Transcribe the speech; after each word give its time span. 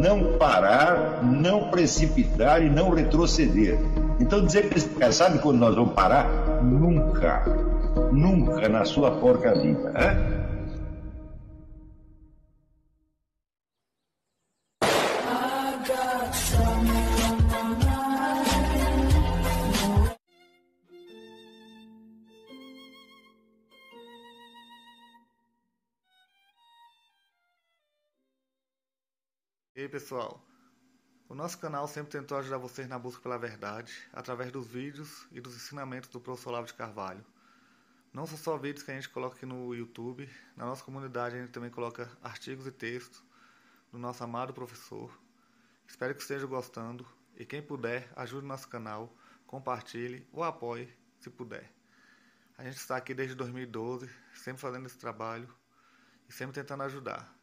não 0.00 0.38
parar, 0.38 1.22
não 1.22 1.70
precipitar 1.70 2.62
e 2.62 2.70
não 2.70 2.90
retroceder. 2.90 3.78
Então 4.18 4.44
dizer 4.44 4.68
que 4.68 5.12
sabe 5.12 5.38
quando 5.38 5.58
nós 5.58 5.74
vamos 5.74 5.92
parar? 5.94 6.26
Nunca, 6.62 7.44
nunca 8.10 8.68
na 8.68 8.84
sua 8.84 9.10
porca 9.12 9.54
vida. 9.54 9.92
Hein? 9.96 10.40
E 29.80 29.84
aí 29.84 29.88
pessoal, 29.88 30.46
o 31.26 31.34
nosso 31.34 31.56
canal 31.56 31.88
sempre 31.88 32.12
tentou 32.12 32.36
ajudar 32.36 32.58
vocês 32.58 32.86
na 32.86 32.98
busca 32.98 33.22
pela 33.22 33.38
verdade 33.38 33.90
através 34.12 34.52
dos 34.52 34.66
vídeos 34.66 35.26
e 35.32 35.40
dos 35.40 35.56
ensinamentos 35.56 36.10
do 36.10 36.20
professor 36.20 36.50
Olavo 36.50 36.66
de 36.66 36.74
Carvalho. 36.74 37.24
Não 38.12 38.26
são 38.26 38.36
só 38.36 38.58
vídeos 38.58 38.82
que 38.82 38.90
a 38.90 38.94
gente 38.94 39.08
coloca 39.08 39.36
aqui 39.36 39.46
no 39.46 39.74
YouTube, 39.74 40.28
na 40.54 40.66
nossa 40.66 40.84
comunidade 40.84 41.34
a 41.34 41.40
gente 41.40 41.50
também 41.50 41.70
coloca 41.70 42.10
artigos 42.22 42.66
e 42.66 42.70
textos 42.70 43.24
do 43.90 43.98
nosso 43.98 44.22
amado 44.22 44.52
professor. 44.52 45.18
Espero 45.88 46.14
que 46.14 46.20
estejam 46.20 46.46
gostando 46.46 47.06
e 47.34 47.46
quem 47.46 47.62
puder 47.62 48.06
ajude 48.16 48.44
o 48.44 48.48
nosso 48.48 48.68
canal, 48.68 49.10
compartilhe 49.46 50.28
ou 50.30 50.44
apoie 50.44 50.94
se 51.20 51.30
puder. 51.30 51.72
A 52.58 52.64
gente 52.64 52.76
está 52.76 52.98
aqui 52.98 53.14
desde 53.14 53.34
2012, 53.34 54.10
sempre 54.34 54.60
fazendo 54.60 54.84
esse 54.84 54.98
trabalho 54.98 55.48
e 56.28 56.32
sempre 56.34 56.52
tentando 56.52 56.82
ajudar. 56.82 57.34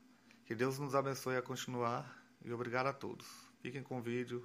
Que 0.45 0.53
Deus 0.53 0.77
nos 0.77 0.93
abençoe 0.93 1.35
a 1.35 1.41
continuar 1.41 2.16
e 2.45 2.53
obrigado 2.53 2.87
a 2.87 2.93
todos. 2.93 3.25
Fiquem 3.61 3.81
com 3.83 3.97
o 3.97 4.01
vídeo. 4.01 4.41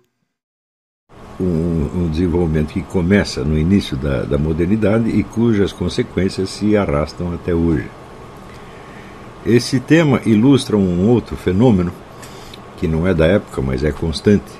Um, 1.41 2.05
um 2.05 2.09
desenvolvimento 2.11 2.73
que 2.73 2.83
começa 2.83 3.45
no 3.45 3.59
início 3.59 3.97
da, 3.97 4.23
da 4.23 4.39
modernidade 4.39 5.09
e 5.11 5.23
cujas 5.23 5.73
consequências 5.73 6.51
se 6.51 6.77
arrastam 6.77 7.33
até 7.33 7.55
hoje. 7.55 7.89
Esse 9.45 9.81
tema 9.81 10.21
ilustra 10.25 10.77
um 10.77 11.09
outro 11.09 11.37
fenômeno, 11.37 11.93
que 12.79 12.87
não 12.87 13.07
é 13.07 13.13
da 13.15 13.27
época, 13.27 13.61
mas 13.61 13.83
é 13.83 13.91
constante, 13.91 14.53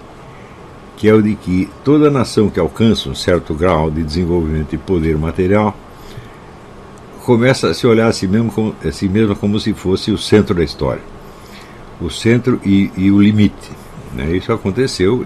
que 0.97 1.09
é 1.09 1.15
o 1.15 1.23
de 1.23 1.35
que 1.35 1.71
toda 1.85 2.11
nação 2.11 2.51
que 2.51 2.61
alcança 2.61 3.09
um 3.09 3.15
certo 3.15 3.55
grau 3.55 3.91
de 3.91 4.03
desenvolvimento 4.03 4.75
e 4.75 4.79
poder 4.79 5.17
material 5.17 5.77
começa 7.25 7.69
a 7.69 7.75
se 7.75 7.87
olhar 7.87 8.09
a 8.09 8.13
si 8.13 8.27
mesmo 8.27 8.51
como, 8.51 8.75
a 8.85 8.91
si 8.91 9.09
mesmo 9.09 9.37
como 9.37 9.59
se 9.61 9.73
fosse 9.73 10.11
o 10.11 10.19
centro 10.19 10.55
da 10.55 10.65
história 10.65 11.12
o 12.03 12.11
centro 12.11 12.61
e, 12.65 12.91
e 12.97 13.11
o 13.11 13.21
limite. 13.21 13.71
Né? 14.13 14.37
Isso 14.37 14.53
aconteceu 14.53 15.25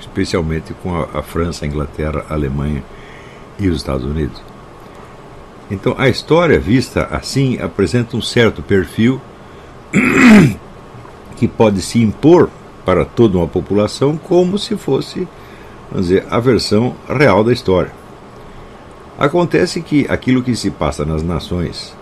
especialmente 0.00 0.74
com 0.82 0.94
a, 0.94 1.08
a 1.14 1.22
França, 1.22 1.64
a 1.64 1.68
Inglaterra, 1.68 2.24
a 2.28 2.34
Alemanha 2.34 2.82
e 3.58 3.68
os 3.68 3.76
Estados 3.76 4.04
Unidos. 4.04 4.40
Então, 5.70 5.94
a 5.96 6.08
história 6.08 6.58
vista 6.58 7.08
assim 7.10 7.58
apresenta 7.60 8.16
um 8.16 8.22
certo 8.22 8.62
perfil 8.62 9.20
que 11.36 11.48
pode 11.48 11.80
se 11.80 12.00
impor 12.02 12.50
para 12.84 13.04
toda 13.04 13.38
uma 13.38 13.46
população 13.46 14.16
como 14.16 14.58
se 14.58 14.76
fosse, 14.76 15.26
vamos 15.90 16.08
dizer, 16.08 16.26
a 16.28 16.38
versão 16.40 16.94
real 17.08 17.44
da 17.44 17.52
história. 17.52 17.92
Acontece 19.18 19.80
que 19.80 20.06
aquilo 20.08 20.42
que 20.42 20.56
se 20.56 20.70
passa 20.70 21.04
nas 21.04 21.22
nações 21.22 21.94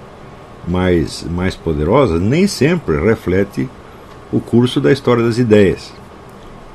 mais, 0.67 1.25
mais 1.25 1.55
poderosas 1.55 2.21
nem 2.21 2.47
sempre 2.47 2.99
reflete 2.99 3.69
o 4.33 4.41
curso 4.41 4.81
da 4.81 4.93
história 4.93 5.23
das 5.23 5.39
ideias. 5.39 5.93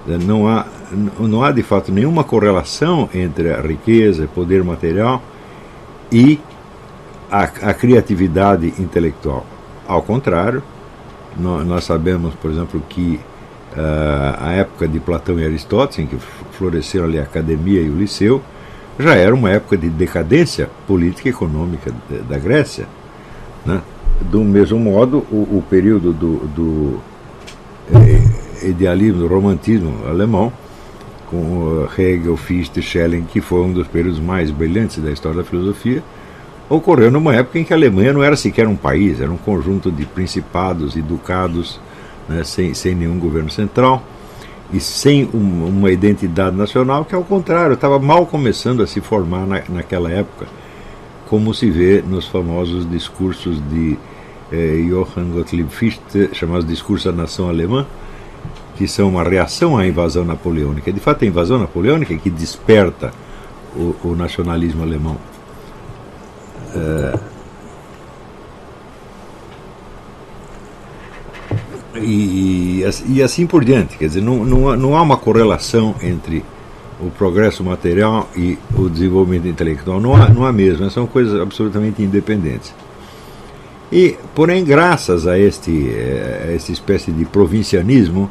Não 0.06 0.48
há, 0.48 0.66
não 1.20 1.44
há 1.44 1.52
de 1.52 1.64
fato 1.64 1.92
nenhuma 1.92 2.24
correlação 2.24 3.10
entre 3.14 3.52
a 3.52 3.62
riqueza, 3.62 4.30
poder 4.34 4.64
material 4.64 5.22
e 6.12 6.40
a, 7.32 7.44
a 7.44 7.74
criatividade 7.74 8.74
intelectual. 8.78 9.46
Ao 9.88 10.02
contrário, 10.02 10.62
nós, 11.38 11.84
sabemos, 11.84 12.34
por 12.36 12.52
exemplo, 12.52 12.82
que 12.88 13.20
uh, 13.74 14.36
a 14.40 14.52
época 14.54 14.88
de 14.88 15.00
Platão 15.00 15.40
e 15.40 15.44
Aristóteles, 15.44 16.00
em 16.00 16.08
que 16.08 16.24
floresceram 16.52 17.06
ali 17.06 17.20
a 17.20 17.24
academia 17.24 17.82
e 17.82 17.90
o 17.90 17.98
liceu, 17.98 18.42
já 18.98 19.16
era 19.16 19.34
uma 19.36 19.50
época 19.50 19.76
de 19.76 19.90
decadência 19.90 20.70
política 20.88 21.28
e 21.28 21.32
econômica 21.32 21.92
da 22.30 22.38
Grécia. 22.38 22.88
Né? 23.66 23.82
Do 24.22 24.42
mesmo 24.42 24.80
modo, 24.80 25.18
o, 25.30 25.58
o 25.58 25.64
período 25.70 26.14
do, 26.14 26.38
do 26.48 27.00
idealismo, 28.66 29.28
romantismo 29.28 30.06
alemão, 30.08 30.52
com 31.30 31.88
Hegel, 31.98 32.38
Fichte, 32.38 32.82
Schelling, 32.82 33.24
que 33.24 33.42
foi 33.42 33.62
um 33.62 33.74
dos 33.74 33.88
períodos 33.88 34.20
mais 34.20 34.52
brilhantes 34.52 34.98
da 34.98 35.12
história 35.12 35.38
da 35.38 35.44
filosofia, 35.44 36.04
ocorreu 36.70 37.12
numa 37.12 37.36
época 37.36 37.60
em 37.60 37.64
que 37.64 37.74
a 37.74 37.76
Alemanha 37.76 38.14
não 38.14 38.24
era 38.24 38.36
sequer 38.36 38.68
um 38.68 38.76
país, 38.76 39.22
era 39.22 39.32
um 39.32 39.38
conjunto 39.38 39.92
de 39.92 40.06
principados 40.06 40.96
e 40.96 41.02
ducados, 41.02 41.80
né, 42.28 42.44
sem, 42.44 42.74
sem 42.74 42.96
nenhum 42.96 43.20
governo 43.20 43.50
central 43.50 44.04
e 44.74 44.80
sem 44.80 45.30
um, 45.34 45.68
uma 45.68 45.92
identidade 45.92 46.56
nacional, 46.56 47.06
que 47.06 47.14
ao 47.14 47.24
contrário 47.24 47.74
estava 47.74 48.00
mal 48.00 48.26
começando 48.26 48.82
a 48.82 48.88
se 48.88 49.00
formar 49.00 49.46
na, 49.46 49.62
naquela 49.70 50.12
época, 50.12 50.48
como 51.28 51.54
se 51.54 51.70
vê 51.70 52.04
nos 52.06 52.28
famosos 52.28 52.90
discursos 52.90 53.62
de 53.70 53.98
eh, 54.52 54.86
Johann 54.90 55.32
Gottlieb 55.32 55.70
Fichte, 55.70 56.30
chamados 56.34 56.66
Discurso 56.66 57.12
da 57.12 57.24
Nação 57.24 57.50
Alemã, 57.50 57.86
que 58.76 58.88
são 58.88 59.10
uma 59.10 59.24
reação 59.24 59.78
à 59.78 59.88
invasão 59.88 60.26
napoleônica. 60.26 60.92
De 60.92 61.00
fato, 61.00 61.24
a 61.24 61.28
invasão 61.28 61.58
napoleônica 61.58 62.14
é 62.14 62.18
que 62.18 62.30
desperta 62.30 63.12
o, 63.76 63.96
o 64.04 64.16
nacionalismo 64.16 64.84
alemão. 64.84 65.18
Eh, 66.74 67.20
e, 72.02 72.84
e, 73.08 73.24
assim 73.24 73.48
por 73.48 73.64
diante. 73.64 73.98
Quer 73.98 74.08
dizer, 74.08 74.22
não, 74.22 74.44
não, 74.44 74.76
não 74.76 74.98
há 74.98 75.02
uma 75.02 75.18
correlação 75.18 75.96
entre 76.02 76.44
o 77.00 77.10
progresso 77.10 77.64
material 77.64 78.30
e 78.36 78.58
o 78.78 78.90
desenvolvimento 78.90 79.48
intelectual. 79.48 80.00
Não 80.00 80.16
há, 80.16 80.30
não 80.30 80.46
há 80.46 80.52
mesmo, 80.52 80.90
são 80.90 81.08
coisas 81.08 81.40
absolutamente 81.40 82.02
independentes. 82.02 82.74
E, 83.92 84.18
porém, 84.34 84.64
graças 84.64 85.28
a 85.28 85.38
este, 85.38 85.90
eh, 85.90 86.48
a 86.50 86.52
esta 86.54 86.72
espécie 86.72 87.12
de 87.12 87.24
provincianismo, 87.26 88.30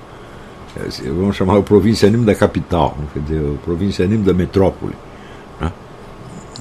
vamos 1.04 1.36
chamar 1.36 1.58
o 1.58 1.62
provincianismo 1.62 2.24
da 2.24 2.34
capital, 2.34 2.96
quer 3.12 3.20
dizer, 3.20 3.40
o 3.40 3.58
provincianismo 3.64 4.24
da 4.24 4.32
metrópole, 4.32 4.94
né? 5.60 5.72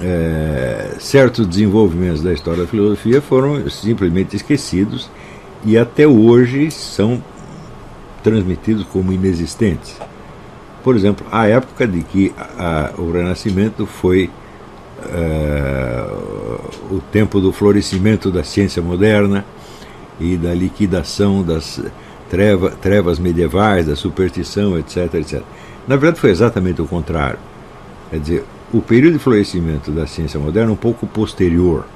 é, 0.00 0.94
certos 0.98 1.46
desenvolvimentos 1.46 2.22
da 2.22 2.32
história 2.32 2.62
da 2.62 2.68
filosofia 2.68 3.20
foram 3.20 3.68
simplesmente 3.68 4.36
esquecidos 4.36 5.10
e 5.64 5.76
até 5.76 6.06
hoje 6.06 6.70
são 6.70 7.22
transmitidos 8.22 8.84
como 8.84 9.12
inexistentes. 9.12 9.96
Por 10.82 10.94
exemplo, 10.96 11.26
a 11.32 11.46
época 11.46 11.86
de 11.86 12.02
que 12.02 12.32
a, 12.38 12.92
o 12.98 13.10
Renascimento 13.10 13.86
foi 13.86 14.30
é, 15.10 16.06
o 16.90 17.00
tempo 17.10 17.40
do 17.40 17.52
florescimento 17.52 18.30
da 18.30 18.44
ciência 18.44 18.82
moderna 18.82 19.44
e 20.20 20.36
da 20.36 20.54
liquidação 20.54 21.42
das 21.42 21.80
treva, 22.34 22.70
trevas 22.70 23.20
medievais, 23.20 23.86
da 23.86 23.94
superstição, 23.94 24.76
etc, 24.76 25.14
etc. 25.14 25.40
Na 25.86 25.94
verdade, 25.94 26.20
foi 26.20 26.30
exatamente 26.30 26.82
o 26.82 26.86
contrário. 26.86 27.38
Quer 28.10 28.18
dizer, 28.18 28.44
o 28.72 28.82
período 28.82 29.12
de 29.14 29.18
florescimento 29.20 29.92
da 29.92 30.04
ciência 30.04 30.40
moderna 30.40 30.70
é 30.70 30.72
um 30.72 30.76
pouco 30.76 31.06
posterior. 31.06 31.86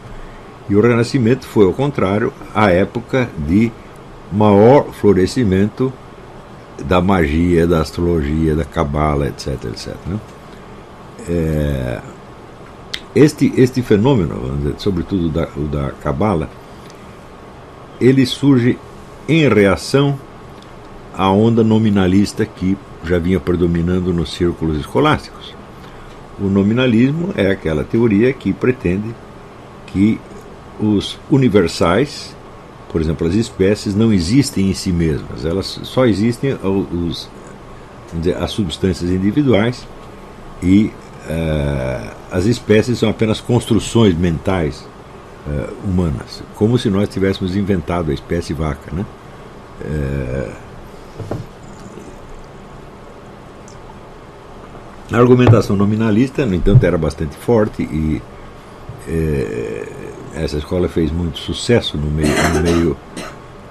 E 0.69 0.77
o 0.77 0.81
Renascimento 0.81 1.45
foi, 1.45 1.65
ao 1.65 1.73
contrário, 1.73 2.33
a 2.55 2.71
época 2.71 3.29
de 3.37 3.73
maior 4.33 4.93
florescimento 4.93 5.93
da 6.85 7.01
magia, 7.01 7.67
da 7.67 7.81
astrologia, 7.81 8.55
da 8.55 8.65
cabala, 8.65 9.27
etc, 9.27 9.65
etc. 9.65 9.97
Né? 10.07 10.21
É, 11.29 12.01
este, 13.13 13.53
este 13.57 13.83
fenômeno, 13.83 14.57
dizer, 14.59 14.75
sobretudo 14.79 15.31
da, 15.31 15.49
o 15.57 15.63
da 15.63 15.91
Cabala, 16.01 16.49
ele 18.01 18.25
surge 18.25 18.79
em 19.29 19.49
reação 19.49 20.17
à 21.19 21.29
onda 21.33 21.65
nominalista 21.65 22.47
que 22.47 22.79
já 23.03 23.19
vinha 23.19 23.41
predominando 23.41 24.13
nos 24.13 24.33
círculos 24.33 24.79
escolásticos. 24.79 25.53
O 26.41 26.45
nominalismo 26.45 27.35
é 27.37 27.51
aquela 27.51 27.83
teoria 27.83 28.33
que 28.33 28.53
pretende 28.53 29.13
que 29.89 30.21
os 30.79 31.19
universais, 31.29 32.37
por 32.93 33.01
exemplo, 33.01 33.27
as 33.27 33.35
espécies, 33.35 33.97
não 33.97 34.13
existem 34.13 34.71
em 34.71 34.75
si 34.75 34.93
mesmas, 34.93 35.45
elas 35.45 35.81
só 35.83 36.07
existem 36.07 36.55
os, 36.55 37.29
dizer, 38.15 38.37
as 38.37 38.53
substâncias 38.53 39.11
individuais 39.11 39.85
e 40.63 40.93
uh, 41.25 42.13
as 42.31 42.47
espécies 42.47 42.97
são 42.97 43.11
apenas 43.11 43.41
construções 43.41 44.15
mentais 44.15 44.87
uh, 45.49 45.75
humanas, 45.85 46.45
como 46.55 46.79
se 46.79 46.89
nós 46.89 47.09
tivéssemos 47.09 47.57
inventado 47.57 48.13
a 48.13 48.15
espécie 48.15 48.55
vaca. 48.55 48.95
Né? 48.95 49.05
Uh, 49.81 50.68
a 55.11 55.17
argumentação 55.17 55.75
nominalista, 55.75 56.45
no 56.45 56.55
entanto, 56.55 56.85
era 56.85 56.99
bastante 56.99 57.35
forte 57.37 57.83
e 57.83 58.21
é, 59.09 59.89
essa 60.35 60.59
escola 60.59 60.87
fez 60.89 61.11
muito 61.11 61.39
sucesso 61.39 61.97
no 61.97 62.11
meio, 62.11 62.35
no 62.53 62.61
meio 62.61 62.97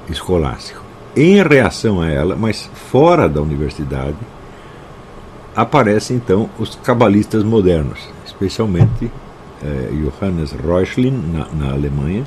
escolástico. 0.09 0.81
Em 1.15 1.41
reação 1.43 2.01
a 2.01 2.09
ela, 2.09 2.35
mas 2.35 2.69
fora 2.91 3.29
da 3.29 3.39
universidade, 3.41 4.17
aparecem 5.55 6.17
então 6.17 6.49
os 6.57 6.75
cabalistas 6.75 7.43
modernos, 7.43 7.99
especialmente 8.25 9.11
é, 9.63 9.89
Johannes 9.91 10.51
Reuchlin 10.51 11.11
na, 11.11 11.47
na 11.53 11.73
Alemanha, 11.73 12.23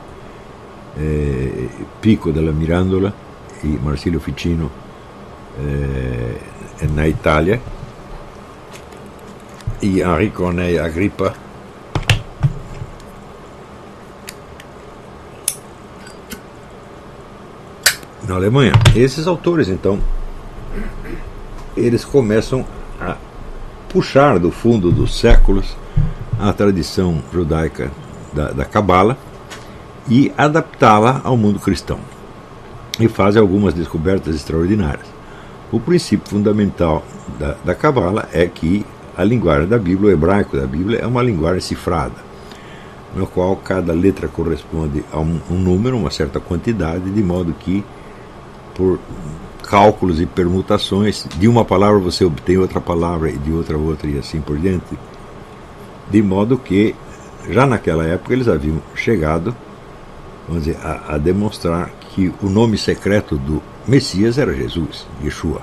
é, 0.96 1.66
Pico 2.00 2.32
della 2.32 2.52
Mirandola 2.52 3.14
e 3.62 3.68
Marsilio 3.68 4.20
Ficino 4.20 4.70
é, 5.58 6.86
na 6.94 7.08
Itália, 7.08 7.60
e 9.82 10.00
Henri 10.00 10.30
Corneille 10.30 10.78
Agrippa 10.78 11.34
na 18.28 18.34
Alemanha. 18.34 18.72
Esses 18.94 19.26
autores, 19.26 19.68
então, 19.68 19.98
eles 21.76 22.04
começam 22.04 22.64
a 23.00 23.16
puxar 23.88 24.38
do 24.38 24.50
fundo 24.50 24.92
dos 24.92 25.18
séculos 25.18 25.76
a 26.38 26.52
tradição 26.52 27.22
judaica 27.32 27.90
da 28.32 28.64
Cabala 28.64 29.18
e 30.08 30.32
adaptá-la 30.38 31.20
ao 31.24 31.36
mundo 31.36 31.58
cristão. 31.58 31.98
E 32.98 33.08
fazem 33.08 33.40
algumas 33.40 33.74
descobertas 33.74 34.34
extraordinárias. 34.34 35.19
O 35.72 35.78
princípio 35.78 36.28
fundamental 36.28 37.04
da 37.64 37.74
Cabala 37.74 38.28
é 38.32 38.46
que 38.46 38.84
a 39.16 39.22
linguagem 39.22 39.68
da 39.68 39.78
Bíblia, 39.78 40.10
o 40.10 40.12
hebraico 40.12 40.56
da 40.56 40.66
Bíblia, 40.66 40.98
é 41.00 41.06
uma 41.06 41.22
linguagem 41.22 41.60
cifrada, 41.60 42.16
no 43.14 43.26
qual 43.26 43.54
cada 43.56 43.92
letra 43.92 44.26
corresponde 44.26 45.04
a 45.12 45.18
um, 45.18 45.40
um 45.50 45.54
número, 45.54 45.96
uma 45.96 46.10
certa 46.10 46.40
quantidade, 46.40 47.10
de 47.10 47.22
modo 47.22 47.52
que, 47.52 47.84
por 48.74 48.98
cálculos 49.62 50.20
e 50.20 50.26
permutações, 50.26 51.26
de 51.38 51.46
uma 51.46 51.64
palavra 51.64 52.00
você 52.00 52.24
obtém 52.24 52.58
outra 52.58 52.80
palavra 52.80 53.30
e 53.30 53.38
de 53.38 53.52
outra 53.52 53.78
outra 53.78 54.08
e 54.08 54.18
assim 54.18 54.40
por 54.40 54.58
diante. 54.58 54.98
De 56.10 56.20
modo 56.20 56.58
que, 56.58 56.96
já 57.48 57.64
naquela 57.64 58.04
época, 58.04 58.32
eles 58.32 58.48
haviam 58.48 58.82
chegado 58.94 59.54
vamos 60.50 60.64
dizer, 60.64 60.78
a, 60.82 61.14
a 61.14 61.18
demonstrar 61.18 61.90
que 62.10 62.32
o 62.42 62.48
nome 62.48 62.76
secreto 62.76 63.36
do 63.36 63.62
Messias 63.86 64.38
era 64.38 64.54
Jesus, 64.54 65.06
Yeshua. 65.22 65.62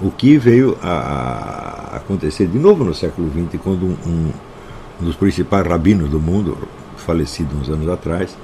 O 0.00 0.10
que 0.10 0.36
veio 0.36 0.76
a, 0.82 1.96
acontecer 1.96 2.46
de 2.46 2.58
novo 2.58 2.84
no 2.84 2.94
século 2.94 3.30
XX, 3.30 3.60
quando 3.62 3.86
um, 3.86 3.96
um, 4.06 5.04
dos 5.04 5.16
principais 5.16 5.66
rabinos 5.66 6.10
do 6.10 6.20
mundo, 6.20 6.56
falecido 6.96 7.56
uns 7.56 7.68
anos 7.68 7.88
atrás, 7.88 8.36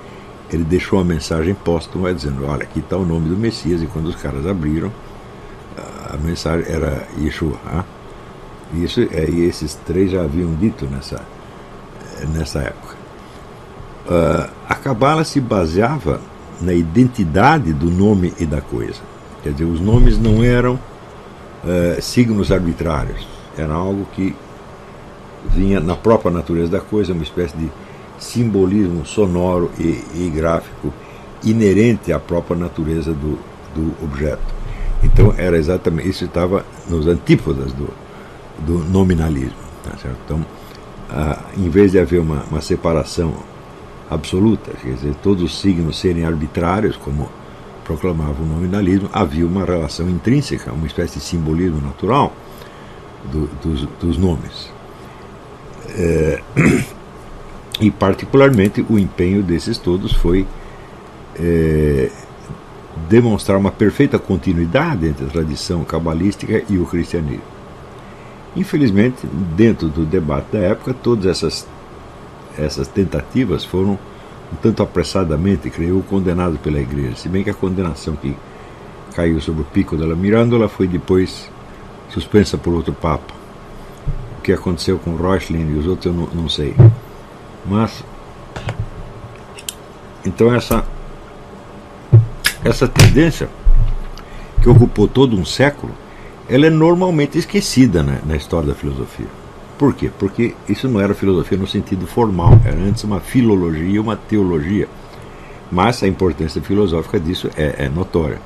ele 0.50 0.64
deixou 0.64 0.98
uma 0.98 1.04
mensagem 1.04 1.54
póstuma 1.54 2.12
dizendo: 2.14 2.46
Olha, 2.46 2.62
aqui 2.62 2.78
está 2.78 2.96
o 2.96 3.04
nome 3.04 3.28
do 3.28 3.36
Messias. 3.36 3.82
E 3.82 3.86
quando 3.86 4.06
os 4.06 4.16
caras 4.16 4.46
abriram, 4.46 4.90
a 6.12 6.16
mensagem 6.16 6.70
era 6.70 7.06
Yeshua. 7.18 7.56
Ah? 7.66 7.84
Isso, 8.74 9.00
é, 9.12 9.28
e 9.28 9.44
esses 9.44 9.74
três 9.86 10.10
já 10.10 10.22
haviam 10.22 10.54
dito 10.54 10.86
nessa, 10.86 11.22
nessa 12.32 12.60
época. 12.60 12.96
Uh, 14.06 14.50
a 14.68 14.74
Cabala 14.74 15.24
se 15.24 15.40
baseava 15.40 16.20
na 16.62 16.72
identidade 16.72 17.72
do 17.72 17.90
nome 17.90 18.32
e 18.38 18.46
da 18.46 18.60
coisa. 18.60 19.00
Quer 19.42 19.52
dizer, 19.52 19.64
os 19.64 19.80
nomes 19.80 20.18
não 20.18 20.42
eram 20.42 20.74
uh, 20.74 22.00
signos 22.00 22.52
arbitrários. 22.52 23.26
Era 23.56 23.74
algo 23.74 24.06
que 24.12 24.34
vinha 25.50 25.80
na 25.80 25.96
própria 25.96 26.30
natureza 26.30 26.70
da 26.70 26.80
coisa, 26.80 27.12
uma 27.12 27.22
espécie 27.22 27.56
de 27.56 27.70
simbolismo 28.18 29.04
sonoro 29.04 29.70
e, 29.78 30.02
e 30.14 30.32
gráfico 30.34 30.92
inerente 31.44 32.12
à 32.12 32.20
própria 32.20 32.56
natureza 32.56 33.12
do, 33.12 33.38
do 33.74 33.92
objeto. 34.02 34.54
Então 35.02 35.34
era 35.36 35.58
exatamente 35.58 36.08
isso 36.08 36.24
estava 36.24 36.64
nos 36.88 37.06
antípodas 37.08 37.72
do, 37.72 37.88
do 38.60 38.78
nominalismo. 38.78 39.56
Tá? 39.82 39.96
Então, 40.24 40.44
ah, 41.10 41.38
em 41.58 41.68
vez 41.68 41.90
de 41.92 41.98
haver 41.98 42.20
uma, 42.20 42.44
uma 42.48 42.60
separação 42.60 43.34
absoluta, 44.10 44.72
quer 44.72 44.94
dizer, 44.94 45.14
todos 45.22 45.42
os 45.42 45.60
signos 45.60 45.98
serem 45.98 46.24
arbitrários, 46.24 46.96
como 46.96 47.28
proclamava 47.84 48.42
o 48.42 48.46
nominalismo, 48.46 49.08
havia 49.12 49.46
uma 49.46 49.64
relação 49.64 50.08
intrínseca, 50.08 50.72
uma 50.72 50.86
espécie 50.86 51.18
de 51.18 51.24
simbolismo 51.24 51.80
natural 51.80 52.32
do, 53.30 53.46
dos, 53.62 53.88
dos, 54.00 54.18
nomes. 54.18 54.70
É, 55.90 56.40
e, 57.80 57.90
particularmente, 57.90 58.84
o 58.88 58.98
empenho 58.98 59.42
desses 59.42 59.78
todos 59.78 60.12
foi 60.12 60.46
é, 61.38 62.10
demonstrar 63.08 63.58
uma 63.58 63.70
perfeita 63.70 64.18
continuidade 64.18 65.06
entre 65.06 65.24
a 65.26 65.28
tradição 65.28 65.84
cabalística 65.84 66.62
e 66.68 66.78
o 66.78 66.86
cristianismo. 66.86 67.52
Infelizmente, 68.54 69.26
dentro 69.56 69.88
do 69.88 70.04
debate 70.04 70.52
da 70.52 70.58
época, 70.58 70.94
todas 70.94 71.26
essas, 71.26 71.66
essas 72.58 72.88
tentativas 72.88 73.64
foram 73.64 73.98
um 74.52 74.56
tanto 74.60 74.82
apressadamente, 74.82 75.70
creio, 75.70 76.02
condenado 76.08 76.58
pela 76.58 76.78
igreja, 76.78 77.16
se 77.16 77.28
bem 77.28 77.42
que 77.42 77.50
a 77.50 77.54
condenação 77.54 78.14
que 78.16 78.36
caiu 79.14 79.40
sobre 79.40 79.62
o 79.62 79.64
pico 79.64 79.96
dela 79.96 80.14
Mirandola 80.14 80.68
foi 80.68 80.86
depois 80.86 81.50
suspensa 82.08 82.58
por 82.58 82.72
outro 82.72 82.92
papa. 82.92 83.34
O 84.38 84.42
que 84.42 84.52
aconteceu 84.52 84.98
com 84.98 85.16
Reuchlin 85.16 85.70
e 85.70 85.78
os 85.78 85.86
outros 85.86 86.06
eu 86.06 86.12
não, 86.12 86.26
não 86.34 86.48
sei. 86.48 86.74
Mas 87.64 88.02
então 90.24 90.54
essa 90.54 90.84
essa 92.64 92.86
tendência 92.86 93.48
que 94.62 94.68
ocupou 94.68 95.08
todo 95.08 95.36
um 95.36 95.44
século, 95.44 95.92
ela 96.48 96.66
é 96.66 96.70
normalmente 96.70 97.36
esquecida 97.36 98.02
né, 98.02 98.20
na 98.24 98.36
história 98.36 98.68
da 98.68 98.74
filosofia. 98.74 99.26
Por 99.82 99.94
quê? 99.94 100.12
Porque 100.16 100.54
isso 100.68 100.86
não 100.88 101.00
era 101.00 101.12
filosofia 101.12 101.58
no 101.58 101.66
sentido 101.66 102.06
formal, 102.06 102.52
era 102.64 102.76
antes 102.76 103.02
uma 103.02 103.18
filologia, 103.18 104.00
uma 104.00 104.14
teologia. 104.14 104.86
Mas 105.72 106.04
a 106.04 106.06
importância 106.06 106.62
filosófica 106.62 107.18
disso 107.18 107.50
é, 107.56 107.86
é 107.86 107.88
notória. 107.88 108.40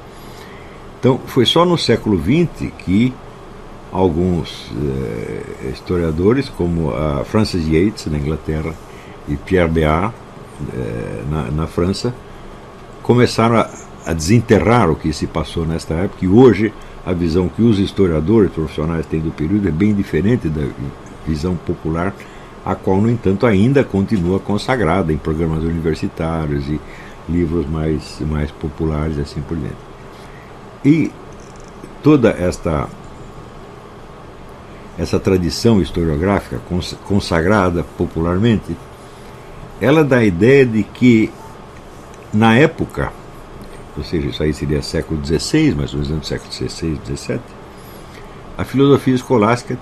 Então, 0.99 1.21
foi 1.27 1.45
só 1.45 1.67
no 1.67 1.77
século 1.77 2.19
XX 2.19 2.73
que 2.79 3.13
alguns 3.93 4.73
eh, 4.83 5.69
historiadores, 5.75 6.49
como 6.49 6.95
a 6.95 7.23
Francis 7.23 7.69
Yates, 7.69 8.07
na 8.07 8.17
Inglaterra, 8.17 8.73
e 9.29 9.37
Pierre 9.37 9.69
Béat, 9.69 10.15
eh, 10.73 11.23
na, 11.31 11.51
na, 11.51 11.67
França, 11.67 12.15
começaram 13.03 13.57
a, 13.57 13.69
a 14.07 14.15
desenterrar 14.15 14.91
o 14.91 14.97
que 14.97 15.13
se 15.13 15.27
passou 15.27 15.67
nesta 15.67 15.93
época, 15.93 16.25
e 16.25 16.29
hoje 16.29 16.73
a 17.05 17.13
visão 17.13 17.47
que 17.47 17.61
os 17.61 17.79
historiadores 17.79 18.51
profissionais 18.51 19.05
têm 19.05 19.21
do 19.21 19.31
período 19.31 19.69
é 19.69 19.71
bem 19.71 19.93
diferente 19.93 20.49
da 20.49 20.63
visão 21.27 21.57
popular, 21.57 22.15
a 22.65 22.75
qual, 22.75 23.01
no 23.01 23.11
entanto, 23.11 23.47
ainda 23.47 23.85
continua 23.85 24.41
consagrada 24.41 25.13
em 25.13 25.17
programas 25.17 25.63
universitários 25.63 26.67
e 26.69 26.81
livros 27.29 27.67
mais, 27.69 28.19
mais 28.21 28.51
populares 28.51 29.17
e 29.19 29.21
assim 29.21 29.41
por 29.41 29.57
diante. 29.57 29.77
E 30.85 31.11
toda 32.03 32.31
esta 32.31 32.89
essa 34.99 35.21
tradição 35.21 35.81
historiográfica 35.83 36.59
consagrada 37.05 37.85
popularmente, 37.99 38.75
ela 39.79 40.03
dá 40.03 40.19
a 40.19 40.25
ideia 40.25 40.65
de 40.65 40.83
que 40.83 41.31
na 42.33 42.57
época, 42.57 43.13
ou 43.97 44.03
seja, 44.03 44.29
isso 44.29 44.43
aí 44.43 44.55
seria 44.55 44.81
século 44.81 45.23
XVI, 45.25 45.75
mais 45.75 45.93
ou 45.93 46.01
menos 46.01 46.27
século 46.27 46.51
XVI, 46.51 46.99
XVII, 47.05 47.41
a 48.57 48.65
filosofia 48.65 49.15
escolástica 49.15 49.79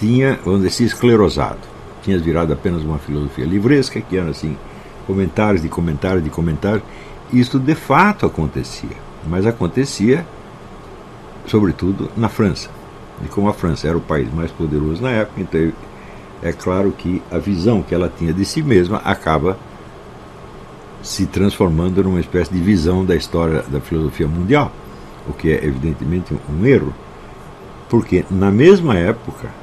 tinha, 0.00 0.40
vamos 0.42 0.62
dizer, 0.62 0.70
se 0.70 0.84
esclerosado. 0.84 1.58
Tinha 2.02 2.18
virado 2.18 2.52
apenas 2.52 2.82
uma 2.82 2.98
filosofia 2.98 3.44
livresca, 3.44 4.00
que 4.00 4.16
era 4.16 4.30
assim, 4.30 4.56
comentários 5.06 5.62
de 5.62 5.68
comentários 5.68 6.24
de 6.24 6.30
comentários. 6.30 6.82
Isso 7.30 7.60
de 7.60 7.74
fato 7.74 8.24
acontecia, 8.24 8.96
mas 9.28 9.46
acontecia, 9.46 10.26
sobretudo, 11.46 12.10
na 12.16 12.30
França. 12.30 12.70
E 13.22 13.28
como 13.28 13.48
a 13.48 13.52
França 13.52 13.86
era 13.86 13.98
o 13.98 14.00
país 14.00 14.32
mais 14.32 14.50
poderoso 14.50 15.02
na 15.02 15.10
época, 15.10 15.42
então 15.42 15.72
é 16.42 16.52
claro 16.52 16.90
que 16.90 17.22
a 17.30 17.36
visão 17.36 17.82
que 17.82 17.94
ela 17.94 18.10
tinha 18.18 18.32
de 18.32 18.44
si 18.46 18.62
mesma 18.62 18.96
acaba 19.04 19.58
se 21.02 21.26
transformando 21.26 22.02
numa 22.02 22.20
espécie 22.20 22.52
de 22.52 22.58
visão 22.58 23.04
da 23.04 23.14
história 23.14 23.62
da 23.68 23.80
filosofia 23.80 24.26
mundial, 24.26 24.72
o 25.28 25.34
que 25.34 25.50
é 25.50 25.64
evidentemente 25.64 26.34
um 26.48 26.64
erro, 26.64 26.94
porque 27.90 28.24
na 28.30 28.50
mesma 28.50 28.96
época 28.96 29.59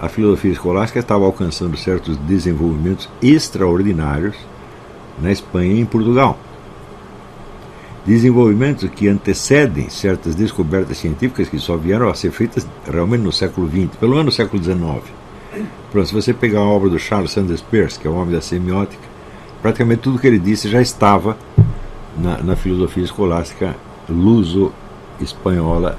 a 0.00 0.08
filosofia 0.08 0.52
escolástica 0.52 1.00
estava 1.00 1.24
alcançando 1.24 1.76
certos 1.76 2.16
desenvolvimentos 2.18 3.08
extraordinários 3.20 4.36
na 5.20 5.32
Espanha 5.32 5.72
e 5.72 5.80
em 5.80 5.86
Portugal. 5.86 6.38
desenvolvimentos 8.06 8.88
que 8.88 9.06
antecedem 9.06 9.90
certas 9.90 10.34
descobertas 10.34 10.96
científicas 10.96 11.46
que 11.46 11.58
só 11.58 11.76
vieram 11.76 12.08
a 12.08 12.14
ser 12.14 12.30
feitas 12.30 12.66
realmente 12.90 13.20
no 13.20 13.32
século 13.32 13.68
XX, 13.68 13.96
pelo 14.00 14.12
menos 14.12 14.24
no 14.26 14.32
século 14.32 14.62
XIX. 14.62 15.02
Pronto, 15.92 16.06
se 16.06 16.14
você 16.14 16.32
pegar 16.32 16.60
a 16.60 16.64
obra 16.64 16.88
do 16.88 16.98
Charles 16.98 17.32
Sanders 17.32 17.60
Peirce, 17.60 17.98
que 17.98 18.08
é 18.08 18.10
o 18.10 18.14
homem 18.14 18.34
da 18.34 18.40
semiótica, 18.40 19.02
praticamente 19.60 20.00
tudo 20.00 20.18
que 20.18 20.26
ele 20.26 20.38
disse 20.38 20.70
já 20.70 20.80
estava 20.80 21.36
na, 22.16 22.38
na 22.38 22.56
filosofia 22.56 23.04
escolástica 23.04 23.76
luso-espanhola 24.08 25.98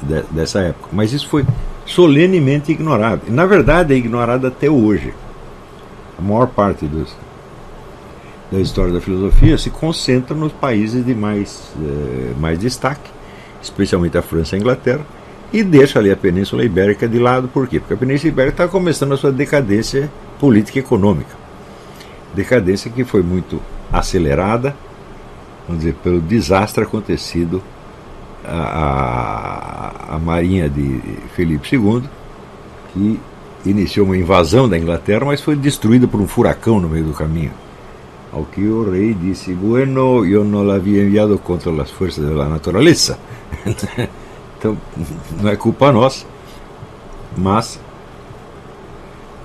de, 0.00 0.22
dessa 0.30 0.60
época. 0.60 0.90
Mas 0.92 1.12
isso 1.12 1.28
foi 1.28 1.44
solenemente 1.86 2.72
ignorado. 2.72 3.22
Na 3.28 3.46
verdade, 3.46 3.94
é 3.94 3.96
ignorado 3.96 4.46
até 4.46 4.70
hoje. 4.70 5.12
A 6.18 6.22
maior 6.22 6.46
parte 6.48 6.86
dos, 6.86 7.14
da 8.50 8.60
história 8.60 8.92
da 8.92 9.00
filosofia 9.00 9.56
se 9.58 9.70
concentra 9.70 10.36
nos 10.36 10.52
países 10.52 11.04
de 11.04 11.14
mais, 11.14 11.72
eh, 11.80 12.32
mais 12.38 12.58
destaque, 12.58 13.10
especialmente 13.62 14.16
a 14.16 14.22
França 14.22 14.54
e 14.54 14.58
a 14.58 14.60
Inglaterra, 14.60 15.04
e 15.52 15.62
deixa 15.62 15.98
ali 15.98 16.10
a 16.10 16.16
Península 16.16 16.64
Ibérica 16.64 17.08
de 17.08 17.18
lado. 17.18 17.48
Por 17.48 17.66
quê? 17.66 17.78
Porque 17.78 17.94
a 17.94 17.96
Península 17.96 18.32
Ibérica 18.32 18.64
está 18.64 18.68
começando 18.68 19.12
a 19.12 19.16
sua 19.16 19.32
decadência 19.32 20.10
política 20.38 20.78
e 20.78 20.80
econômica. 20.80 21.36
Decadência 22.34 22.90
que 22.90 23.04
foi 23.04 23.22
muito 23.22 23.60
acelerada, 23.92 24.74
vamos 25.66 25.82
dizer, 25.82 25.94
pelo 26.02 26.20
desastre 26.20 26.84
acontecido 26.84 27.62
à, 28.44 30.14
à 30.14 30.18
Marinha 30.18 30.68
de 30.68 31.00
Felipe 31.34 31.76
II, 31.76 32.02
que 32.92 33.20
iniciou 33.64 34.06
uma 34.06 34.16
invasão 34.16 34.68
da 34.68 34.76
Inglaterra, 34.76 35.24
mas 35.24 35.40
foi 35.40 35.56
destruída 35.56 36.06
por 36.08 36.20
um 36.20 36.26
furacão 36.26 36.80
no 36.80 36.88
meio 36.88 37.04
do 37.04 37.12
caminho. 37.12 37.52
Ao 38.32 38.44
que 38.44 38.66
o 38.66 38.90
rei 38.90 39.14
disse: 39.14 39.52
Bueno, 39.52 40.24
eu 40.24 40.42
não 40.42 40.70
havia 40.70 41.02
enviado 41.02 41.38
contra 41.38 41.70
as 41.82 41.90
forças 41.90 42.24
da 42.24 42.48
natureza. 42.48 43.18
então, 44.58 44.76
não 45.40 45.50
é 45.50 45.56
culpa 45.56 45.92
nossa. 45.92 46.24
Mas, 47.36 47.78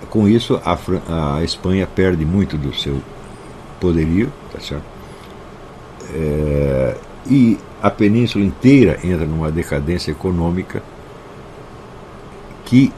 com 0.10 0.28
isso, 0.28 0.60
a, 0.64 1.38
a 1.38 1.44
Espanha 1.44 1.88
perde 1.88 2.26
muito 2.26 2.58
do 2.58 2.74
seu 2.74 3.02
poderio, 3.80 4.32
tá 4.54 4.60
certo? 4.60 4.86
É, 6.14 6.96
e 7.30 7.58
a 7.82 7.90
península 7.90 8.44
inteira 8.44 9.00
entra 9.04 9.26
numa 9.26 9.52
decadência 9.52 10.12
econômica 10.12 10.82
que, 12.66 12.92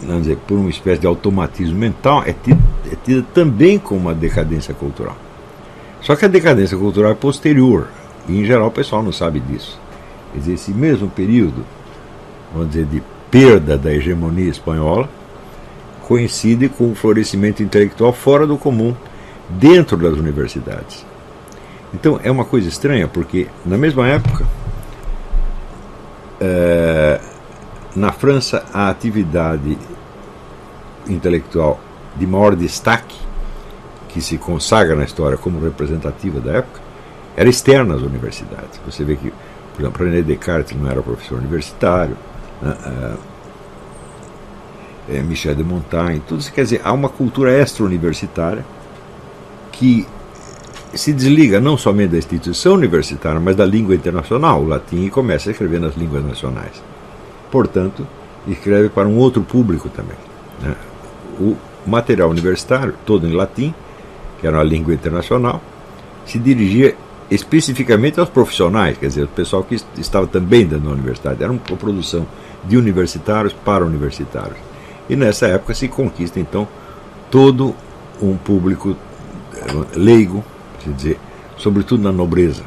vamos 0.00 0.22
dizer, 0.22 0.38
por 0.46 0.58
uma 0.58 0.70
espécie 0.70 1.00
de 1.00 1.06
automatismo 1.06 1.78
mental, 1.78 2.22
é 2.26 2.32
tida, 2.32 2.60
é 2.90 2.96
tida 2.96 3.24
também 3.34 3.78
como 3.78 4.00
uma 4.00 4.14
decadência 4.14 4.74
cultural. 4.74 5.16
Só 6.00 6.16
que 6.16 6.24
a 6.24 6.28
decadência 6.28 6.76
cultural 6.76 7.12
é 7.12 7.14
posterior, 7.14 7.88
e 8.28 8.40
em 8.40 8.44
geral 8.44 8.68
o 8.68 8.72
pessoal 8.72 9.02
não 9.02 9.12
sabe 9.12 9.40
disso. 9.40 9.78
Quer 10.32 10.38
dizer, 10.40 10.52
esse 10.54 10.72
mesmo 10.72 11.08
período, 11.08 11.64
vamos 12.52 12.70
dizer, 12.70 12.86
de 12.86 13.02
perda 13.30 13.76
da 13.76 13.92
hegemonia 13.92 14.48
espanhola, 14.48 15.08
coincide 16.02 16.68
com 16.68 16.90
o 16.90 16.94
florescimento 16.94 17.62
intelectual 17.62 18.12
fora 18.12 18.46
do 18.46 18.56
comum, 18.56 18.94
dentro 19.48 19.96
das 19.96 20.14
universidades. 20.14 21.04
Então 21.92 22.20
é 22.22 22.30
uma 22.30 22.44
coisa 22.44 22.68
estranha, 22.68 23.08
porque 23.08 23.48
na 23.64 23.78
mesma 23.78 24.06
época, 24.06 24.44
é, 26.40 27.20
na 27.96 28.12
França, 28.12 28.64
a 28.72 28.88
atividade 28.88 29.78
intelectual 31.08 31.80
de 32.16 32.26
maior 32.26 32.54
destaque, 32.54 33.16
que 34.08 34.20
se 34.20 34.38
consagra 34.38 34.96
na 34.96 35.04
história 35.04 35.36
como 35.36 35.60
representativa 35.60 36.40
da 36.40 36.58
época, 36.58 36.80
era 37.36 37.48
externa 37.48 37.94
às 37.94 38.02
universidades. 38.02 38.80
Você 38.84 39.04
vê 39.04 39.16
que, 39.16 39.32
por 39.74 39.82
exemplo, 39.82 40.04
René 40.04 40.22
Descartes 40.22 40.76
não 40.76 40.90
era 40.90 41.02
professor 41.02 41.38
universitário, 41.38 42.16
né, 42.60 43.16
é, 45.08 45.20
Michel 45.20 45.54
de 45.54 45.64
Montaigne, 45.64 46.20
tudo 46.26 46.40
isso 46.40 46.52
quer 46.52 46.62
dizer, 46.62 46.80
há 46.84 46.92
uma 46.92 47.08
cultura 47.08 47.50
extra-universitária 47.50 48.64
que 49.72 50.06
se 50.94 51.12
desliga 51.12 51.60
não 51.60 51.76
somente 51.76 52.10
da 52.10 52.18
instituição 52.18 52.74
universitária, 52.74 53.40
mas 53.40 53.56
da 53.56 53.66
língua 53.66 53.94
internacional, 53.94 54.62
o 54.62 54.66
latim, 54.66 55.04
e 55.04 55.10
começa 55.10 55.50
a 55.50 55.52
escrever 55.52 55.80
nas 55.80 55.96
línguas 55.96 56.24
nacionais. 56.24 56.82
Portanto, 57.50 58.06
escreve 58.46 58.88
para 58.88 59.08
um 59.08 59.18
outro 59.18 59.42
público 59.42 59.88
também. 59.88 60.16
Né? 60.62 60.74
O 61.38 61.56
material 61.86 62.30
universitário, 62.30 62.94
todo 63.04 63.26
em 63.26 63.32
latim, 63.32 63.74
que 64.40 64.46
era 64.46 64.56
uma 64.56 64.64
língua 64.64 64.94
internacional, 64.94 65.60
se 66.24 66.38
dirigia 66.38 66.94
especificamente 67.30 68.18
aos 68.18 68.28
profissionais, 68.28 68.96
quer 68.96 69.08
dizer, 69.08 69.24
o 69.24 69.28
pessoal 69.28 69.62
que 69.62 69.76
estava 69.98 70.26
também 70.26 70.66
dentro 70.66 70.86
da 70.86 70.92
universidade. 70.92 71.42
Era 71.42 71.52
uma 71.52 71.60
produção 71.60 72.26
de 72.64 72.76
universitários 72.76 73.52
para 73.52 73.84
universitários. 73.84 74.56
E 75.08 75.16
nessa 75.16 75.46
época 75.46 75.74
se 75.74 75.88
conquista, 75.88 76.40
então, 76.40 76.66
todo 77.30 77.74
um 78.20 78.36
público 78.36 78.96
eh, 79.54 79.96
leigo, 79.96 80.44
quer 80.88 80.96
dizer, 80.96 81.20
sobretudo 81.56 82.02
na 82.02 82.12
nobreza. 82.12 82.62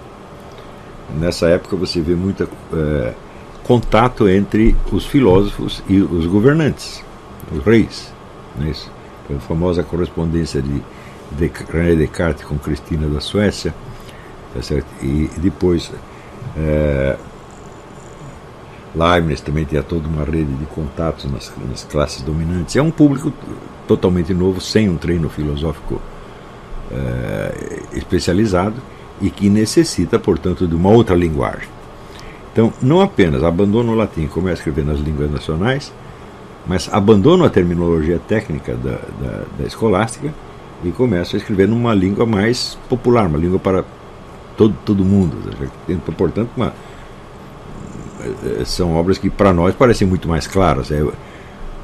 Nessa 1.20 1.48
época 1.48 1.76
você 1.76 2.00
vê 2.00 2.16
muito 2.16 2.48
é, 2.74 3.14
contato 3.64 4.28
entre 4.30 4.76
os 4.92 5.06
filósofos 5.06 5.84
e 5.88 6.00
os 6.00 6.26
governantes, 6.26 7.04
os 7.52 7.64
reis. 7.64 8.14
Não 8.58 8.68
é 8.68 8.72
isso? 8.72 8.92
A 9.34 9.40
famosa 9.40 9.84
correspondência 9.84 10.62
de, 10.62 10.82
de 11.32 11.52
René 11.72 11.96
Descartes 11.96 12.44
com 12.44 12.58
Cristina 12.58 13.08
da 13.08 13.22
Suécia, 13.22 13.74
tá 14.54 14.62
certo? 14.62 14.88
e 15.02 15.30
depois 15.38 15.92
é, 16.58 17.18
Leibniz 18.94 19.40
também 19.40 19.64
tinha 19.64 19.82
toda 19.82 20.08
uma 20.08 20.26
rede 20.26 20.54
de 20.54 20.66
contatos 20.66 21.32
nas, 21.32 21.52
nas 21.70 21.84
classes 21.86 22.22
dominantes. 22.22 22.76
É 22.76 22.82
um 22.82 22.92
público 22.92 23.32
totalmente 23.88 24.34
novo, 24.34 24.60
sem 24.60 24.90
um 24.90 24.98
treino 24.98 25.30
filosófico 25.30 26.02
eh, 26.94 27.82
especializado 27.94 28.76
e 29.22 29.30
que 29.30 29.50
necessita, 29.50 30.20
portanto, 30.20 30.68
de 30.68 30.76
uma 30.76 30.90
outra 30.90 31.16
linguagem. 31.16 31.70
Então, 32.52 32.74
não 32.82 33.00
apenas 33.02 33.44
abandona 33.44 33.92
o 33.92 33.96
latim 33.96 34.24
e 34.24 34.28
começa 34.28 34.56
a 34.56 34.60
escrever 34.60 34.86
nas 34.86 35.00
línguas 35.00 35.32
nacionais, 35.32 35.94
mas 36.68 36.90
abandona 36.92 37.46
a 37.46 37.50
terminologia 37.50 38.20
técnica 38.20 38.76
da, 38.76 38.92
da, 38.92 39.44
da 39.58 39.66
escolástica 39.66 40.34
e 40.84 40.92
começa 40.92 41.36
a 41.36 41.38
escrever 41.38 41.68
numa 41.68 41.94
língua 41.94 42.26
mais 42.26 42.78
popular, 42.90 43.28
uma 43.28 43.38
língua 43.38 43.60
para 43.60 43.86
todo, 44.58 44.76
todo 44.86 45.06
mundo. 45.06 45.38
Portanto, 46.18 46.50
uma, 46.58 46.74
eh, 48.22 48.64
são 48.66 48.96
obras 48.96 49.18
que 49.18 49.30
para 49.30 49.54
nós 49.54 49.74
parecem 49.76 50.08
muito 50.08 50.28
mais 50.28 50.48
claras. 50.48 50.92
É, 50.92 51.04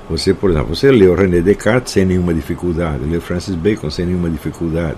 você, 0.10 0.34
por 0.34 0.50
exemplo, 0.50 0.76
você 0.76 0.90
leu 0.90 1.16
René 1.16 1.42
Descartes 1.42 1.92
sem 1.94 2.06
nenhuma 2.06 2.34
dificuldade, 2.34 3.04
leu 3.04 3.20
Francis 3.20 3.56
Bacon 3.56 3.90
sem 3.90 4.06
nenhuma 4.06 4.30
dificuldade. 4.30 4.98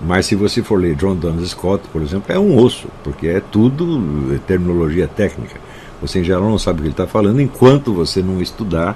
Mas 0.00 0.26
se 0.26 0.34
você 0.34 0.62
for 0.62 0.78
ler 0.78 0.94
John 0.94 1.16
Duns 1.16 1.50
Scott, 1.50 1.88
por 1.90 2.02
exemplo, 2.02 2.30
é 2.34 2.38
um 2.38 2.58
osso, 2.58 2.88
porque 3.02 3.28
é 3.28 3.40
tudo 3.40 4.38
terminologia 4.46 5.08
técnica. 5.08 5.58
Você 6.02 6.20
em 6.20 6.24
geral 6.24 6.42
não 6.42 6.58
sabe 6.58 6.80
o 6.80 6.82
que 6.82 6.88
ele 6.88 6.92
está 6.92 7.06
falando 7.06 7.40
enquanto 7.40 7.94
você 7.94 8.22
não 8.22 8.42
estudar 8.42 8.94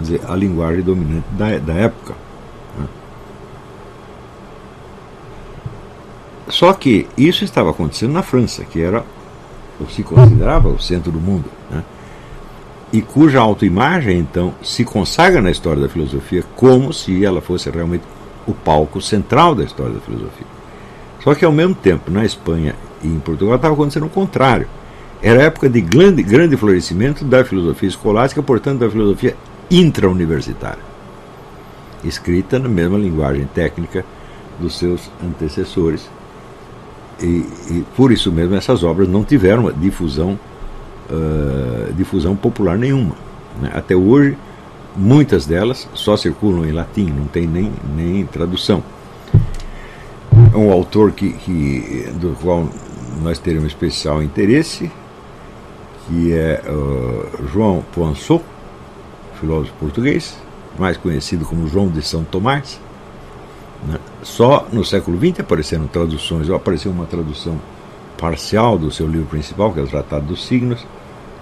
dizer, 0.00 0.20
a 0.28 0.36
linguagem 0.36 0.82
dominante 0.82 1.26
da, 1.32 1.58
da 1.58 1.74
época. 1.74 2.14
Né? 2.78 2.86
Só 6.48 6.72
que 6.72 7.08
isso 7.16 7.42
estava 7.42 7.70
acontecendo 7.70 8.12
na 8.12 8.22
França, 8.22 8.64
que 8.64 8.80
era, 8.80 9.04
ou 9.80 9.88
se 9.88 10.04
considerava, 10.04 10.68
o 10.68 10.78
centro 10.78 11.10
do 11.10 11.20
mundo. 11.20 11.55
E 12.92 13.02
cuja 13.02 13.40
autoimagem, 13.40 14.18
então, 14.18 14.54
se 14.62 14.84
consagra 14.84 15.42
na 15.42 15.50
história 15.50 15.82
da 15.82 15.88
filosofia 15.88 16.44
como 16.54 16.92
se 16.92 17.24
ela 17.24 17.40
fosse 17.40 17.68
realmente 17.68 18.04
o 18.46 18.54
palco 18.54 19.00
central 19.00 19.54
da 19.54 19.64
história 19.64 19.94
da 19.94 20.00
filosofia. 20.00 20.46
Só 21.22 21.34
que, 21.34 21.44
ao 21.44 21.52
mesmo 21.52 21.74
tempo, 21.74 22.10
na 22.10 22.24
Espanha 22.24 22.76
e 23.02 23.08
em 23.08 23.18
Portugal 23.18 23.56
estava 23.56 23.74
acontecendo 23.74 24.06
o 24.06 24.10
contrário. 24.10 24.68
Era 25.20 25.42
época 25.42 25.68
de 25.68 25.80
grande, 25.80 26.22
grande 26.22 26.56
florescimento 26.56 27.24
da 27.24 27.44
filosofia 27.44 27.88
escolástica, 27.88 28.42
portanto, 28.42 28.80
da 28.80 28.90
filosofia 28.90 29.36
intrauniversitária, 29.70 30.82
escrita 32.04 32.58
na 32.58 32.68
mesma 32.68 32.96
linguagem 32.98 33.46
técnica 33.46 34.04
dos 34.60 34.78
seus 34.78 35.10
antecessores. 35.24 36.08
E, 37.20 37.46
e 37.70 37.84
por 37.96 38.12
isso 38.12 38.30
mesmo 38.30 38.54
essas 38.54 38.84
obras 38.84 39.08
não 39.08 39.24
tiveram 39.24 39.62
uma 39.62 39.72
difusão 39.72 40.38
uh, 41.10 41.92
difusão 41.94 42.36
popular 42.36 42.78
nenhuma. 42.78 43.14
Né? 43.60 43.70
Até 43.74 43.94
hoje, 43.94 44.36
muitas 44.96 45.46
delas 45.46 45.88
só 45.94 46.16
circulam 46.16 46.66
em 46.66 46.72
latim, 46.72 47.06
não 47.06 47.26
tem 47.26 47.46
nem, 47.46 47.72
nem 47.94 48.24
tradução. 48.26 48.82
Um 50.54 50.70
autor 50.70 51.12
que, 51.12 51.32
que, 51.32 52.08
do 52.20 52.36
qual 52.40 52.68
nós 53.22 53.38
teremos 53.38 53.68
especial 53.68 54.22
interesse, 54.22 54.90
que 56.06 56.32
é 56.32 56.62
uh, 56.68 57.46
João 57.52 57.84
Poinsot, 57.92 58.42
filósofo 59.40 59.74
português, 59.78 60.36
mais 60.78 60.96
conhecido 60.96 61.44
como 61.44 61.66
João 61.66 61.88
de 61.88 62.02
São 62.02 62.24
Tomás. 62.24 62.80
Né? 63.86 63.98
Só 64.22 64.66
no 64.72 64.84
século 64.84 65.18
XX 65.18 65.40
apareceram 65.40 65.86
traduções, 65.86 66.48
ou 66.48 66.56
apareceu 66.56 66.90
uma 66.90 67.06
tradução 67.06 67.58
parcial 68.18 68.78
do 68.78 68.90
seu 68.90 69.06
livro 69.06 69.26
principal, 69.26 69.72
que 69.72 69.80
é 69.80 69.82
o 69.82 69.86
Tratado 69.86 70.26
dos 70.26 70.46
Signos, 70.46 70.86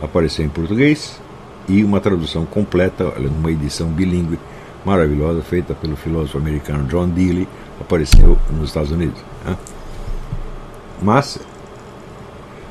apareceu 0.02 0.44
em 0.44 0.48
português, 0.48 1.20
e 1.68 1.82
uma 1.82 2.00
tradução 2.00 2.44
completa, 2.44 3.12
uma 3.38 3.50
edição 3.50 3.88
bilíngue 3.88 4.38
maravilhosa, 4.84 5.42
feita 5.42 5.74
pelo 5.74 5.96
filósofo 5.96 6.38
americano 6.38 6.84
John 6.84 7.08
Dealey, 7.08 7.48
apareceu 7.80 8.38
nos 8.50 8.68
Estados 8.68 8.90
Unidos. 8.90 9.20
Né? 9.44 9.56
Mas, 11.00 11.38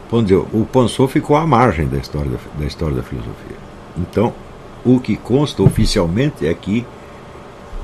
vamos 0.09 0.27
dizer, 0.27 0.45
o 0.53 0.65
Pansou 0.71 1.07
ficou 1.07 1.35
à 1.35 1.45
margem 1.45 1.87
da 1.87 1.97
história 1.97 2.31
da, 2.31 2.37
da 2.59 2.65
história 2.65 2.95
da 2.95 3.03
filosofia. 3.03 3.57
Então, 3.97 4.33
o 4.85 4.99
que 4.99 5.15
consta 5.15 5.63
oficialmente 5.63 6.45
é 6.45 6.53
que, 6.53 6.85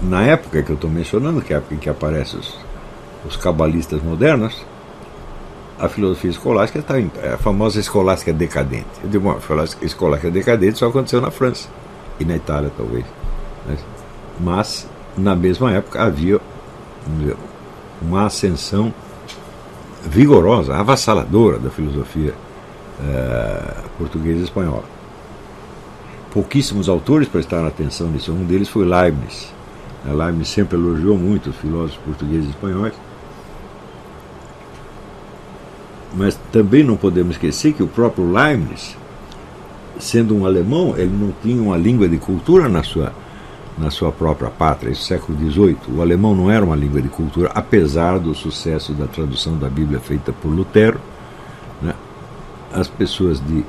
na 0.01 0.23
época 0.23 0.61
que 0.61 0.69
eu 0.69 0.75
estou 0.75 0.89
mencionando, 0.89 1.41
que 1.41 1.53
é 1.53 1.55
a 1.55 1.59
época 1.59 1.75
em 1.75 1.79
que 1.79 1.89
aparecem 1.89 2.39
os, 2.39 2.55
os 3.25 3.35
cabalistas 3.35 4.01
modernos, 4.03 4.63
a 5.79 5.88
filosofia 5.88 6.29
escolástica 6.29 6.79
está 6.79 7.00
é 7.00 7.33
a 7.33 7.38
famosa 7.38 7.79
escolástica 7.79 8.33
decadente. 8.33 8.88
Eu 9.01 9.09
digo, 9.09 9.31
a 9.31 9.86
escolástica 9.86 10.29
decadente 10.29 10.77
só 10.77 10.88
aconteceu 10.88 11.21
na 11.21 11.31
França 11.31 11.69
e 12.19 12.25
na 12.25 12.36
Itália, 12.36 12.69
talvez. 12.75 13.05
Né? 13.65 13.77
Mas, 14.39 14.88
na 15.17 15.36
mesma 15.36 15.71
época, 15.71 16.03
havia 16.03 16.39
uma 18.01 18.25
ascensão 18.25 18.93
vigorosa, 20.05 20.75
avassaladora 20.75 21.57
da 21.59 21.69
filosofia 21.69 22.33
é, 23.01 23.74
portuguesa 23.98 24.39
e 24.39 24.43
espanhola. 24.43 24.83
Pouquíssimos 26.31 26.89
autores 26.89 27.27
prestaram 27.27 27.67
atenção 27.67 28.07
nisso. 28.07 28.33
Um 28.33 28.45
deles 28.45 28.67
foi 28.67 28.86
Leibniz. 28.86 29.51
Leibniz 30.05 30.50
sempre 30.50 30.77
elogiou 30.77 31.17
muito 31.17 31.50
os 31.50 31.55
filósofos 31.55 32.00
portugueses 32.05 32.48
e 32.48 32.50
espanhóis. 32.50 32.93
Mas 36.13 36.39
também 36.51 36.84
não 36.84 36.98
podemos 36.98 37.36
esquecer 37.36 37.74
que 37.74 37.84
o 37.84 37.88
próprio 37.88 38.32
Leibniz, 38.32 38.98
sendo 40.00 40.36
um 40.36 40.46
alemão, 40.46 40.96
ele 40.98 41.16
não 41.16 41.34
tinha 41.44 41.62
uma 41.62 41.78
língua 41.78 42.08
de 42.08 42.18
cultura 42.18 42.68
na 42.68 42.82
sua, 42.82 43.13
na 43.78 43.92
sua 43.92 44.12
própria 44.12 44.50
pátria, 44.50 44.92
esse 44.92 45.04
século 45.04 45.38
XVIII. 45.38 45.78
O 45.96 46.01
alemão 46.01 46.36
não 46.36 46.50
era 46.50 46.66
uma 46.66 46.75
língua 46.75 47.01
de 47.01 47.10
cultura, 47.10 47.51
apesar 47.54 48.18
do 48.18 48.34
sucesso 48.34 48.94
da 48.94 49.06
tradução 49.06 49.58
da 49.58 49.70
Bíblia 49.70 50.00
feita 50.00 50.34
por 50.34 50.50
Lutero. 50.50 51.00
Né? 51.82 51.94
As 52.74 52.88
pessoas 52.88 53.39
de 53.46 53.63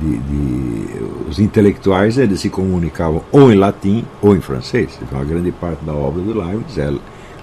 de, 0.00 0.18
de, 0.18 1.02
os 1.28 1.38
intelectuais 1.38 2.18
eles 2.18 2.40
se 2.40 2.50
comunicavam 2.50 3.22
ou 3.32 3.50
em 3.52 3.56
latim 3.56 4.04
ou 4.20 4.36
em 4.36 4.40
francês. 4.40 4.98
Então 5.02 5.20
a 5.20 5.24
grande 5.24 5.50
parte 5.50 5.84
da 5.84 5.92
obra 5.92 6.22
do 6.22 6.38
Leibniz 6.38 6.78
é 6.78 6.92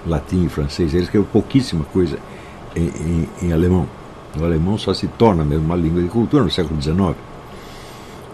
latim 0.06 0.46
e 0.46 0.48
francês. 0.48 0.94
Ele 0.94 1.04
escreveu 1.04 1.28
pouquíssima 1.30 1.84
coisa 1.92 2.18
em, 2.74 2.86
em, 2.86 3.28
em, 3.42 3.52
alemão. 3.52 3.86
O 4.38 4.44
alemão 4.44 4.76
só 4.76 4.92
se 4.92 5.06
torna 5.06 5.44
mesmo 5.44 5.64
uma 5.64 5.76
língua 5.76 6.02
de 6.02 6.08
cultura 6.08 6.44
no 6.44 6.50
século 6.50 6.80
XIX, 6.80 7.14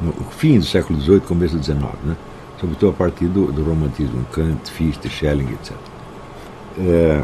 no 0.00 0.12
fim 0.30 0.58
do 0.58 0.64
século 0.64 1.00
XVIII, 1.00 1.20
começo 1.20 1.56
do 1.56 1.62
XIX, 1.62 1.82
né? 2.04 2.16
sobretudo 2.60 2.90
a 2.90 2.92
partir 2.92 3.26
do, 3.26 3.52
do 3.52 3.62
romantismo, 3.62 4.24
Kant, 4.32 4.70
Fichte, 4.70 5.08
Schelling, 5.08 5.52
etc. 5.52 5.76
É, 6.78 7.22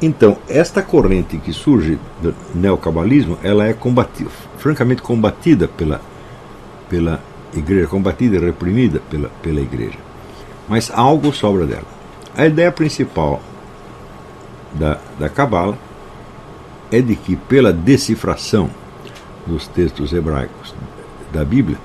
então, 0.00 0.36
esta 0.48 0.80
corrente 0.82 1.38
que 1.38 1.52
surge 1.52 1.98
do 2.22 2.34
neocabalismo, 2.54 3.36
ela 3.42 3.66
é 3.66 3.72
combatida, 3.72 4.30
francamente 4.58 5.02
combatida 5.02 5.66
pela, 5.66 6.00
pela 6.88 7.20
igreja, 7.54 7.88
combatida 7.88 8.36
e 8.36 8.38
reprimida 8.38 9.00
pela, 9.10 9.28
pela 9.42 9.60
igreja. 9.60 9.98
Mas 10.68 10.90
algo 10.92 11.32
sobra 11.32 11.66
dela. 11.66 11.86
A 12.36 12.46
ideia 12.46 12.70
principal 12.70 13.40
da, 14.74 14.98
da 15.18 15.28
Cabala 15.28 15.76
é 16.90 17.00
de 17.00 17.14
que, 17.16 17.36
pela 17.36 17.72
decifração 17.72 18.70
dos 19.46 19.66
textos 19.66 20.12
hebraicos 20.12 20.74
da 21.32 21.44
Bíblia, 21.44 21.78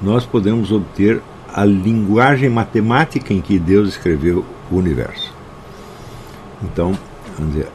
nós 0.00 0.26
podemos 0.26 0.72
obter 0.72 1.20
a 1.52 1.64
linguagem 1.64 2.50
matemática 2.50 3.32
em 3.32 3.40
que 3.40 3.58
Deus 3.58 3.90
escreveu 3.90 4.44
o 4.70 4.76
universo. 4.76 5.32
Então, 6.62 6.98
vamos 7.36 7.54
dizer, 7.54 7.68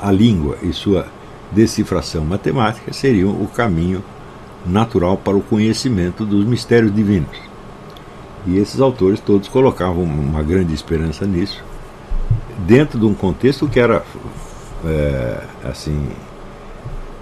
a 0.00 0.10
língua 0.10 0.56
e 0.62 0.72
sua 0.72 1.06
decifração 1.50 2.24
matemática 2.24 2.92
seriam 2.92 3.30
o 3.30 3.46
caminho 3.46 4.02
natural 4.66 5.16
para 5.16 5.36
o 5.36 5.42
conhecimento 5.42 6.24
dos 6.24 6.44
mistérios 6.44 6.94
divinos. 6.94 7.36
E 8.46 8.56
esses 8.56 8.80
autores 8.80 9.20
todos 9.20 9.48
colocavam 9.48 10.02
uma 10.02 10.42
grande 10.42 10.72
esperança 10.72 11.26
nisso, 11.26 11.62
dentro 12.66 12.98
de 12.98 13.04
um 13.04 13.14
contexto 13.14 13.68
que 13.68 13.78
era 13.78 14.02
é, 14.84 15.42
assim 15.64 16.08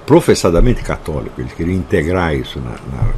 professadamente 0.07 0.83
católico. 0.83 1.41
Eles 1.41 1.53
queriam 1.53 1.77
integrar 1.77 2.35
isso 2.35 2.59
na, 2.61 2.71
na, 2.71 3.13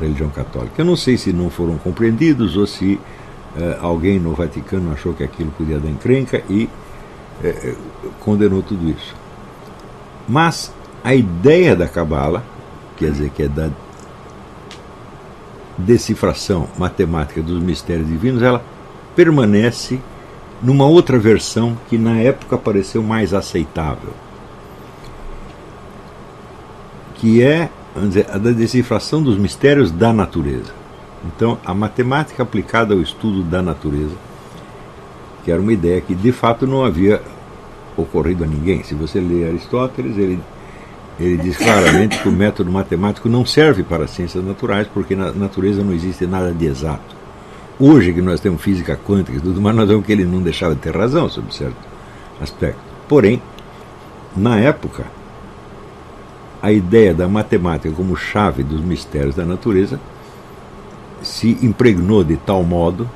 religião 0.00 0.30
católica. 0.30 0.72
Eu 0.78 0.84
não 0.84 0.96
sei 0.96 1.16
se 1.16 1.32
não 1.32 1.48
foram 1.48 1.78
compreendidos 1.78 2.56
ou 2.56 2.66
se 2.66 2.98
é, 3.56 3.78
alguém 3.80 4.18
no 4.18 4.34
Vaticano 4.34 4.92
achou 4.92 5.12
que 5.12 5.22
aquilo 5.22 5.52
podia 5.52 5.78
dar 5.78 5.88
encrenca 5.88 6.42
e 6.48 6.68
é, 7.44 7.48
é, 7.48 7.74
condenou 8.18 8.62
tudo 8.62 8.88
isso. 8.88 9.14
Mas 10.28 10.72
a 11.04 11.14
ideia 11.14 11.76
da 11.76 11.86
Cabala, 11.86 12.42
quer 12.96 13.10
dizer, 13.12 13.30
que 13.30 13.42
é 13.42 13.48
da 13.48 13.70
decifração 15.76 16.68
matemática 16.78 17.42
dos 17.42 17.62
mistérios 17.62 18.08
divinos, 18.08 18.42
ela 18.42 18.64
permanece 19.14 20.00
numa 20.62 20.86
outra 20.86 21.18
versão 21.18 21.76
que 21.88 21.98
na 21.98 22.18
época 22.18 22.56
pareceu 22.56 23.02
mais 23.02 23.34
aceitável, 23.34 24.10
que 27.16 27.42
é 27.42 27.68
dizer, 27.96 28.26
a 28.30 28.38
da 28.38 28.50
decifração 28.50 29.22
dos 29.22 29.36
mistérios 29.36 29.90
da 29.90 30.12
natureza. 30.12 30.72
Então, 31.24 31.58
a 31.64 31.74
matemática 31.74 32.42
aplicada 32.42 32.94
ao 32.94 33.00
estudo 33.00 33.42
da 33.42 33.62
natureza, 33.62 34.14
que 35.44 35.50
era 35.50 35.60
uma 35.60 35.72
ideia 35.72 36.00
que 36.00 36.14
de 36.14 36.32
fato 36.32 36.66
não 36.66 36.84
havia 36.84 37.20
ocorrido 37.96 38.44
a 38.44 38.46
ninguém. 38.46 38.82
Se 38.82 38.94
você 38.94 39.20
lê 39.20 39.46
Aristóteles, 39.46 40.16
ele, 40.16 40.40
ele 41.18 41.36
diz 41.36 41.56
claramente 41.56 42.18
que 42.18 42.28
o 42.28 42.32
método 42.32 42.70
matemático 42.70 43.28
não 43.28 43.44
serve 43.44 43.82
para 43.82 44.04
as 44.04 44.10
ciências 44.10 44.44
naturais, 44.44 44.88
porque 44.92 45.14
na 45.14 45.32
natureza 45.32 45.82
não 45.82 45.92
existe 45.92 46.26
nada 46.26 46.52
de 46.52 46.66
exato. 46.66 47.21
Hoje 47.84 48.12
que 48.12 48.22
nós 48.22 48.38
temos 48.38 48.62
física 48.62 48.96
quântica 48.96 49.36
e 49.36 49.40
tudo 49.40 49.60
mais, 49.60 49.74
nós 49.74 49.88
vemos 49.88 50.06
que 50.06 50.12
ele 50.12 50.24
não 50.24 50.40
deixava 50.40 50.72
de 50.72 50.80
ter 50.80 50.96
razão 50.96 51.28
sobre 51.28 51.52
certo 51.52 51.74
aspecto. 52.40 52.78
Porém, 53.08 53.42
na 54.36 54.56
época, 54.56 55.04
a 56.62 56.70
ideia 56.70 57.12
da 57.12 57.26
matemática 57.26 57.92
como 57.92 58.14
chave 58.14 58.62
dos 58.62 58.80
mistérios 58.80 59.34
da 59.34 59.44
natureza 59.44 59.98
se 61.24 61.58
impregnou 61.60 62.22
de 62.22 62.36
tal 62.36 62.62
modo 62.62 63.10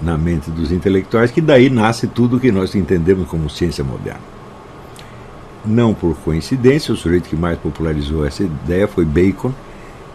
na 0.00 0.18
mente 0.18 0.50
dos 0.50 0.72
intelectuais, 0.72 1.30
que 1.30 1.40
daí 1.40 1.70
nasce 1.70 2.08
tudo 2.08 2.38
o 2.38 2.40
que 2.40 2.50
nós 2.50 2.74
entendemos 2.74 3.28
como 3.28 3.48
ciência 3.48 3.84
moderna. 3.84 4.18
Não 5.64 5.94
por 5.94 6.16
coincidência, 6.16 6.92
o 6.92 6.96
sujeito 6.96 7.28
que 7.28 7.36
mais 7.36 7.56
popularizou 7.56 8.26
essa 8.26 8.42
ideia 8.42 8.88
foi 8.88 9.04
Bacon, 9.04 9.52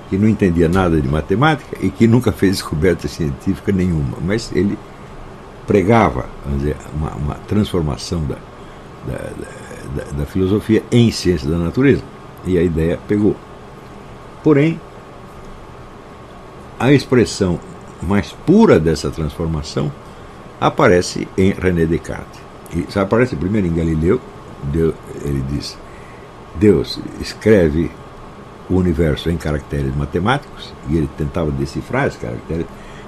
que 0.10 0.18
não 0.18 0.28
entendia 0.28 0.70
nada 0.70 1.00
de 1.00 1.08
matemática 1.08 1.78
e 1.82 1.90
que 1.90 2.08
nunca 2.08 2.32
fez 2.32 2.54
descoberta 2.54 3.08
científica 3.08 3.72
nenhuma, 3.72 4.18
mas 4.22 4.52
ele 4.54 4.78
pregava 5.66 6.26
dizer, 6.58 6.78
uma, 6.96 7.12
uma, 7.16 7.36
transformação 7.48 8.24
da, 8.24 8.38
da, 9.06 9.30
da, 9.96 10.12
da 10.20 10.26
filosofia 10.26 10.82
em 10.92 11.12
ciência 11.12 11.50
da 11.50 11.58
natureza. 11.58 12.02
E 12.46 12.58
a 12.58 12.64
ideia 12.64 12.98
pegou. 13.08 13.36
Porém, 14.42 14.80
a 16.80 16.94
expressão 16.94 17.60
mais 18.02 18.32
pura 18.32 18.80
dessa 18.80 19.10
transformação 19.10 19.92
aparece 20.62 21.28
em 21.38 21.52
René 21.52 21.86
Descartes. 21.86 22.40
E 22.74 22.88
aparece 22.98 23.36
primeiro 23.36 23.68
em 23.68 23.74
Galileu, 23.74 24.22
Deus, 24.64 24.96
ele 25.24 25.44
diz: 25.50 25.78
Deus 26.56 27.00
escreve 27.20 27.92
o 28.70 28.76
universo 28.76 29.30
em 29.30 29.38
caracteres 29.38 29.96
matemáticos, 29.96 30.74
e 30.90 30.98
ele 30.98 31.10
tentava 31.18 31.52
decifrar 31.52 32.08
esses 32.08 32.20
caracteres, 32.20 32.66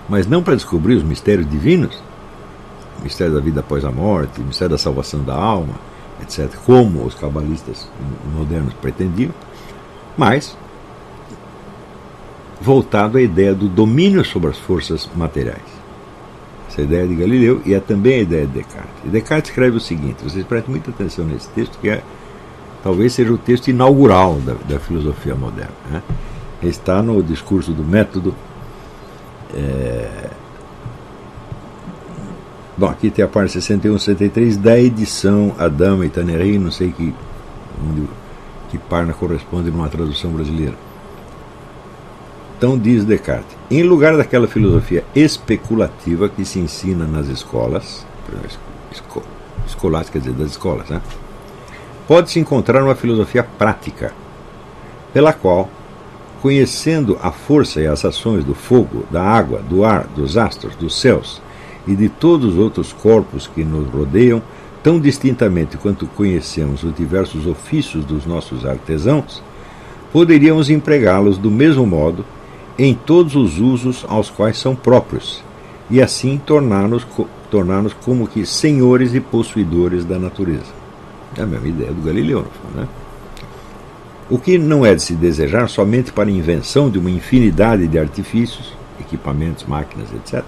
mas 0.08 0.28
não 0.28 0.42
para 0.42 0.56
descobrir 0.56 0.96
os 0.96 1.04
mistérios 1.04 1.50
divinos, 1.50 2.02
o 3.00 3.04
mistério 3.04 3.34
da 3.34 3.40
vida 3.40 3.60
após 3.60 3.86
a 3.86 3.92
morte, 3.92 4.42
o 4.42 4.44
mistério 4.44 4.72
da 4.72 4.78
salvação 4.78 5.24
da 5.24 5.36
alma, 5.36 5.76
etc., 6.22 6.54
como 6.66 7.06
os 7.06 7.16
cabalistas 7.16 7.90
modernos 8.34 8.74
pretendiam, 8.76 9.32
mas 10.18 10.58
voltado 12.62 13.18
à 13.18 13.22
ideia 13.22 13.56
do 13.56 13.70
domínio 13.70 14.24
sobre 14.26 14.50
as 14.50 14.58
forças 14.58 15.10
materiais. 15.16 15.80
Essa 16.70 16.82
ideia 16.82 17.08
de 17.08 17.16
Galileu 17.16 17.62
e 17.66 17.74
é 17.74 17.80
também 17.80 18.16
a 18.16 18.22
ideia 18.22 18.46
de 18.46 18.54
Descartes. 18.54 18.94
E 19.06 19.08
Descartes 19.08 19.50
escreve 19.50 19.78
o 19.78 19.80
seguinte: 19.80 20.24
vocês 20.24 20.46
prestem 20.46 20.72
muita 20.72 20.92
atenção 20.92 21.26
nesse 21.26 21.48
texto, 21.50 21.78
que 21.80 21.90
é, 21.90 22.04
talvez 22.84 23.14
seja 23.14 23.32
o 23.32 23.38
texto 23.38 23.70
inaugural 23.70 24.36
da, 24.36 24.56
da 24.68 24.80
filosofia 24.80 25.36
moderna. 25.36 25.72
Né? 25.90 26.02
Está 26.62 27.02
no 27.02 27.22
discurso 27.24 27.72
do 27.72 27.84
método. 27.84 28.36
É, 29.54 30.30
Bom, 32.80 32.88
aqui 32.88 33.12
tem 33.12 33.26
a 33.26 33.28
parte 33.28 33.52
61 33.52 34.00
63 34.00 34.56
da 34.56 34.80
edição 34.80 35.54
Adama 35.60 36.06
e 36.06 36.10
Tannerei, 36.10 36.58
não 36.58 36.72
sei 36.72 36.94
que, 36.94 37.14
que 38.70 38.78
página 38.78 39.12
corresponde 39.12 39.70
numa 39.70 39.90
tradução 39.90 40.32
brasileira. 40.32 40.76
Então 42.58 42.80
diz 42.80 43.04
Descartes: 43.04 43.58
em 43.70 43.84
lugar 43.84 44.16
daquela 44.16 44.48
filosofia 44.48 45.04
especulativa 45.14 46.30
que 46.30 46.46
se 46.46 46.58
ensina 46.58 47.06
nas 47.06 47.28
escolas, 47.28 48.06
esco, 48.94 49.24
escolas, 49.68 50.10
quer 50.10 50.20
dizer, 50.20 50.34
das 50.36 50.52
escolas, 50.52 50.88
né? 50.88 51.02
Pode-se 52.10 52.40
encontrar 52.40 52.84
uma 52.84 52.96
filosofia 52.96 53.44
prática, 53.44 54.12
pela 55.14 55.32
qual, 55.32 55.70
conhecendo 56.42 57.20
a 57.22 57.32
força 57.32 57.82
e 57.82 57.86
as 57.86 58.04
ações 58.04 58.44
do 58.44 58.56
fogo, 58.56 59.06
da 59.12 59.22
água, 59.22 59.60
do 59.60 59.86
ar, 59.86 60.08
dos 60.08 60.36
astros, 60.36 60.76
dos 60.76 61.00
céus 61.00 61.40
e 61.86 61.96
de 61.96 62.10
todos 62.10 62.54
os 62.54 62.60
outros 62.60 62.92
corpos 62.92 63.46
que 63.46 63.64
nos 63.64 63.88
rodeiam, 63.90 64.42
tão 64.82 65.00
distintamente 65.00 65.78
quanto 65.78 66.08
conhecemos 66.08 66.82
os 66.82 66.96
diversos 66.96 67.46
ofícios 67.46 68.04
dos 68.04 68.26
nossos 68.26 68.66
artesãos, 68.66 69.44
poderíamos 70.12 70.72
empregá-los 70.72 71.38
do 71.38 71.52
mesmo 71.52 71.86
modo 71.86 72.26
em 72.76 72.96
todos 72.96 73.36
os 73.36 73.60
usos 73.60 74.04
aos 74.10 74.32
quais 74.32 74.58
são 74.58 74.76
próprios, 74.76 75.44
e 75.92 76.02
assim 76.02 76.42
tornar-nos 76.44 77.06
tornar 77.52 77.84
como 78.04 78.28
que 78.28 78.48
senhores 78.48 79.14
e 79.14 79.20
possuidores 79.20 80.04
da 80.04 80.18
natureza. 80.18 80.79
É 81.38 81.42
a 81.42 81.46
mesma 81.46 81.68
ideia 81.68 81.92
do 81.92 82.02
Galileu, 82.02 82.46
né? 82.76 82.88
O 84.30 84.38
que 84.38 84.60
não 84.60 84.86
é 84.86 84.94
de 84.94 85.02
se 85.02 85.16
desejar 85.16 85.68
somente 85.68 86.12
para 86.12 86.30
a 86.30 86.32
invenção 86.32 86.90
de 86.90 87.00
uma 87.00 87.10
infinidade 87.10 87.88
de 87.88 87.98
artifícios, 87.98 88.74
equipamentos, 89.00 89.66
máquinas, 89.66 90.08
etc., 90.14 90.44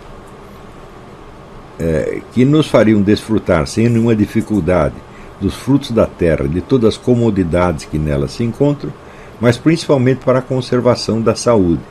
é, 1.79 2.21
que 2.31 2.45
nos 2.45 2.67
fariam 2.67 3.01
desfrutar 3.01 3.65
sem 3.65 3.89
nenhuma 3.89 4.15
dificuldade 4.15 4.93
dos 5.39 5.55
frutos 5.55 5.89
da 5.89 6.05
terra, 6.05 6.47
de 6.47 6.61
todas 6.61 6.89
as 6.89 6.97
comodidades 6.97 7.85
que 7.85 7.97
nela 7.97 8.27
se 8.27 8.43
encontram, 8.43 8.93
mas 9.39 9.57
principalmente 9.57 10.23
para 10.23 10.37
a 10.39 10.43
conservação 10.43 11.19
da 11.19 11.33
saúde. 11.33 11.81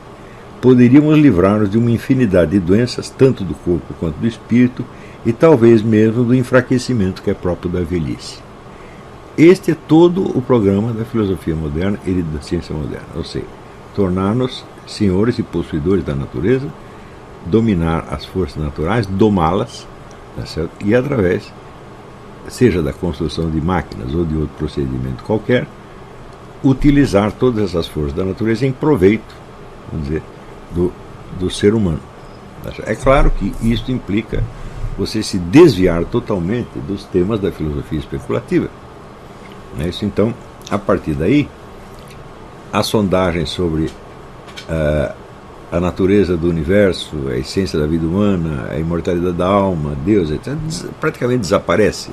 Poderíamos 0.61 1.19
livrar-nos 1.19 1.69
de 1.69 1.77
uma 1.77 1.91
infinidade 1.91 2.53
de 2.53 2.61
doenças, 2.61 3.11
tanto 3.11 3.43
do 3.43 3.55
corpo 3.55 3.93
quanto 3.99 4.19
do 4.19 4.29
espírito, 4.29 4.85
e 5.27 5.33
talvez 5.33 5.83
mesmo 5.83 6.23
do 6.23 6.35
enfraquecimento 6.35 7.21
que 7.21 7.31
é 7.31 7.35
próprio 7.35 7.69
da 7.69 7.81
velhice. 7.81 8.39
Este 9.39 9.71
é 9.71 9.75
todo 9.75 10.37
o 10.37 10.43
programa 10.43 10.93
da 10.93 11.05
filosofia 11.05 11.55
moderna 11.55 11.99
e 12.05 12.21
da 12.23 12.43
ciência 12.43 12.75
moderna, 12.75 13.07
ou 13.15 13.25
seja, 13.25 13.47
tornar-nos 13.95 14.65
senhores 14.87 15.39
e 15.39 15.43
possuidores 15.43 16.05
da 16.05 16.15
natureza, 16.15 16.69
dominar 17.47 18.07
as 18.11 18.25
forças 18.25 18.63
naturais, 18.63 19.07
domá-las, 19.07 19.87
tá 20.37 20.69
e 20.85 20.95
através, 20.95 21.51
seja 22.49 22.83
da 22.83 22.93
construção 22.93 23.51
de 23.51 23.61
máquinas 23.61 24.15
ou 24.15 24.25
de 24.25 24.35
outro 24.35 24.57
procedimento 24.59 25.23
qualquer, 25.25 25.67
utilizar 26.63 27.33
todas 27.33 27.71
essas 27.71 27.87
forças 27.87 28.13
da 28.13 28.25
natureza 28.25 28.67
em 28.67 28.73
proveito, 28.73 29.35
vamos 29.91 30.09
dizer, 30.09 30.23
do, 30.73 30.93
do 31.39 31.49
ser 31.49 31.73
humano. 31.73 32.01
Tá 32.63 32.73
é 32.85 32.95
claro 32.95 33.31
que 33.31 33.55
isso 33.63 33.91
implica 33.91 34.45
você 34.99 35.23
se 35.23 35.39
desviar 35.39 36.05
totalmente 36.05 36.79
dos 36.87 37.05
temas 37.05 37.41
da 37.41 37.51
filosofia 37.51 37.99
especulativa. 37.99 38.69
É 39.79 39.89
isso, 39.89 40.05
então, 40.05 40.35
a 40.71 40.79
partir 40.79 41.15
daí, 41.15 41.49
a 42.73 42.83
sondagem 42.83 43.47
sobre 43.47 43.85
uh, 43.87 45.15
a 45.71 45.81
natureza 45.81 46.37
do 46.37 46.49
universo, 46.49 47.29
a 47.29 47.37
essência 47.37 47.79
da 47.79 47.87
vida 47.87 48.07
humana, 48.07 48.69
a 48.71 48.79
imortalidade 48.79 49.37
da 49.37 49.47
alma, 49.47 49.97
Deus, 50.05 50.31
etc., 50.31 50.55
praticamente 51.01 51.41
desaparece. 51.41 52.11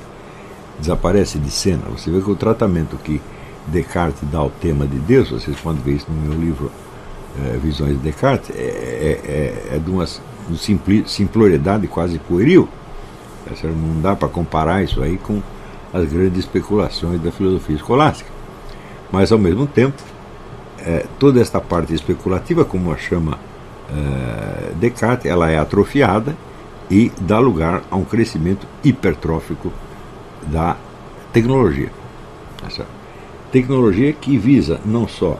Desaparece 0.78 1.38
de 1.38 1.50
cena. 1.50 1.82
Você 1.90 2.10
vê 2.10 2.20
que 2.20 2.30
o 2.30 2.36
tratamento 2.36 2.96
que 2.96 3.20
Descartes 3.66 4.22
dá 4.30 4.38
ao 4.38 4.50
tema 4.50 4.86
de 4.86 4.98
Deus, 4.98 5.30
vocês 5.30 5.58
podem 5.60 5.82
ver 5.82 5.96
isso 5.96 6.06
no 6.08 6.28
meu 6.28 6.40
livro 6.40 6.70
uh, 7.36 7.58
Visões 7.58 7.92
de 7.92 7.98
Descartes, 7.98 8.50
é, 8.50 8.62
é, 8.62 9.70
é, 9.72 9.76
é 9.76 9.78
de 9.78 9.90
uma 9.90 10.06
simploriedade 11.06 11.86
quase 11.88 12.18
pueril. 12.18 12.68
Não 13.62 14.00
dá 14.00 14.14
para 14.14 14.28
comparar 14.28 14.82
isso 14.82 15.02
aí 15.02 15.16
com 15.16 15.42
as 15.92 16.04
grandes 16.10 16.40
especulações 16.40 17.20
da 17.20 17.30
filosofia 17.30 17.76
escolástica. 17.76 18.30
Mas, 19.10 19.32
ao 19.32 19.38
mesmo 19.38 19.66
tempo, 19.66 20.02
é, 20.78 21.06
toda 21.18 21.40
esta 21.40 21.60
parte 21.60 21.94
especulativa, 21.94 22.64
como 22.64 22.92
a 22.92 22.96
chama 22.96 23.38
é, 23.90 24.72
Descartes, 24.74 25.26
ela 25.26 25.50
é 25.50 25.58
atrofiada 25.58 26.36
e 26.90 27.12
dá 27.20 27.38
lugar 27.38 27.82
a 27.90 27.96
um 27.96 28.04
crescimento 28.04 28.66
hipertrófico 28.84 29.72
da 30.46 30.76
tecnologia. 31.32 31.90
Essa 32.66 32.86
tecnologia 33.52 34.12
que 34.12 34.36
visa 34.36 34.80
não 34.84 35.08
só 35.08 35.38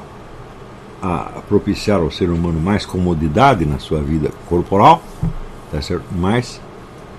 a 1.00 1.42
propiciar 1.48 2.00
ao 2.00 2.11
ser 2.11 2.30
humano 2.30 2.61
mais 2.61 2.84
comodidade 2.84 3.64
na 3.64 3.78
sua 3.78 4.00
vida 4.00 4.30
corporal, 4.46 5.02
tá 5.70 5.80
certo? 5.80 6.04
mas 6.12 6.61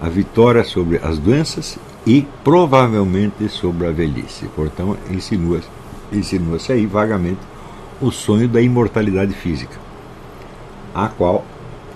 a 0.02 0.10
vitória 0.10 0.64
sobre 0.64 0.98
as 0.98 1.18
doenças 1.18 1.78
e 2.10 2.26
provavelmente 2.44 3.48
sobre 3.48 3.86
a 3.86 3.92
velhice. 3.92 4.48
Portanto, 4.56 4.98
insinua-se 5.12 5.68
insinua 6.12 6.58
aí 6.70 6.88
vagamente 6.88 7.40
o 8.02 8.10
sonho 8.10 8.48
da 8.48 8.60
imortalidade 8.60 9.32
física, 9.32 9.78
a 10.96 11.08
qual 11.08 11.46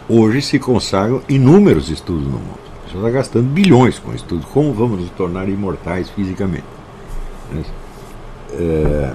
hoje 0.08 0.40
se 0.44 0.60
consagram 0.60 1.20
inúmeros 1.28 1.90
estudos 1.90 2.26
no 2.26 2.34
mundo. 2.34 2.60
A 2.84 2.88
gente 2.90 2.98
está 2.98 3.10
gastando 3.10 3.50
bilhões 3.50 3.98
com 3.98 4.14
estudos. 4.14 4.46
Como 4.46 4.72
vamos 4.72 5.00
nos 5.00 5.10
tornar 5.10 5.50
imortais 5.50 6.12
fisicamente? 6.12 6.66
É... 8.52 9.14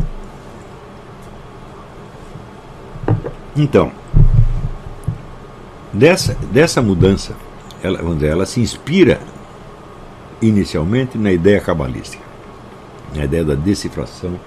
Então, 3.55 3.93
dessa, 5.93 6.35
dessa 6.51 6.83
mudança 6.83 7.37
ela, 7.85 8.01
ela 8.27 8.47
se 8.47 8.61
inspira 8.61 9.21
inicialmente 10.41 11.19
na 11.19 11.33
ideia 11.33 11.61
cabalística, 11.61 12.23
na 13.15 13.25
ideia 13.25 13.45
da 13.45 13.55
decifração 13.55 14.39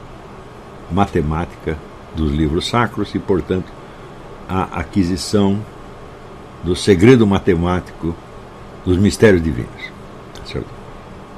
matemática 0.91 1.77
dos 2.15 2.31
livros 2.31 2.67
sacros 2.67 3.13
e, 3.15 3.19
portanto, 3.19 3.71
a 4.47 4.79
aquisição 4.79 5.59
do 6.63 6.75
segredo 6.75 7.25
matemático 7.25 8.15
dos 8.85 8.97
mistérios 8.97 9.41
divinos. 9.41 9.91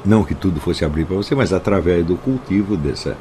Não 0.05 0.23
que 0.23 0.35
tudo 0.35 0.59
fosse 0.59 0.83
abrir 0.83 1.05
para 1.05 1.15
você, 1.15 1.33
mas 1.33 1.53
através 1.53 2.05
do 2.05 2.17
cultivo 2.17 2.75
dessa, 2.75 3.15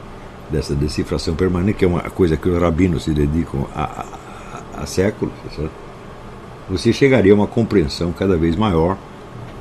dessa 0.51 0.75
decifração 0.75 1.35
permanente, 1.35 1.79
que 1.79 1.85
é 1.85 1.89
uma 1.89 2.01
coisa 2.03 2.37
que 2.37 2.49
os 2.49 2.61
rabinos 2.61 3.05
se 3.05 3.13
dedicam 3.13 3.67
a, 3.75 4.07
a, 4.75 4.83
a 4.83 4.87
séculos, 4.87 5.35
certo? 5.55 5.71
você 6.69 6.93
chegaria 6.93 7.33
a 7.33 7.35
uma 7.35 7.47
compreensão 7.47 8.13
cada 8.13 8.37
vez 8.37 8.57
maior 8.57 8.97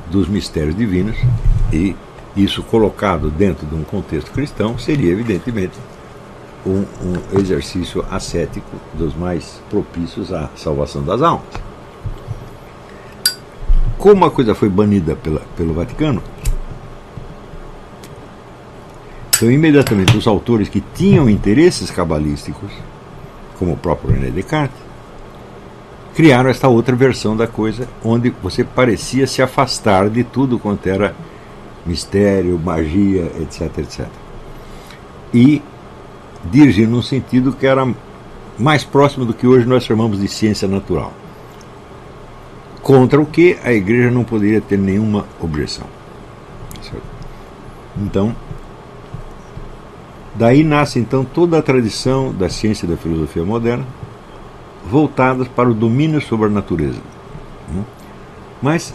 dos 0.09 0.27
mistérios 0.27 0.75
divinos 0.75 1.17
e 1.71 1.95
isso 2.35 2.63
colocado 2.63 3.29
dentro 3.29 3.65
de 3.65 3.75
um 3.75 3.83
contexto 3.83 4.31
cristão 4.31 4.77
seria 4.77 5.11
evidentemente 5.11 5.77
um, 6.65 6.85
um 7.03 7.39
exercício 7.39 8.05
ascético 8.09 8.77
dos 8.93 9.15
mais 9.15 9.61
propícios 9.69 10.31
à 10.31 10.49
salvação 10.55 11.03
das 11.03 11.21
almas. 11.21 11.45
Como 13.97 14.25
a 14.25 14.31
coisa 14.31 14.55
foi 14.55 14.69
banida 14.69 15.15
pela, 15.15 15.41
pelo 15.55 15.73
Vaticano, 15.73 16.23
então 19.35 19.51
imediatamente 19.51 20.15
os 20.15 20.27
autores 20.27 20.69
que 20.69 20.81
tinham 20.95 21.29
interesses 21.29 21.89
cabalísticos, 21.89 22.71
como 23.57 23.73
o 23.73 23.77
próprio 23.77 24.13
René 24.13 24.29
Descartes, 24.29 24.77
criaram 26.15 26.49
esta 26.49 26.67
outra 26.67 26.95
versão 26.95 27.35
da 27.35 27.47
coisa, 27.47 27.87
onde 28.03 28.29
você 28.41 28.63
parecia 28.63 29.25
se 29.25 29.41
afastar 29.41 30.09
de 30.09 30.23
tudo 30.23 30.59
quanto 30.59 30.87
era 30.87 31.15
mistério, 31.85 32.59
magia, 32.59 33.31
etc, 33.39 33.77
etc. 33.79 34.07
E 35.33 35.61
dirigir 36.45 36.87
num 36.87 37.01
sentido 37.01 37.53
que 37.53 37.65
era 37.65 37.87
mais 38.57 38.83
próximo 38.83 39.25
do 39.25 39.33
que 39.33 39.47
hoje 39.47 39.65
nós 39.65 39.83
chamamos 39.83 40.19
de 40.19 40.27
ciência 40.27 40.67
natural. 40.67 41.13
Contra 42.81 43.21
o 43.21 43.25
que 43.25 43.57
a 43.63 43.71
igreja 43.71 44.11
não 44.11 44.23
poderia 44.23 44.61
ter 44.61 44.77
nenhuma 44.77 45.25
objeção. 45.39 45.87
Então, 47.97 48.35
daí 50.35 50.63
nasce 50.63 50.99
então 50.99 51.25
toda 51.25 51.57
a 51.57 51.61
tradição 51.61 52.33
da 52.33 52.49
ciência 52.49 52.85
e 52.85 52.89
da 52.89 52.97
filosofia 52.97 53.43
moderna, 53.43 53.85
voltadas 54.89 55.47
para 55.47 55.69
o 55.69 55.73
domínio 55.73 56.21
sobre 56.21 56.47
a 56.47 56.49
natureza. 56.49 56.99
Né? 57.69 57.83
Mas 58.61 58.93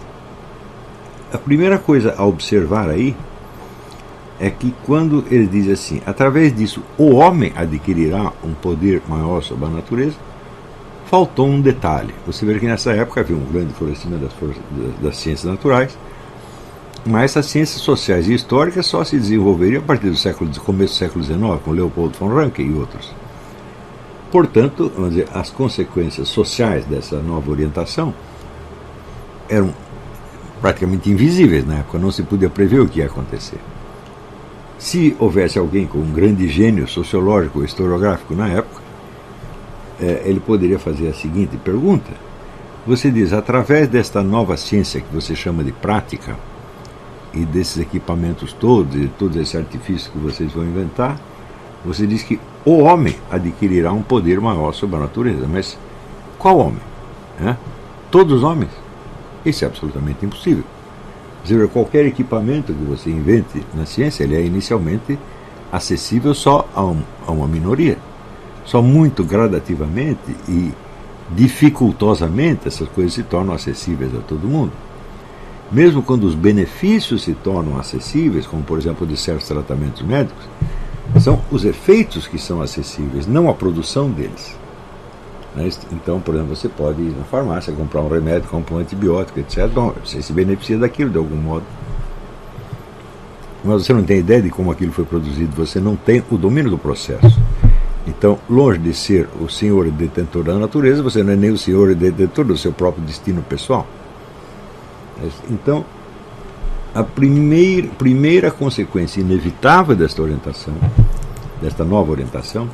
a 1.33 1.39
primeira 1.39 1.79
coisa 1.79 2.15
a 2.17 2.25
observar 2.25 2.89
aí 2.89 3.17
é 4.39 4.51
que 4.51 4.75
quando 4.85 5.25
ele 5.31 5.47
diz 5.47 5.69
assim, 5.69 6.01
através 6.07 6.55
disso 6.55 6.83
o 6.99 7.15
homem 7.15 7.53
adquirirá 7.57 8.33
um 8.45 8.53
poder 8.53 9.03
maior 9.09 9.43
sobre 9.43 9.65
a 9.67 9.69
natureza, 9.69 10.17
faltou 11.07 11.47
um 11.49 11.61
detalhe. 11.61 12.15
Você 12.27 12.45
vê 12.45 12.59
que 12.59 12.67
nessa 12.67 12.93
época 12.93 13.21
havia 13.21 13.37
um 13.37 13.45
grande 13.45 13.73
florescimento 13.73 14.25
das, 14.25 14.33
das 15.01 15.17
ciências 15.17 15.51
naturais 15.51 15.97
Mas 17.05 17.37
as 17.37 17.47
ciências 17.47 17.81
sociais 17.81 18.29
e 18.29 18.35
históricas 18.35 18.87
só 18.87 19.05
se 19.05 19.17
desenvolveriam 19.17 19.81
a 19.81 19.85
partir 19.85 20.11
do 20.11 20.17
século, 20.17 20.51
começo 20.61 20.95
do 20.95 20.97
século 20.97 21.25
XIX, 21.25 21.41
com 21.65 21.71
Leopold 21.71 22.19
von 22.19 22.29
Ranke 22.29 22.63
e 22.63 22.73
outros. 22.73 23.15
Portanto, 24.31 24.93
dizer, 25.09 25.29
as 25.33 25.51
consequências 25.51 26.29
sociais 26.29 26.85
dessa 26.85 27.21
nova 27.21 27.51
orientação 27.51 28.13
eram 29.49 29.73
praticamente 30.67 31.09
invisíveis 31.09 31.65
na 31.65 31.77
época, 31.77 31.97
não 31.97 32.11
se 32.11 32.25
podia 32.25 32.51
prever 32.51 32.81
o 32.81 32.89
que 32.89 32.99
ia 32.99 33.07
acontecer. 33.07 33.61
Se 34.77 35.15
houvesse 35.21 35.61
alguém 35.61 35.87
com 35.87 35.99
um 35.99 36.11
grande 36.11 36.49
gênio 36.49 36.89
sociológico 36.89 37.61
ou 37.61 37.65
historiográfico 37.65 38.35
na 38.35 38.49
época, 38.49 38.83
é, 40.01 40.23
ele 40.25 40.41
poderia 40.41 40.77
fazer 40.77 41.07
a 41.07 41.15
seguinte 41.15 41.57
pergunta: 41.57 42.11
Você 42.85 43.13
diz, 43.13 43.33
através 43.33 43.87
desta 43.87 44.25
nova 44.25 44.57
ciência 44.57 45.01
que 45.01 45.15
você 45.15 45.37
chama 45.37 45.63
de 45.63 45.71
prática, 45.71 46.37
e 47.33 47.45
desses 47.45 47.79
equipamentos 47.79 48.53
todos, 48.53 48.97
e 48.97 49.07
todo 49.07 49.41
esse 49.41 49.57
artifício 49.57 50.11
que 50.11 50.19
vocês 50.19 50.51
vão 50.51 50.65
inventar, 50.65 51.17
você 51.85 52.09
diz 52.09 52.25
que 52.25 52.41
o 52.65 52.79
homem 52.79 53.15
adquirirá 53.31 53.93
um 53.93 54.03
poder 54.03 54.41
maior 54.41 54.73
sobre 54.73 54.97
a 54.97 55.01
natureza. 55.01 55.47
Mas 55.47 55.79
qual 56.37 56.59
homem? 56.59 56.83
É? 57.41 57.55
Todos 58.11 58.39
os 58.39 58.43
homens? 58.43 58.86
Isso 59.47 59.65
é 59.65 59.69
absolutamente 59.69 60.27
impossível. 60.27 60.65
Dizer, 61.45 61.69
qualquer 61.69 62.05
equipamento 62.05 62.75
que 62.75 62.85
você 62.85 63.09
invente 63.09 63.65
na 63.73 63.87
ciência, 63.87 64.25
ele 64.25 64.35
é 64.35 64.45
inicialmente 64.45 65.17
acessível 65.71 66.35
só 66.35 66.69
a, 66.75 66.85
um, 66.85 67.01
a 67.25 67.31
uma 67.31 67.47
minoria. 67.47 67.97
Só 68.65 68.83
muito 68.83 69.23
gradativamente 69.23 70.37
e 70.49 70.73
dificultosamente 71.31 72.67
essas 72.67 72.89
coisas 72.89 73.15
se 73.15 73.23
tornam 73.23 73.55
acessíveis 73.55 74.13
a 74.13 74.19
todo 74.19 74.49
mundo. 74.49 74.73
Mesmo 75.71 76.03
quando 76.03 76.25
os 76.25 76.35
benefícios 76.35 77.23
se 77.23 77.33
tornam 77.33 77.79
acessíveis, 77.79 78.47
como 78.47 78.65
por 78.65 78.79
exemplo 78.79 79.07
de 79.07 79.17
certos 79.17 79.47
tratamentos 79.47 80.03
médicos, 80.03 80.45
são 81.21 81.41
os 81.53 81.65
efeitos 81.65 82.27
que 82.27 82.39
são 82.39 82.61
acessíveis, 82.61 83.27
não 83.27 83.49
a 83.49 83.55
produção 83.55 84.11
deles. 84.11 84.57
Né? 85.57 85.71
Então, 85.91 86.21
por 86.21 86.35
exemplo, 86.35 86.55
você 86.55 86.69
pode 86.69 87.01
ir 87.01 87.17
na 87.17 87.25
farmácia 87.25 87.73
comprar 87.73 88.03
um 88.03 88.09
remédio, 88.09 88.49
comprar 88.49 88.77
um 88.77 88.79
antibiótico, 88.79 89.41
etc. 89.41 89.67
Bom, 89.69 89.95
você 90.05 90.21
se 90.21 90.33
beneficia 90.33 90.77
daquilo 90.77 91.11
de 91.11 91.17
algum 91.17 91.37
modo. 91.37 91.65
Mas 93.65 93.85
você 93.85 93.93
não 93.93 94.05
tem 94.05 94.19
ideia 94.19 94.43
de 94.43 94.51
como 94.51 94.71
aquilo 94.71 94.93
foi 94.93 95.05
produzido, 95.05 95.57
você 95.57 95.81
não 95.81 95.97
tem 95.97 96.23
o 96.31 96.37
domínio 96.37 96.71
do 96.71 96.79
processo. 96.79 97.41
Então, 98.07 98.39
longe 98.49 98.79
de 98.79 98.95
ser 98.95 99.29
o 99.41 99.49
senhor 99.49 99.91
detentor 99.91 100.45
da 100.45 100.55
natureza, 100.55 101.03
você 101.03 101.25
não 101.25 101.33
é 101.33 101.37
nem 101.37 101.51
o 101.51 101.59
senhor 101.59 101.93
detentor 101.95 102.45
do 102.45 102.57
seu 102.57 102.71
próprio 102.73 103.05
destino 103.05 103.43
pessoal. 103.43 103.85
Então, 105.51 105.85
a 106.95 107.03
primeira, 107.03 107.89
primeira 107.89 108.51
consequência 108.51 109.21
inevitável 109.21 109.97
desta 109.97 110.23
orientação, 110.23 110.75
desta 111.61 111.85
nova 111.85 112.13
orientação, 112.13 112.69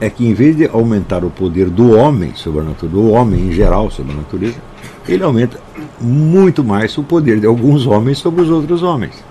é 0.00 0.10
que 0.10 0.26
em 0.26 0.34
vez 0.34 0.56
de 0.56 0.66
aumentar 0.66 1.24
o 1.24 1.30
poder 1.30 1.70
do 1.70 1.92
homem 1.96 2.34
sobre 2.34 2.60
a 2.60 2.64
natureza, 2.64 2.94
do 2.94 3.10
homem 3.10 3.48
em 3.48 3.52
geral 3.52 3.90
sobre 3.90 4.12
a 4.12 4.16
natureza, 4.16 4.56
ele 5.08 5.22
aumenta 5.22 5.58
muito 6.00 6.62
mais 6.62 6.96
o 6.98 7.02
poder 7.02 7.40
de 7.40 7.46
alguns 7.46 7.86
homens 7.86 8.18
sobre 8.18 8.42
os 8.42 8.50
outros 8.50 8.82
homens. 8.82 9.24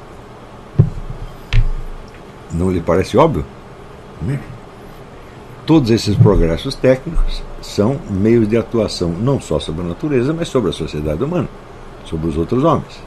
Não 2.52 2.72
lhe 2.72 2.80
parece 2.80 3.18
óbvio? 3.18 3.46
Né? 4.22 4.40
Todos 5.66 5.92
esses 5.92 6.16
progressos 6.16 6.76
técnicos 6.76 7.44
são 7.62 8.00
meios 8.10 8.48
de 8.48 8.56
atuação 8.56 9.10
não 9.10 9.40
só 9.40 9.60
sobre 9.60 9.82
a 9.82 9.90
natureza, 9.90 10.34
mas 10.34 10.48
sobre 10.48 10.70
a 10.70 10.74
sociedade 10.74 11.24
humana, 11.24 11.50
sobre 12.06 12.28
os 12.28 12.38
outros 12.38 12.64
homens. 12.64 13.02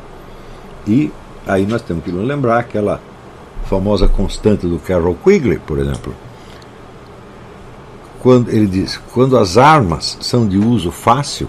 E 0.86 1.10
aí 1.46 1.66
nós 1.66 1.82
temos 1.82 2.04
que 2.04 2.10
lembrar 2.10 2.58
aquela 2.58 3.00
famosa 3.66 4.08
constante 4.08 4.66
do 4.66 4.78
Carol 4.78 5.14
Quigley, 5.14 5.58
por 5.58 5.78
exemplo, 5.78 6.14
quando 8.28 8.50
ele 8.50 8.66
diz, 8.66 9.00
quando 9.14 9.38
as 9.38 9.56
armas 9.56 10.18
são 10.20 10.46
de 10.46 10.58
uso 10.58 10.90
fácil, 10.90 11.48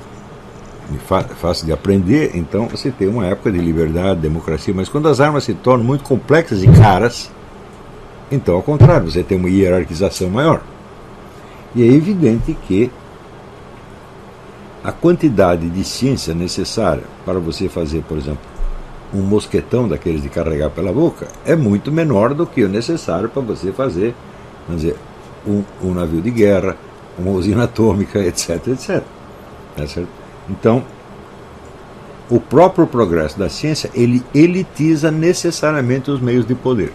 fácil 1.36 1.66
de 1.66 1.74
aprender, 1.74 2.32
então 2.36 2.70
você 2.70 2.90
tem 2.90 3.10
uma 3.10 3.26
época 3.26 3.52
de 3.52 3.58
liberdade, 3.58 4.22
democracia, 4.22 4.74
mas 4.74 4.88
quando 4.88 5.10
as 5.10 5.20
armas 5.20 5.44
se 5.44 5.54
tornam 5.54 5.86
muito 5.86 6.06
complexas 6.06 6.64
e 6.64 6.68
caras, 6.70 7.30
então 8.32 8.56
ao 8.56 8.64
contrário, 8.64 9.12
você 9.12 9.22
tem 9.24 9.38
uma 9.38 9.50
hierarquização 9.50 10.30
maior. 10.30 10.62
E 11.76 11.84
é 11.84 11.86
evidente 11.86 12.58
que 12.66 12.90
a 14.82 14.94
quantidade 14.94 15.70
de 15.70 15.84
ciência 15.84 16.34
necessária 16.34 17.04
para 17.26 17.40
você 17.40 17.68
fazer, 17.68 18.04
por 18.08 18.18
exemplo, 18.18 18.40
um 19.14 19.22
mosquetão 19.22 19.86
daqueles 19.86 20.22
de 20.22 20.30
carregar 20.30 20.70
pela 20.70 20.94
boca 20.94 21.28
é 21.46 21.58
muito 21.58 21.92
menor 21.92 22.34
do 22.34 22.48
que 22.48 22.64
o 22.64 22.70
necessário 22.70 23.28
para 23.28 23.42
você 23.42 23.74
fazer, 23.74 24.16
vamos 24.66 24.84
dizer, 24.84 24.96
um, 25.50 25.64
um 25.82 25.94
navio 25.94 26.22
de 26.22 26.30
guerra, 26.30 26.78
uma 27.18 27.32
usina 27.32 27.64
atômica, 27.64 28.20
etc, 28.24 28.68
etc. 28.68 29.04
Tá 29.76 29.84
então, 30.50 30.84
o 32.30 32.40
próprio 32.40 32.86
progresso 32.86 33.40
da 33.40 33.50
ciência, 33.50 33.90
ele 33.94 34.24
elitiza 34.34 35.10
necessariamente 35.10 36.12
os 36.12 36.22
meios 36.22 36.46
de 36.46 36.54
poder. 36.54 36.92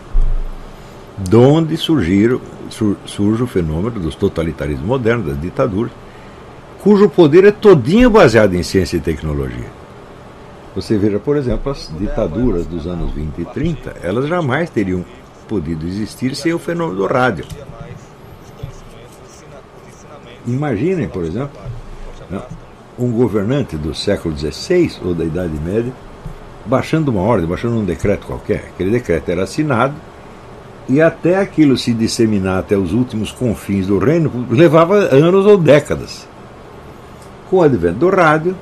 De 1.18 1.36
onde 1.36 1.76
surgiram, 1.76 2.40
sur, 2.70 2.96
surge 3.04 3.42
o 3.42 3.46
fenômeno 3.46 4.00
dos 4.00 4.14
totalitarismos 4.14 4.86
modernos, 4.86 5.26
das 5.26 5.40
ditaduras, 5.40 5.92
cujo 6.80 7.08
poder 7.08 7.44
é 7.44 7.50
todinho 7.50 8.10
baseado 8.10 8.54
em 8.54 8.62
ciência 8.62 8.96
e 8.96 9.00
tecnologia. 9.00 9.84
Você 10.74 10.98
veja, 10.98 11.18
por 11.18 11.36
exemplo, 11.36 11.70
as 11.70 11.90
ditaduras 11.98 12.66
dos 12.66 12.86
anos 12.86 13.12
20 13.12 13.38
e 13.38 13.44
30, 13.44 13.96
elas 14.02 14.26
jamais 14.28 14.70
teriam 14.70 15.04
podido 15.48 15.86
existir 15.86 16.34
sem 16.34 16.52
o 16.52 16.58
fenômeno 16.58 16.96
do 16.96 17.06
rádio. 17.06 17.44
Imaginem, 20.46 21.08
por 21.08 21.24
exemplo, 21.24 21.58
né, 22.30 22.42
um 22.98 23.10
governante 23.10 23.76
do 23.76 23.94
século 23.94 24.36
XVI 24.36 24.92
ou 25.04 25.14
da 25.14 25.24
Idade 25.24 25.58
Média 25.58 25.92
baixando 26.66 27.10
uma 27.10 27.20
ordem, 27.20 27.46
baixando 27.46 27.76
um 27.76 27.84
decreto 27.84 28.26
qualquer. 28.26 28.70
Aquele 28.74 28.90
decreto 28.90 29.30
era 29.30 29.42
assinado 29.44 29.94
e 30.88 31.00
até 31.00 31.38
aquilo 31.38 31.76
se 31.76 31.92
disseminar 31.92 32.58
até 32.58 32.76
os 32.76 32.92
últimos 32.92 33.32
confins 33.32 33.86
do 33.86 33.98
reino 33.98 34.46
levava 34.50 34.96
anos 34.96 35.46
ou 35.46 35.56
décadas. 35.56 36.26
Com 37.48 37.56
o 37.56 37.62
advento 37.62 37.98
do 37.98 38.08
rádio, 38.10 38.56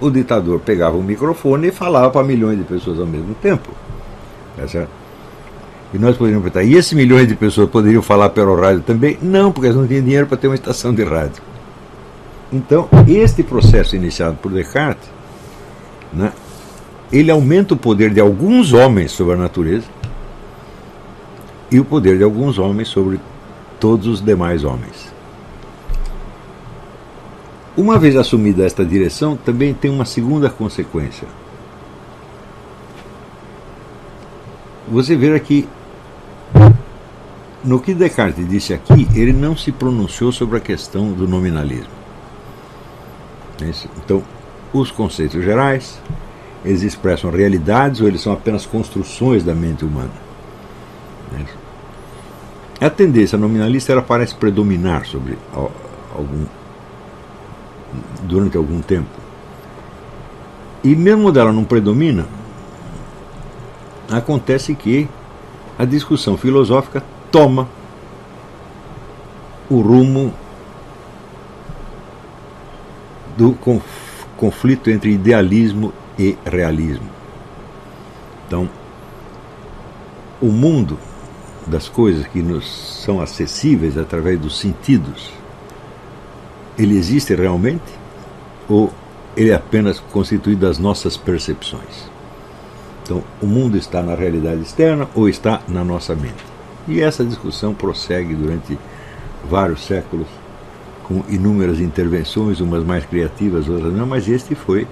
o 0.00 0.10
ditador 0.10 0.60
pegava 0.60 0.96
o 0.96 1.02
microfone 1.02 1.68
e 1.68 1.72
falava 1.72 2.10
para 2.10 2.26
milhões 2.26 2.58
de 2.58 2.64
pessoas 2.64 2.98
ao 2.98 3.06
mesmo 3.06 3.34
tempo. 3.34 3.70
Tá 4.56 4.66
certo? 4.66 4.99
E 5.92 5.98
nós 5.98 6.16
poderíamos 6.16 6.50
perguntar, 6.50 6.62
e 6.62 6.76
esses 6.76 6.92
milhões 6.92 7.26
de 7.26 7.34
pessoas 7.34 7.68
poderiam 7.68 8.00
falar 8.00 8.30
pelo 8.30 8.54
rádio 8.54 8.82
também? 8.82 9.18
Não, 9.20 9.50
porque 9.50 9.66
eles 9.66 9.76
não 9.76 9.86
tinham 9.86 10.04
dinheiro 10.04 10.26
para 10.26 10.36
ter 10.36 10.46
uma 10.46 10.54
estação 10.54 10.94
de 10.94 11.02
rádio. 11.02 11.42
Então, 12.52 12.88
este 13.08 13.42
processo 13.42 13.96
iniciado 13.96 14.36
por 14.36 14.52
Descartes, 14.52 15.08
né, 16.12 16.32
ele 17.12 17.30
aumenta 17.30 17.74
o 17.74 17.76
poder 17.76 18.10
de 18.10 18.20
alguns 18.20 18.72
homens 18.72 19.10
sobre 19.10 19.34
a 19.34 19.36
natureza 19.36 19.86
e 21.70 21.80
o 21.80 21.84
poder 21.84 22.18
de 22.18 22.24
alguns 22.24 22.58
homens 22.58 22.88
sobre 22.88 23.20
todos 23.80 24.06
os 24.06 24.24
demais 24.24 24.62
homens. 24.64 25.10
Uma 27.76 27.98
vez 27.98 28.16
assumida 28.16 28.64
esta 28.64 28.84
direção, 28.84 29.36
também 29.36 29.72
tem 29.72 29.90
uma 29.90 30.04
segunda 30.04 30.50
consequência. 30.50 31.26
Você 34.88 35.16
vê 35.16 35.34
aqui 35.34 35.68
no 37.62 37.78
que 37.80 37.94
Descartes 37.94 38.48
disse 38.48 38.72
aqui, 38.72 39.06
ele 39.14 39.32
não 39.32 39.56
se 39.56 39.70
pronunciou 39.70 40.32
sobre 40.32 40.56
a 40.56 40.60
questão 40.60 41.12
do 41.12 41.28
nominalismo. 41.28 42.00
Então, 44.02 44.22
os 44.72 44.90
conceitos 44.90 45.44
gerais, 45.44 46.00
eles 46.64 46.82
expressam 46.82 47.30
realidades 47.30 48.00
ou 48.00 48.08
eles 48.08 48.22
são 48.22 48.32
apenas 48.32 48.64
construções 48.64 49.44
da 49.44 49.54
mente 49.54 49.84
humana. 49.84 50.10
A 52.80 52.88
tendência 52.88 53.36
nominalista 53.36 53.92
ela 53.92 54.00
parece 54.00 54.34
predominar 54.34 55.04
sobre 55.04 55.36
algum 56.14 56.46
durante 58.22 58.56
algum 58.56 58.80
tempo. 58.80 59.10
E 60.82 60.96
mesmo 60.96 61.30
dela 61.30 61.52
não 61.52 61.64
predomina, 61.64 62.26
acontece 64.10 64.74
que 64.74 65.08
a 65.80 65.86
discussão 65.86 66.36
filosófica 66.36 67.02
toma 67.32 67.66
o 69.70 69.80
rumo 69.80 70.30
do 73.34 73.56
conflito 74.36 74.90
entre 74.90 75.12
idealismo 75.12 75.90
e 76.18 76.36
realismo. 76.44 77.08
Então, 78.46 78.68
o 80.38 80.48
mundo 80.48 80.98
das 81.66 81.88
coisas 81.88 82.26
que 82.26 82.42
nos 82.42 83.02
são 83.02 83.18
acessíveis 83.18 83.96
através 83.96 84.38
dos 84.38 84.58
sentidos, 84.58 85.32
ele 86.76 86.94
existe 86.94 87.34
realmente 87.34 87.80
ou 88.68 88.92
ele 89.34 89.48
é 89.48 89.54
apenas 89.54 89.98
constituído 89.98 90.60
das 90.60 90.76
nossas 90.76 91.16
percepções? 91.16 92.09
Então, 93.10 93.24
o 93.42 93.46
mundo 93.46 93.76
está 93.76 94.00
na 94.00 94.14
realidade 94.14 94.62
externa 94.62 95.08
ou 95.16 95.28
está 95.28 95.60
na 95.66 95.82
nossa 95.82 96.14
mente? 96.14 96.44
E 96.86 97.00
essa 97.00 97.24
discussão 97.24 97.74
prossegue 97.74 98.36
durante 98.36 98.78
vários 99.50 99.84
séculos, 99.84 100.28
com 101.02 101.24
inúmeras 101.28 101.80
intervenções, 101.80 102.60
umas 102.60 102.84
mais 102.84 103.04
criativas, 103.04 103.68
outras 103.68 103.92
não, 103.92 104.06
mas 104.06 104.28
este 104.28 104.54
foi 104.54 104.86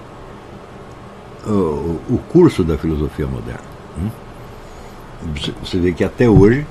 o, 1.47 2.19
curso 2.27 2.61
da 2.61 2.77
filosofia 2.77 3.25
moderna. 3.25 3.63
Hum? 3.97 4.09
Você 5.63 5.79
vê 5.79 5.93
que 5.93 6.03
até 6.03 6.29
hoje 6.29 6.67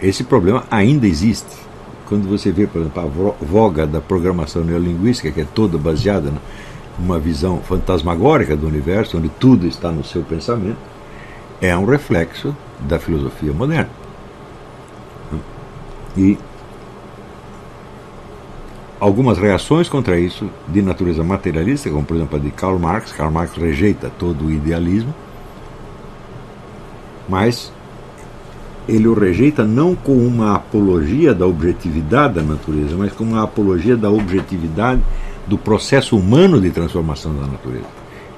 esse 0.00 0.24
problema 0.24 0.64
ainda 0.70 1.06
existe. 1.06 1.58
Quando 2.06 2.26
você 2.26 2.50
vê, 2.50 2.66
por 2.66 2.80
exemplo, 2.80 3.34
a 3.38 3.44
voga 3.44 3.86
da 3.86 4.00
programação 4.00 4.64
neolinguística, 4.64 5.30
que 5.30 5.42
é 5.42 5.46
toda 5.54 5.76
baseada 5.76 6.32
numa 6.98 7.18
visão 7.18 7.60
fantasmagórica 7.60 8.56
do 8.56 8.66
universo, 8.66 9.18
onde 9.18 9.28
tudo 9.28 9.66
está 9.66 9.90
no 9.92 10.04
seu 10.04 10.22
pensamento, 10.22 10.78
é 11.60 11.76
um 11.76 11.84
reflexo 11.84 12.56
da 12.80 12.98
filosofia 12.98 13.52
moderna. 13.52 13.90
E 16.16 16.36
algumas 18.98 19.38
reações 19.38 19.88
contra 19.88 20.18
isso, 20.18 20.48
de 20.66 20.82
natureza 20.82 21.22
materialista, 21.22 21.88
como 21.90 22.04
por 22.04 22.16
exemplo 22.16 22.36
a 22.36 22.40
de 22.40 22.50
Karl 22.50 22.78
Marx. 22.78 23.12
Karl 23.12 23.30
Marx 23.30 23.56
rejeita 23.56 24.10
todo 24.18 24.46
o 24.46 24.50
idealismo, 24.50 25.14
mas 27.28 27.72
ele 28.88 29.06
o 29.06 29.14
rejeita 29.14 29.64
não 29.64 29.94
como 29.94 30.26
uma 30.26 30.56
apologia 30.56 31.34
da 31.34 31.46
objetividade 31.46 32.34
da 32.34 32.42
natureza, 32.42 32.96
mas 32.96 33.12
como 33.12 33.32
uma 33.32 33.44
apologia 33.44 33.96
da 33.96 34.10
objetividade 34.10 35.02
do 35.48 35.56
processo 35.56 36.16
humano 36.16 36.60
de 36.60 36.70
transformação 36.70 37.34
da 37.34 37.46
natureza. 37.46 37.86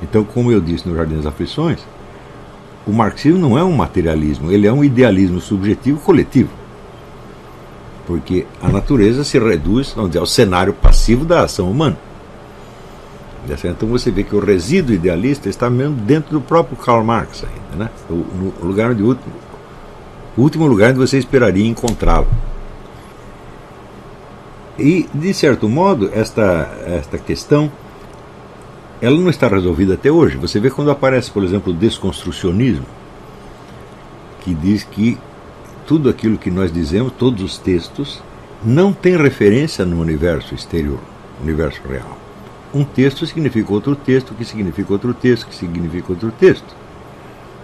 Então, 0.02 0.24
como 0.24 0.50
eu 0.50 0.60
disse 0.60 0.88
no 0.88 0.96
Jardim 0.96 1.16
das 1.16 1.26
Aflições, 1.26 1.80
o 2.86 2.92
marxismo 2.92 3.38
não 3.38 3.58
é 3.58 3.64
um 3.64 3.72
materialismo, 3.72 4.50
ele 4.50 4.66
é 4.66 4.72
um 4.72 4.82
idealismo 4.82 5.40
subjetivo 5.40 6.00
coletivo. 6.00 6.50
Porque 8.06 8.46
a 8.62 8.68
natureza 8.68 9.24
se 9.24 9.38
reduz 9.38 9.94
dizer, 9.94 10.18
ao 10.18 10.26
cenário 10.26 10.72
passivo 10.72 11.24
da 11.24 11.42
ação 11.42 11.70
humana. 11.70 11.98
Então 13.48 13.88
você 13.88 14.10
vê 14.10 14.22
que 14.22 14.34
o 14.34 14.40
resíduo 14.40 14.94
idealista 14.94 15.48
está 15.48 15.68
mesmo 15.68 15.96
dentro 15.96 16.32
do 16.32 16.40
próprio 16.40 16.76
Karl 16.76 17.02
Marx 17.02 17.44
ainda, 17.44 17.84
né? 17.84 17.90
no 18.08 18.52
lugar 18.62 18.94
de 18.94 19.02
último, 19.02 19.32
o 20.36 20.42
último 20.42 20.66
lugar 20.66 20.90
onde 20.90 20.98
você 20.98 21.18
esperaria 21.18 21.66
encontrá-lo. 21.66 22.28
E, 24.80 25.08
de 25.12 25.34
certo 25.34 25.68
modo, 25.68 26.10
esta, 26.12 26.68
esta 26.86 27.18
questão 27.18 27.70
ela 29.00 29.16
não 29.18 29.30
está 29.30 29.48
resolvida 29.48 29.94
até 29.94 30.10
hoje. 30.10 30.36
Você 30.36 30.60
vê 30.60 30.70
quando 30.70 30.90
aparece, 30.90 31.30
por 31.30 31.42
exemplo, 31.42 31.72
o 31.72 31.76
desconstrucionismo, 31.76 32.86
que 34.40 34.54
diz 34.54 34.84
que 34.84 35.18
tudo 35.86 36.08
aquilo 36.08 36.36
que 36.36 36.50
nós 36.50 36.72
dizemos, 36.72 37.12
todos 37.18 37.42
os 37.42 37.58
textos, 37.58 38.22
não 38.62 38.92
tem 38.92 39.16
referência 39.16 39.84
no 39.86 40.00
universo 40.00 40.54
exterior, 40.54 41.00
universo 41.42 41.80
real. 41.88 42.18
Um 42.74 42.84
texto 42.84 43.26
significa 43.26 43.72
outro 43.72 43.96
texto, 43.96 44.34
que 44.34 44.44
significa 44.44 44.92
outro 44.92 45.14
texto, 45.14 45.46
que 45.46 45.54
significa 45.54 46.12
outro 46.12 46.30
texto. 46.30 46.76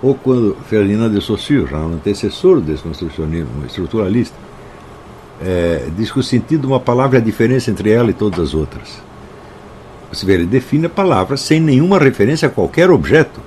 Ou 0.03 0.15
quando 0.15 0.57
Ferdinand 0.69 1.11
de 1.11 1.25
Saussure, 1.25 1.71
já 1.71 1.79
um 1.79 1.95
antecessor 1.95 2.57
do 2.57 2.73
desconstrucionismo 2.73 3.65
estruturalista, 3.65 4.37
é, 5.43 5.89
diz 5.97 6.11
que 6.11 6.19
o 6.19 6.23
sentido 6.23 6.63
de 6.63 6.67
uma 6.67 6.81
palavra 6.81 7.19
é 7.19 7.21
a 7.21 7.25
diferença 7.25 7.71
entre 7.71 7.91
ela 7.91 8.11
e 8.11 8.15
todas 8.15 8.41
as 8.41 8.55
outras. 8.55 9.01
Você 10.13 10.25
vê, 10.25 10.35
ele 10.35 10.47
define 10.47 10.87
a 10.87 10.91
palavra 10.91 11.37
sem 11.37 11.61
nenhuma 11.61 11.99
referência 11.99 12.49
a 12.49 12.51
qualquer 12.51 12.91
objeto. 12.91 13.41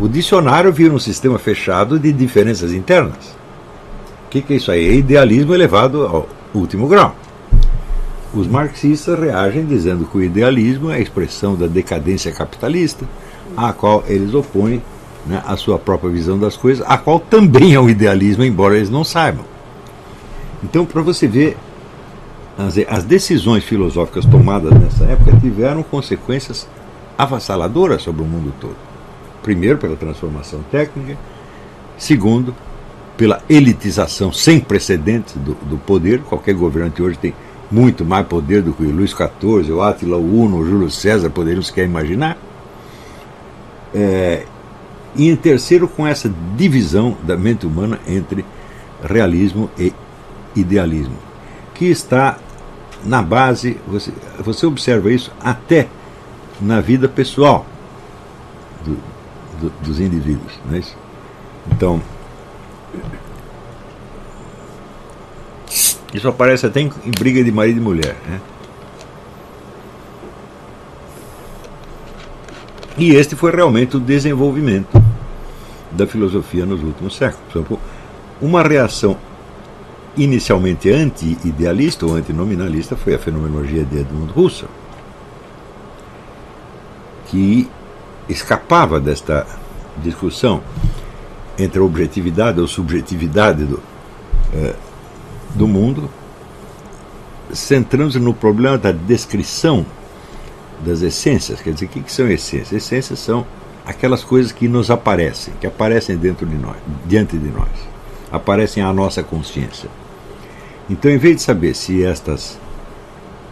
O 0.00 0.08
dicionário 0.08 0.72
vira 0.72 0.92
um 0.92 0.98
sistema 0.98 1.38
fechado 1.38 1.98
de 1.98 2.12
diferenças 2.12 2.72
internas. 2.72 3.36
O 4.26 4.30
que, 4.30 4.42
que 4.42 4.54
é 4.54 4.56
isso 4.56 4.70
aí? 4.70 4.88
É 4.88 4.94
idealismo 4.94 5.54
elevado 5.54 6.02
ao 6.06 6.28
último 6.54 6.88
grau. 6.88 7.14
Os 8.34 8.46
marxistas 8.46 9.18
reagem 9.18 9.64
dizendo 9.66 10.06
que 10.06 10.16
o 10.16 10.22
idealismo 10.22 10.90
é 10.90 10.96
a 10.96 11.00
expressão 11.00 11.54
da 11.54 11.66
decadência 11.66 12.32
capitalista, 12.32 13.06
à 13.56 13.72
qual 13.72 14.02
eles 14.08 14.32
opõem 14.32 14.82
né, 15.26 15.42
a 15.46 15.56
sua 15.56 15.78
própria 15.78 16.10
visão 16.10 16.38
das 16.38 16.56
coisas, 16.56 16.84
a 16.88 16.96
qual 16.96 17.20
também 17.20 17.74
é 17.74 17.80
um 17.80 17.90
idealismo, 17.90 18.42
embora 18.42 18.76
eles 18.76 18.90
não 18.90 19.04
saibam. 19.04 19.51
Então, 20.62 20.84
para 20.86 21.02
você 21.02 21.26
ver 21.26 21.56
as, 22.88 23.04
decisões 23.04 23.64
filosóficas 23.64 24.24
tomadas 24.24 24.72
nessa 24.78 25.04
época 25.04 25.36
tiveram 25.40 25.82
consequências 25.82 26.68
avassaladoras 27.16 28.02
sobre 28.02 28.22
o 28.22 28.26
mundo 28.26 28.52
todo. 28.60 28.76
Primeiro, 29.42 29.78
pela 29.78 29.96
transformação 29.96 30.60
técnica, 30.70 31.18
segundo, 31.96 32.54
pela 33.16 33.42
elitização 33.48 34.32
sem 34.32 34.60
precedentes 34.60 35.34
do, 35.34 35.54
do 35.54 35.78
poder. 35.78 36.20
Qualquer 36.20 36.54
governante 36.54 37.02
hoje 37.02 37.18
tem 37.18 37.34
muito 37.70 38.04
mais 38.04 38.26
poder 38.26 38.62
do 38.62 38.72
que 38.72 38.82
o 38.82 38.90
Luís 38.90 39.10
XIV, 39.10 39.72
o 39.72 39.82
Átila 39.82 40.16
Uno, 40.16 40.58
o 40.58 40.66
Júlio 40.66 40.90
César, 40.90 41.30
poderíamos 41.30 41.70
quer 41.70 41.84
imaginar. 41.84 42.36
É, 43.94 44.44
e 45.16 45.28
em 45.28 45.36
terceiro, 45.36 45.88
com 45.88 46.06
essa 46.06 46.32
divisão 46.56 47.16
da 47.22 47.36
mente 47.36 47.66
humana 47.66 47.98
entre 48.06 48.44
realismo 49.02 49.70
e 49.78 49.92
idealismo 50.54 51.16
que 51.74 51.86
está 51.86 52.38
na 53.04 53.22
base, 53.22 53.76
você, 53.86 54.12
você 54.38 54.66
observa 54.66 55.12
isso 55.12 55.32
até 55.40 55.88
na 56.60 56.80
vida 56.80 57.08
pessoal 57.08 57.66
do, 58.84 58.96
do, 59.60 59.70
dos 59.80 59.98
indivíduos. 59.98 60.52
Não 60.64 60.76
é 60.76 60.78
isso? 60.78 60.96
Então, 61.72 62.00
isso 66.14 66.28
aparece 66.28 66.66
até 66.66 66.80
em, 66.80 66.92
em 67.04 67.10
briga 67.10 67.42
de 67.42 67.50
marido 67.50 67.78
e 67.78 67.80
mulher. 67.80 68.16
Né? 68.28 68.40
E 72.98 73.14
este 73.14 73.34
foi 73.34 73.50
realmente 73.50 73.96
o 73.96 74.00
desenvolvimento 74.00 75.02
da 75.90 76.06
filosofia 76.06 76.64
nos 76.66 76.82
últimos 76.82 77.16
séculos. 77.16 77.80
Uma 78.40 78.62
reação 78.62 79.16
inicialmente 80.16 80.90
anti-idealista 80.90 82.06
ou 82.06 82.16
antinominalista 82.16 82.96
foi 82.96 83.14
a 83.14 83.18
fenomenologia 83.18 83.84
de 83.84 83.98
Edmund 83.98 84.32
Husserl, 84.36 84.70
que 87.28 87.68
escapava 88.28 89.00
desta 89.00 89.46
discussão 89.98 90.62
entre 91.58 91.80
a 91.80 91.82
objetividade 91.82 92.60
ou 92.60 92.66
subjetividade 92.66 93.64
do, 93.64 93.82
eh, 94.54 94.74
do 95.54 95.66
mundo, 95.66 96.10
centrando-se 97.52 98.18
no 98.18 98.34
problema 98.34 98.78
da 98.78 98.92
descrição 98.92 99.84
das 100.84 101.02
essências. 101.02 101.60
Quer 101.60 101.72
dizer, 101.72 101.86
o 101.86 101.88
que, 101.88 102.00
que 102.02 102.12
são 102.12 102.28
essências? 102.28 102.72
Essências 102.72 103.18
são 103.18 103.46
aquelas 103.84 104.22
coisas 104.24 104.52
que 104.52 104.68
nos 104.68 104.90
aparecem, 104.90 105.54
que 105.60 105.66
aparecem 105.66 106.16
dentro 106.16 106.46
de 106.46 106.56
nós, 106.56 106.76
diante 107.06 107.36
de 107.36 107.48
nós, 107.48 107.68
aparecem 108.30 108.82
à 108.82 108.92
nossa 108.92 109.22
consciência. 109.22 109.88
Então, 110.90 111.10
em 111.10 111.18
vez 111.18 111.36
de 111.36 111.42
saber 111.42 111.74
se 111.74 112.04
estas 112.04 112.58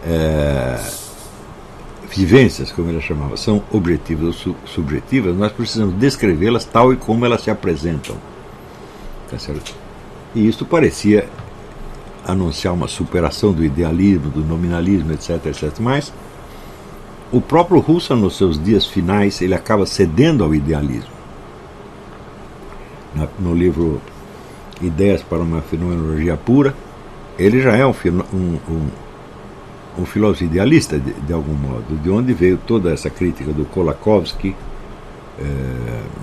é, 0.04 0.80
vivências, 2.10 2.72
como 2.72 2.90
ele 2.90 3.00
chamava, 3.00 3.36
são 3.36 3.62
objetivas 3.70 4.26
ou 4.26 4.32
su 4.32 4.56
subjetivas, 4.66 5.36
nós 5.36 5.52
precisamos 5.52 5.94
descrevê-las 5.94 6.64
tal 6.64 6.92
e 6.92 6.96
como 6.96 7.24
elas 7.24 7.42
se 7.42 7.50
apresentam. 7.50 8.16
Tá 9.30 9.38
certo? 9.38 9.74
E 10.34 10.46
isso 10.46 10.64
parecia 10.66 11.28
anunciar 12.26 12.74
uma 12.74 12.88
superação 12.88 13.52
do 13.52 13.64
idealismo, 13.64 14.30
do 14.30 14.44
nominalismo, 14.44 15.12
etc, 15.12 15.46
etc. 15.46 15.78
Mas 15.78 16.12
o 17.32 17.40
próprio 17.40 17.80
Russo, 17.80 18.14
nos 18.16 18.36
seus 18.36 18.62
dias 18.62 18.86
finais, 18.86 19.40
ele 19.40 19.54
acaba 19.54 19.86
cedendo 19.86 20.42
ao 20.42 20.54
idealismo. 20.54 21.20
No 23.38 23.54
livro 23.54 24.00
Ideias 24.80 25.22
para 25.22 25.38
uma 25.38 25.60
Fenomenologia 25.62 26.36
Pura, 26.36 26.74
ele 27.40 27.62
já 27.62 27.74
é 27.74 27.86
um, 27.86 27.94
um, 28.32 28.58
um, 28.68 28.88
um 30.00 30.04
filósofo 30.04 30.44
idealista, 30.44 30.98
de, 30.98 31.12
de, 31.12 31.32
algum 31.32 31.54
modo, 31.54 31.96
de 32.02 32.10
onde 32.10 32.34
veio 32.34 32.58
toda 32.58 32.92
essa 32.92 33.08
crítica 33.08 33.50
do 33.50 33.64
Kolakowski, 33.64 34.54
é, 35.38 35.44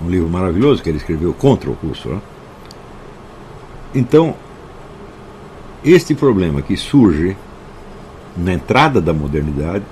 um 0.04 0.08
livro 0.08 0.28
maravilhoso 0.28 0.80
que 0.80 0.88
ele 0.88 0.98
escreveu 0.98 1.34
contra 1.34 1.68
o 1.68 1.74
curso. 1.74 2.08
Né? 2.08 2.20
Então, 3.96 4.36
este 5.84 6.14
problema 6.14 6.62
que 6.62 6.76
surge 6.76 7.36
na 8.36 8.52
entrada 8.52 9.00
da 9.00 9.12
modernidade, 9.12 9.84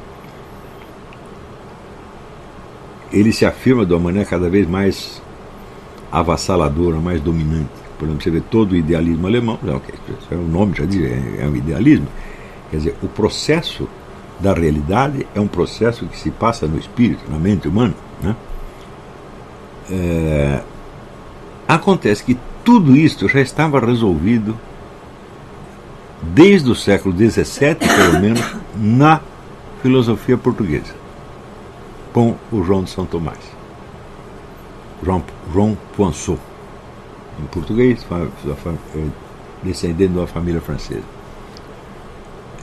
ele 3.13 3.33
se 3.33 3.45
afirma 3.45 3.85
de 3.85 3.93
uma 3.93 4.01
maneira 4.01 4.29
cada 4.29 4.49
vez 4.49 4.69
mais 4.69 5.21
avassaladora, 6.13 6.99
mais 6.99 7.21
dominante. 7.21 7.86
Por 7.99 8.05
exemplo, 8.05 8.23
você 8.23 8.31
vê 8.31 8.41
todo 8.41 8.73
o 8.73 8.77
idealismo 8.77 9.27
alemão, 9.27 9.59
não, 9.63 9.81
é 10.31 10.35
o 10.35 10.43
nome 10.43 10.75
já 10.77 10.85
diz, 10.85 11.03
é, 11.03 11.45
é 11.45 11.47
um 11.47 11.57
idealismo. 11.57 12.07
Quer 12.71 12.77
dizer, 12.77 12.97
o 13.03 13.09
processo 13.09 13.89
da 14.39 14.53
realidade 14.53 15.27
é 15.35 15.41
um 15.41 15.49
processo 15.49 16.07
que 16.07 16.19
se 16.19 16.31
passa 16.31 16.67
no 16.67 16.79
espírito, 16.79 17.31
na 17.31 17.39
mente 17.39 17.69
humana. 17.69 17.95
Né? 18.23 18.37
É, 19.91 20.63
acontece 21.67 22.23
que 22.23 22.37
tudo 22.65 22.97
isso 22.97 23.29
já 23.29 23.41
estava 23.41 23.81
resolvido 23.81 24.59
desde 26.23 26.71
o 26.71 26.75
século 26.75 27.15
XVII, 27.17 27.77
pelo 27.77 28.21
menos, 28.21 28.57
na 28.75 29.21
filosofia 29.83 30.37
portuguesa, 30.37 30.95
com 32.13 32.35
o 32.51 32.63
João 32.65 32.83
de 32.83 32.91
São 32.91 33.07
Tomás. 33.07 33.39
João, 35.03 35.23
João 35.53 35.79
Poinsot, 35.97 36.41
em 37.41 37.47
português, 37.47 38.05
é, 38.11 39.07
descendente 39.63 40.13
de 40.13 40.19
uma 40.19 40.27
família 40.27 40.61
francesa. 40.61 41.03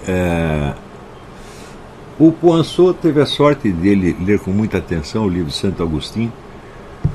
É, 0.07 0.73
o 2.19 2.31
Poinsot 2.31 2.97
teve 3.01 3.21
a 3.21 3.25
sorte 3.25 3.71
dele 3.71 4.15
ler 4.23 4.39
com 4.39 4.51
muita 4.51 4.77
atenção 4.77 5.25
o 5.25 5.29
livro 5.29 5.47
de 5.47 5.55
Santo 5.55 5.81
Agostinho. 5.81 6.31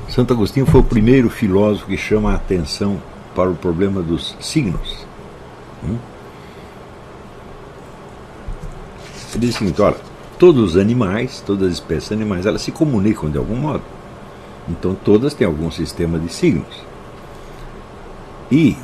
Santo 0.07 0.33
Agostinho 0.33 0.65
foi 0.65 0.81
o 0.81 0.83
primeiro 0.83 1.29
filósofo 1.29 1.87
que 1.87 1.97
chama 1.97 2.31
a 2.31 2.35
atenção 2.35 3.01
para 3.35 3.49
o 3.49 3.55
problema 3.55 4.01
dos 4.01 4.35
signos. 4.39 5.05
Hum? 5.83 5.97
Ele 9.33 9.45
diz 9.45 9.55
o 9.55 9.59
seguinte: 9.59 9.81
olha, 9.81 9.97
todos 10.37 10.71
os 10.71 10.77
animais, 10.77 11.41
todas 11.45 11.67
as 11.67 11.73
espécies 11.75 12.11
animais, 12.11 12.45
elas 12.45 12.61
se 12.61 12.71
comunicam 12.71 13.29
de 13.29 13.37
algum 13.37 13.55
modo. 13.55 13.83
Então 14.67 14.93
todas 14.93 15.33
têm 15.33 15.47
algum 15.47 15.71
sistema 15.71 16.19
de 16.19 16.31
signos. 16.31 16.88
E 18.51 18.75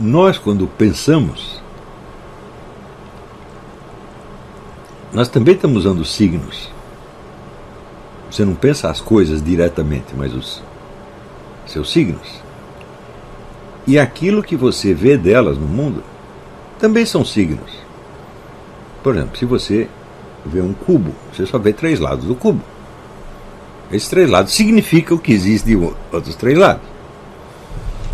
nós, 0.00 0.38
quando 0.38 0.66
pensamos, 0.66 1.62
nós 5.12 5.28
também 5.28 5.54
estamos 5.54 5.84
usando 5.84 6.04
signos. 6.04 6.70
Você 8.30 8.44
não 8.44 8.54
pensa 8.54 8.88
as 8.90 9.00
coisas 9.00 9.42
diretamente, 9.42 10.14
mas 10.16 10.34
os 10.34 10.62
seus 11.66 11.92
signos. 11.92 12.42
E 13.86 13.98
aquilo 13.98 14.42
que 14.42 14.56
você 14.56 14.94
vê 14.94 15.16
delas 15.16 15.58
no 15.58 15.66
mundo 15.66 16.02
também 16.78 17.04
são 17.04 17.24
signos. 17.24 17.70
Por 19.02 19.14
exemplo, 19.14 19.36
se 19.36 19.44
você 19.44 19.88
vê 20.46 20.60
um 20.60 20.72
cubo, 20.72 21.14
você 21.32 21.46
só 21.46 21.58
vê 21.58 21.72
três 21.72 22.00
lados 22.00 22.24
do 22.24 22.34
cubo. 22.34 22.62
Esses 23.90 24.08
três 24.08 24.30
lados 24.30 24.52
significam 24.52 25.18
que 25.18 25.32
existem 25.32 25.76
outros 26.10 26.34
três 26.34 26.56
lados. 26.56 26.82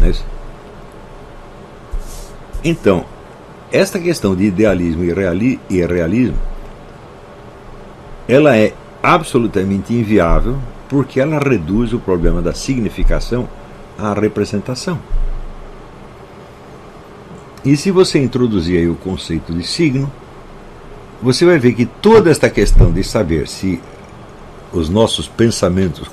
Não 0.01 0.07
é 0.07 0.11
isso? 0.11 0.25
Então, 2.69 3.07
esta 3.73 3.99
questão 3.99 4.37
de 4.37 4.45
idealismo 4.45 5.03
e 5.03 5.87
realismo, 5.87 6.37
ela 8.29 8.55
é 8.59 8.75
absolutamente 9.03 9.95
inviável 9.95 10.59
porque 10.87 11.19
ela 11.19 11.39
reduz 11.39 11.95
o 11.95 11.99
problema 11.99 12.43
da 12.43 12.53
significação 12.53 13.49
à 13.99 14.13
representação. 14.13 14.99
E 17.65 17.75
se 17.75 17.91
você 17.91 18.19
introduzir 18.19 18.81
aí 18.81 18.89
o 18.89 18.97
conceito 18.97 19.51
de 19.55 19.67
signo, 19.67 20.13
você 21.23 21.47
vai 21.47 21.59
ver 21.59 21.73
que 21.73 21.87
toda 21.87 22.31
esta 22.31 22.51
questão 22.51 22.93
de 22.93 23.03
saber 23.03 23.49
se 23.49 23.81
os 24.75 24.91
nossos 24.91 25.27
pensamentos 25.27 26.07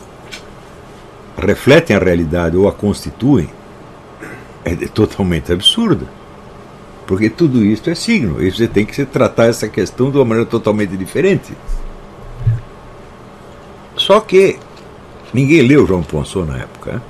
refletem 1.37 1.97
a 1.97 1.99
realidade 1.99 2.55
ou 2.55 2.65
a 2.65 2.71
constituem 2.71 3.49
é 4.63 4.73
totalmente 4.87 5.51
absurda. 5.51 6.07
Porque 7.05 7.29
tudo 7.29 7.63
isso 7.63 7.89
é 7.89 7.95
signo. 7.95 8.41
E 8.41 8.51
você 8.51 8.67
tem 8.67 8.85
que 8.85 9.05
tratar 9.05 9.45
essa 9.45 9.67
questão 9.67 10.09
de 10.09 10.17
uma 10.17 10.25
maneira 10.25 10.49
totalmente 10.49 10.97
diferente. 10.97 11.53
Só 13.95 14.19
que 14.19 14.57
ninguém 15.33 15.61
leu 15.61 15.85
João 15.85 16.03
Ponsot 16.03 16.45
na 16.45 16.57
época. 16.57 16.93
Né? 16.93 17.01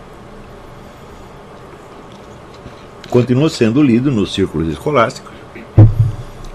Continuou 3.10 3.50
sendo 3.50 3.82
lido 3.82 4.12
nos 4.12 4.34
círculos 4.34 4.68
escolásticos, 4.68 5.32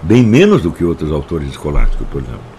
bem 0.03 0.23
menos 0.23 0.61
do 0.61 0.71
que 0.71 0.85
outros 0.85 1.11
autores 1.11 1.49
escolásticos, 1.49 2.07
por 2.07 2.21
exemplo. 2.21 2.51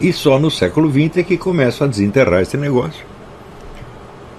E 0.00 0.12
só 0.12 0.38
no 0.38 0.50
século 0.50 0.90
XX 0.90 1.18
é 1.18 1.22
que 1.22 1.36
começa 1.36 1.84
a 1.84 1.88
desenterrar 1.88 2.42
esse 2.42 2.56
negócio. 2.56 3.04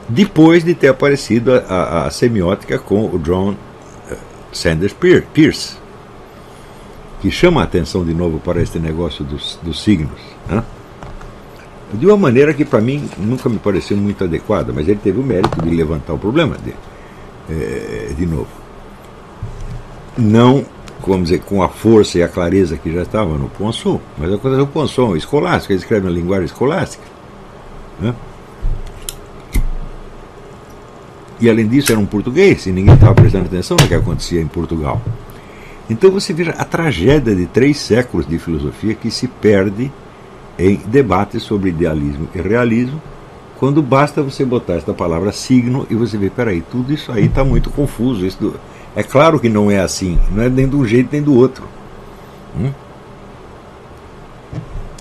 Depois 0.08 0.64
de 0.64 0.74
ter 0.74 0.88
aparecido 0.88 1.54
a, 1.54 1.58
a, 1.58 2.08
a 2.08 2.12
semiótica 2.12 2.80
com 2.80 3.06
o 3.06 3.20
John 3.20 3.56
Sanders 4.52 4.94
Peirce, 4.94 5.78
que 7.22 7.30
chama 7.30 7.62
a 7.62 7.64
atenção 7.64 8.04
de 8.06 8.14
novo 8.14 8.40
para 8.40 8.62
este 8.62 8.80
negócio 8.80 9.24
dos, 9.24 9.60
dos 9.62 9.84
signos. 9.84 10.20
Né? 10.48 10.64
De 11.94 12.06
uma 12.06 12.18
maneira 12.18 12.54
que 12.54 12.64
para 12.64 12.80
mim 12.80 13.10
nunca 13.18 13.50
me 13.50 13.58
pareceu 13.58 13.98
muito 13.98 14.24
adequada, 14.24 14.72
mas 14.74 14.88
ele 14.88 15.00
teve 15.02 15.20
o 15.20 15.24
mérito 15.24 15.62
de 15.62 15.70
levantar 15.70 16.14
o 16.14 16.20
problema 16.20 16.56
dele, 16.58 16.78
é, 17.50 18.14
de 18.16 18.26
novo. 18.26 18.48
Não 20.18 20.66
vamos 21.08 21.30
dizer, 21.30 21.42
com 21.42 21.64
a 21.64 21.70
força 21.70 22.18
e 22.18 22.24
a 22.24 22.28
clareza 22.28 22.78
que 22.78 22.94
já 22.94 23.02
estava 23.02 23.38
no 23.38 23.50
Poinçon, 23.50 24.00
mas 24.18 24.32
aconteceu 24.32 24.64
o 24.64 24.68
Poinçon 24.68 25.16
escolástico, 25.16 25.74
ele 25.74 25.80
escreve 25.80 26.06
na 26.06 26.12
linguagem 26.12 26.46
escolástica. 26.46 27.04
Né? 28.00 28.14
E 31.40 31.50
além 31.50 31.68
disso 31.68 31.92
era 31.92 32.00
um 32.00 32.06
português, 32.06 32.66
e 32.66 32.72
ninguém 32.72 32.94
estava 32.94 33.14
prestando 33.16 33.46
atenção 33.46 33.78
no 33.80 33.88
que 33.88 33.94
acontecia 33.94 34.42
em 34.42 34.48
Portugal. 34.48 35.02
Então 35.90 36.12
você 36.12 36.34
veja 36.34 36.52
a 36.52 36.66
tragédia 36.66 37.36
de 37.36 37.46
três 37.48 37.78
séculos 37.78 38.28
de 38.28 38.38
filosofia 38.38 38.94
que 38.94 39.10
se 39.10 39.28
perde 39.28 39.92
em 40.58 40.76
debates 40.86 41.42
sobre 41.42 41.70
idealismo 41.70 42.28
e 42.36 42.42
realismo, 42.42 43.02
quando 43.58 43.82
basta 43.82 44.22
você 44.22 44.46
botar 44.46 44.76
esta 44.76 44.94
palavra 44.94 45.32
signo 45.32 45.88
e 45.90 45.96
você 45.96 46.18
vê, 46.18 46.30
peraí, 46.30 46.62
tudo 46.62 46.94
isso 46.94 47.12
aí 47.12 47.26
está 47.26 47.44
muito 47.44 47.70
confuso. 47.70 48.26
Isso 48.26 48.54
é 48.96 49.04
claro 49.04 49.40
que 49.40 49.50
não 49.50 49.72
é 49.72 49.80
assim, 49.80 50.20
não 50.32 50.44
é 50.44 50.50
nem 50.50 50.68
de 50.68 50.76
um 50.76 50.86
jeito 50.86 51.10
nem 51.12 51.22
do 51.22 51.36
outro. 51.36 51.66
Hum? 52.58 52.72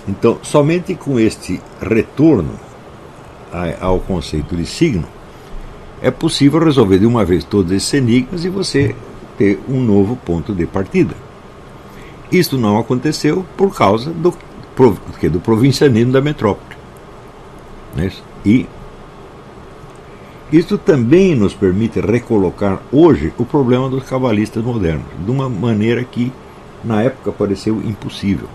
Então, 0.07 0.39
somente 0.41 0.95
com 0.95 1.19
este 1.19 1.61
retorno 1.81 2.53
ao 3.79 3.99
conceito 3.99 4.55
de 4.55 4.65
signo 4.65 5.05
é 6.01 6.09
possível 6.11 6.59
resolver 6.59 6.99
de 6.99 7.05
uma 7.05 7.25
vez 7.25 7.43
todos 7.43 7.71
esses 7.71 7.93
enigmas 7.93 8.45
e 8.45 8.49
você 8.49 8.95
ter 9.37 9.59
um 9.67 9.81
novo 9.81 10.15
ponto 10.15 10.53
de 10.53 10.65
partida. 10.65 11.15
Isto 12.31 12.57
não 12.57 12.77
aconteceu 12.77 13.45
por 13.57 13.75
causa 13.75 14.11
do, 14.11 14.33
do 15.31 15.39
provincianismo 15.39 16.11
da 16.11 16.21
metrópole. 16.21 16.77
Né? 17.95 18.11
E 18.45 18.67
isto 20.51 20.77
também 20.77 21.35
nos 21.35 21.53
permite 21.53 21.99
recolocar 21.99 22.81
hoje 22.91 23.33
o 23.37 23.45
problema 23.45 23.89
dos 23.89 24.03
cabalistas 24.03 24.63
modernos, 24.63 25.05
de 25.23 25.29
uma 25.29 25.47
maneira 25.47 26.03
que 26.03 26.31
na 26.83 27.03
época 27.03 27.31
pareceu 27.31 27.81
impossível. 27.81 28.47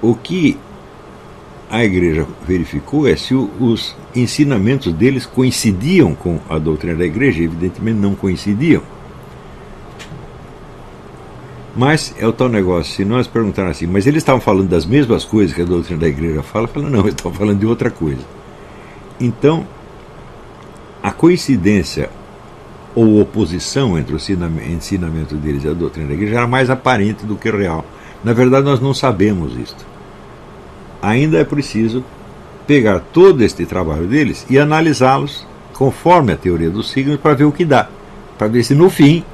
O 0.00 0.14
que 0.14 0.56
a 1.72 1.82
igreja 1.82 2.26
verificou 2.46 3.08
é 3.08 3.16
se 3.16 3.34
os 3.34 3.96
ensinamentos 4.14 4.92
deles 4.92 5.24
coincidiam 5.24 6.14
com 6.14 6.38
a 6.46 6.58
doutrina 6.58 6.94
da 6.94 7.06
igreja, 7.06 7.42
evidentemente 7.42 7.98
não 7.98 8.14
coincidiam. 8.14 8.82
Mas 11.74 12.14
é 12.18 12.26
o 12.26 12.32
tal 12.32 12.50
negócio, 12.50 12.94
se 12.94 13.06
nós 13.06 13.26
perguntarmos 13.26 13.78
assim, 13.78 13.86
mas 13.86 14.06
eles 14.06 14.18
estavam 14.18 14.38
falando 14.38 14.68
das 14.68 14.84
mesmas 14.84 15.24
coisas 15.24 15.56
que 15.56 15.62
a 15.62 15.64
doutrina 15.64 15.98
da 15.98 16.08
igreja 16.08 16.42
fala, 16.42 16.68
fala 16.68 16.90
não, 16.90 17.00
eles 17.08 17.14
estavam 17.14 17.32
falando 17.32 17.60
de 17.60 17.66
outra 17.66 17.90
coisa. 17.90 18.20
Então, 19.18 19.66
a 21.02 21.10
coincidência 21.10 22.10
ou 22.94 23.18
oposição 23.18 23.98
entre 23.98 24.14
o 24.14 24.18
ensinamento 24.18 25.36
deles 25.36 25.64
e 25.64 25.68
a 25.68 25.72
doutrina 25.72 26.08
da 26.08 26.14
igreja 26.14 26.36
era 26.36 26.46
mais 26.46 26.68
aparente 26.68 27.24
do 27.24 27.34
que 27.34 27.50
real. 27.50 27.82
Na 28.22 28.34
verdade, 28.34 28.66
nós 28.66 28.78
não 28.78 28.92
sabemos 28.92 29.56
isto. 29.56 29.91
Ainda 31.02 31.38
é 31.38 31.44
preciso 31.44 32.04
pegar 32.66 33.00
todo 33.12 33.42
este 33.42 33.66
trabalho 33.66 34.06
deles 34.06 34.46
e 34.48 34.58
analisá-los 34.58 35.46
conforme 35.74 36.32
a 36.32 36.36
teoria 36.36 36.70
dos 36.70 36.90
signos 36.90 37.18
para 37.18 37.34
ver 37.34 37.44
o 37.44 37.52
que 37.52 37.64
dá. 37.64 37.88
Para 38.38 38.46
ver 38.46 38.62
se 38.62 38.74
no 38.74 38.88
fim 38.88 39.24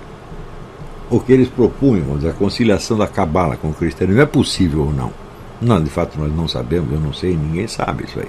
o 1.10 1.20
que 1.20 1.32
eles 1.32 1.48
propunham, 1.48 2.18
a 2.28 2.32
conciliação 2.32 2.96
da 2.96 3.06
cabala 3.06 3.56
com 3.56 3.68
o 3.68 3.74
cristianismo 3.74 4.22
é 4.22 4.26
possível 4.26 4.86
ou 4.86 4.92
não. 4.92 5.12
Não, 5.60 5.82
de 5.82 5.90
fato 5.90 6.18
nós 6.18 6.34
não 6.34 6.48
sabemos, 6.48 6.90
eu 6.90 7.00
não 7.00 7.12
sei, 7.12 7.36
ninguém 7.36 7.68
sabe 7.68 8.04
isso 8.04 8.18
aí. 8.18 8.28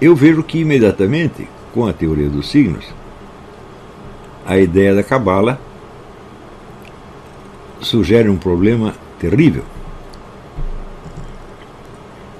Eu 0.00 0.16
vejo 0.16 0.42
que 0.42 0.58
imediatamente 0.58 1.46
com 1.72 1.86
a 1.86 1.92
teoria 1.92 2.28
dos 2.28 2.50
signos, 2.50 2.84
a 4.46 4.58
ideia 4.58 4.94
da 4.94 5.02
Cabala 5.02 5.58
sugere 7.80 8.28
um 8.28 8.36
problema 8.36 8.94
terrível. 9.18 9.64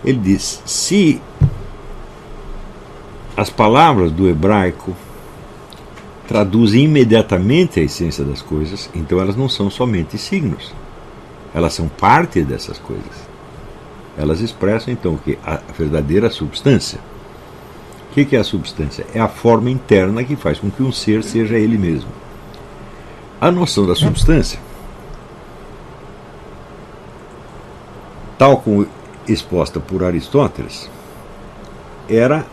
Ele 0.05 0.19
diz: 0.19 0.63
se 0.67 1.21
as 3.37 3.51
palavras 3.51 4.11
do 4.11 4.29
hebraico 4.29 4.95
traduzem 6.27 6.85
imediatamente 6.85 7.81
a 7.81 7.83
essência 7.83 8.25
das 8.25 8.43
coisas, 8.43 8.91
então 8.95 9.21
elas 9.21 9.37
não 9.37 9.49
são 9.49 9.71
somente 9.71 10.19
signos, 10.19 10.73
elas 11.55 11.73
são 11.73 11.89
parte 11.89 12.43
dessas 12.43 12.79
coisas. 12.79 13.33
Elas 14.17 14.41
expressam 14.41 14.93
então 14.93 15.17
que 15.17 15.39
a 15.45 15.61
verdadeira 15.77 16.31
substância. 16.31 17.01
O 18.11 18.15
que 18.15 18.37
é 18.37 18.39
a 18.39 18.45
substância? 18.45 19.07
É 19.15 19.21
a 19.21 19.29
forma 19.29 19.71
interna 19.71 20.23
que 20.23 20.37
faz 20.37 20.59
com 20.59 20.71
que 20.71 20.83
um 20.83 20.93
ser 20.93 21.25
seja 21.25 21.57
ele 21.57 21.79
mesmo. 21.79 22.11
A 23.41 23.51
noção 23.51 23.87
da 23.87 23.95
substância, 23.95 24.61
tal 28.39 28.59
como 28.59 28.87
exposta 29.27 29.81
por 29.81 30.05
Aristóteles, 30.05 30.91
era 32.09 32.45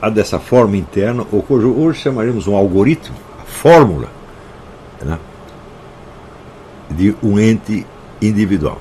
a 0.00 0.10
dessa 0.10 0.38
forma 0.38 0.76
interna, 0.76 1.24
ou 1.32 1.42
que 1.42 1.52
hoje 1.52 2.00
chamaremos 2.00 2.46
um 2.46 2.54
algoritmo, 2.54 3.16
a 3.40 3.44
fórmula 3.44 4.08
né, 5.02 5.18
de 6.90 7.14
um 7.22 7.38
ente 7.38 7.86
individual. 8.20 8.80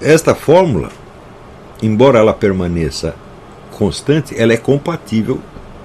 Esta 0.00 0.34
fórmula, 0.34 0.90
embora 1.82 2.18
ela 2.18 2.34
permaneça 2.34 3.14
constante, 3.70 4.38
ela 4.38 4.52
é 4.52 4.56
compatível 4.56 5.40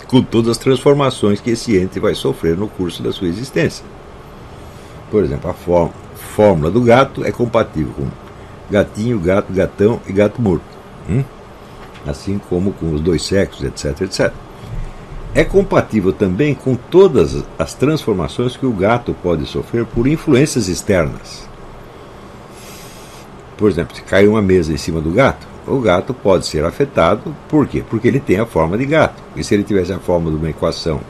com 0.08 0.22
todas 0.22 0.51
as 0.51 0.58
transformações 0.58 1.39
que 1.39 1.51
esse 1.51 1.78
ente 1.78 1.99
vai 1.99 2.14
sofrer 2.14 2.58
no 2.58 2.68
curso 2.68 3.01
da 3.01 3.12
sua 3.12 3.28
existência. 3.28 3.86
Por 5.10 5.24
exemplo, 5.24 5.49
a 5.49 5.89
fórmula 6.16 6.70
do 6.70 6.82
gato 6.82 7.24
é 7.24 7.32
compatível 7.32 7.93
com 7.93 8.24
gatinho, 8.70 9.20
gato, 9.20 9.51
gatão 9.51 9.99
e 10.07 10.13
gato 10.13 10.41
morto. 10.41 10.66
Hum? 11.09 11.24
Assim 12.05 12.39
como 12.49 12.72
com 12.74 12.93
os 12.93 13.01
dois 13.01 13.24
sexos, 13.24 13.63
etc, 13.63 14.01
etc. 14.01 14.34
É 15.34 15.43
compatível 15.43 16.13
também 16.13 16.55
com 16.55 16.76
todas 16.76 17.43
as 17.59 17.74
transformações 17.74 18.55
que 18.55 18.66
o 18.66 18.72
gato 18.72 19.16
pode 19.22 19.45
sofrer 19.45 19.86
por 19.86 20.07
influências 20.07 20.68
externas. 20.68 21.47
Por 23.57 23.70
exemplo, 23.70 23.95
se 23.95 24.01
cai 24.01 24.28
uma 24.28 24.41
mesa 24.41 24.72
em 24.72 24.78
cima 24.78 25.01
do 25.01 25.11
gato, 25.11 25.45
o 25.68 25.80
gato 25.80 26.13
pode 26.13 26.45
ser 26.45 26.63
afetado, 26.63 27.36
por 27.49 27.68
quê? 27.68 27.84
Porque 27.89 28.07
ele 28.07 28.20
tem 28.20 28.39
a 28.39 28.45
forma 28.45 28.78
de 28.78 28.86
gato. 28.86 29.22
E 29.36 29.43
se 29.43 29.53
ele 29.53 29.63
tivesse 29.63 29.91
a 29.91 29.99
forma 29.99 30.30
de 30.30 30.38
uma 30.38 30.49
equação 30.49 31.01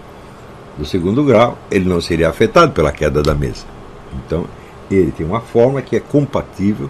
do 0.78 0.86
segundo 0.86 1.24
grau, 1.24 1.58
ele 1.70 1.88
não 1.88 2.02
seria 2.02 2.30
afetado 2.30 2.72
pela 2.72 2.92
queda 2.92 3.22
da 3.22 3.36
mesa. 3.36 3.66
Então, 4.26 4.46
ele 4.90 5.12
tem 5.12 5.26
uma 5.26 5.42
forma 5.42 5.82
que 5.82 5.96
é 5.96 6.00
compatível 6.00 6.90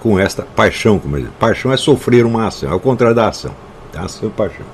com 0.00 0.18
esta 0.18 0.42
paixão, 0.42 0.98
como 0.98 1.18
diz. 1.18 1.28
Paixão 1.38 1.72
é 1.72 1.76
sofrer 1.76 2.24
uma 2.24 2.46
ação, 2.46 2.70
é 2.70 2.74
o 2.74 2.80
contrário 2.80 3.14
da 3.14 3.28
ação. 3.28 3.52
A 3.94 4.02
ação 4.02 4.28
é 4.28 4.32
paixão. 4.32 4.66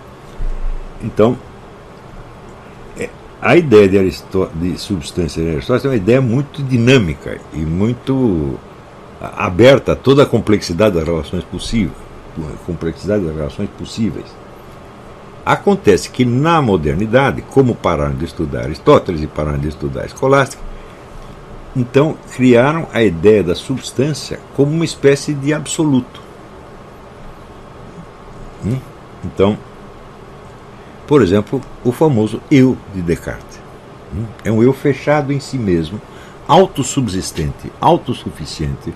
Então, 1.03 1.37
é, 2.99 3.09
a 3.41 3.57
ideia 3.57 3.89
de, 3.89 4.23
de 4.55 4.79
substância 4.79 5.43
de 5.43 5.51
Aristóteles 5.51 5.85
é 5.85 5.89
uma 5.89 5.97
ideia 5.97 6.20
muito 6.20 6.62
dinâmica 6.62 7.39
e 7.53 7.59
muito 7.59 8.59
aberta 9.20 9.93
a 9.93 9.97
toda 9.97 10.25
a 10.25 10.27
complexidade 10.27 10.97
das 10.97 11.05
relações 11.05 11.45
possíveis, 11.45 11.97
complexidade 12.66 13.25
das 13.25 13.35
relações 13.35 13.68
possíveis. 13.79 14.27
Acontece 15.45 16.11
que 16.11 16.25
na 16.25 16.62
modernidade, 16.62 17.43
como 17.43 17.75
pararam 17.75 18.14
de 18.14 18.25
estudar 18.25 18.62
Aristóteles 18.62 19.23
e 19.23 19.27
pararam 19.27 19.59
de 19.59 19.68
estudar 19.68 20.03
a 20.03 20.07
escolástica, 20.07 20.62
então 21.75 22.16
criaram 22.35 22.87
a 22.93 23.03
ideia 23.03 23.43
da 23.43 23.55
substância 23.55 24.39
como 24.55 24.73
uma 24.73 24.85
espécie 24.85 25.33
de 25.33 25.53
absoluto. 25.53 26.20
Hum? 28.64 28.79
Então, 29.25 29.59
por 31.07 31.23
exemplo, 31.23 31.61
o 31.85 31.93
famoso 31.93 32.41
eu 32.51 32.77
de 32.95 33.03
Descartes. 33.03 33.61
Hum? 34.14 34.25
É 34.45 34.53
um 34.53 34.62
eu 34.62 34.73
fechado 34.73 35.33
em 35.33 35.41
si 35.41 35.59
mesmo, 35.59 36.01
autossubsistente, 36.47 37.73
autossuficiente, 37.81 38.93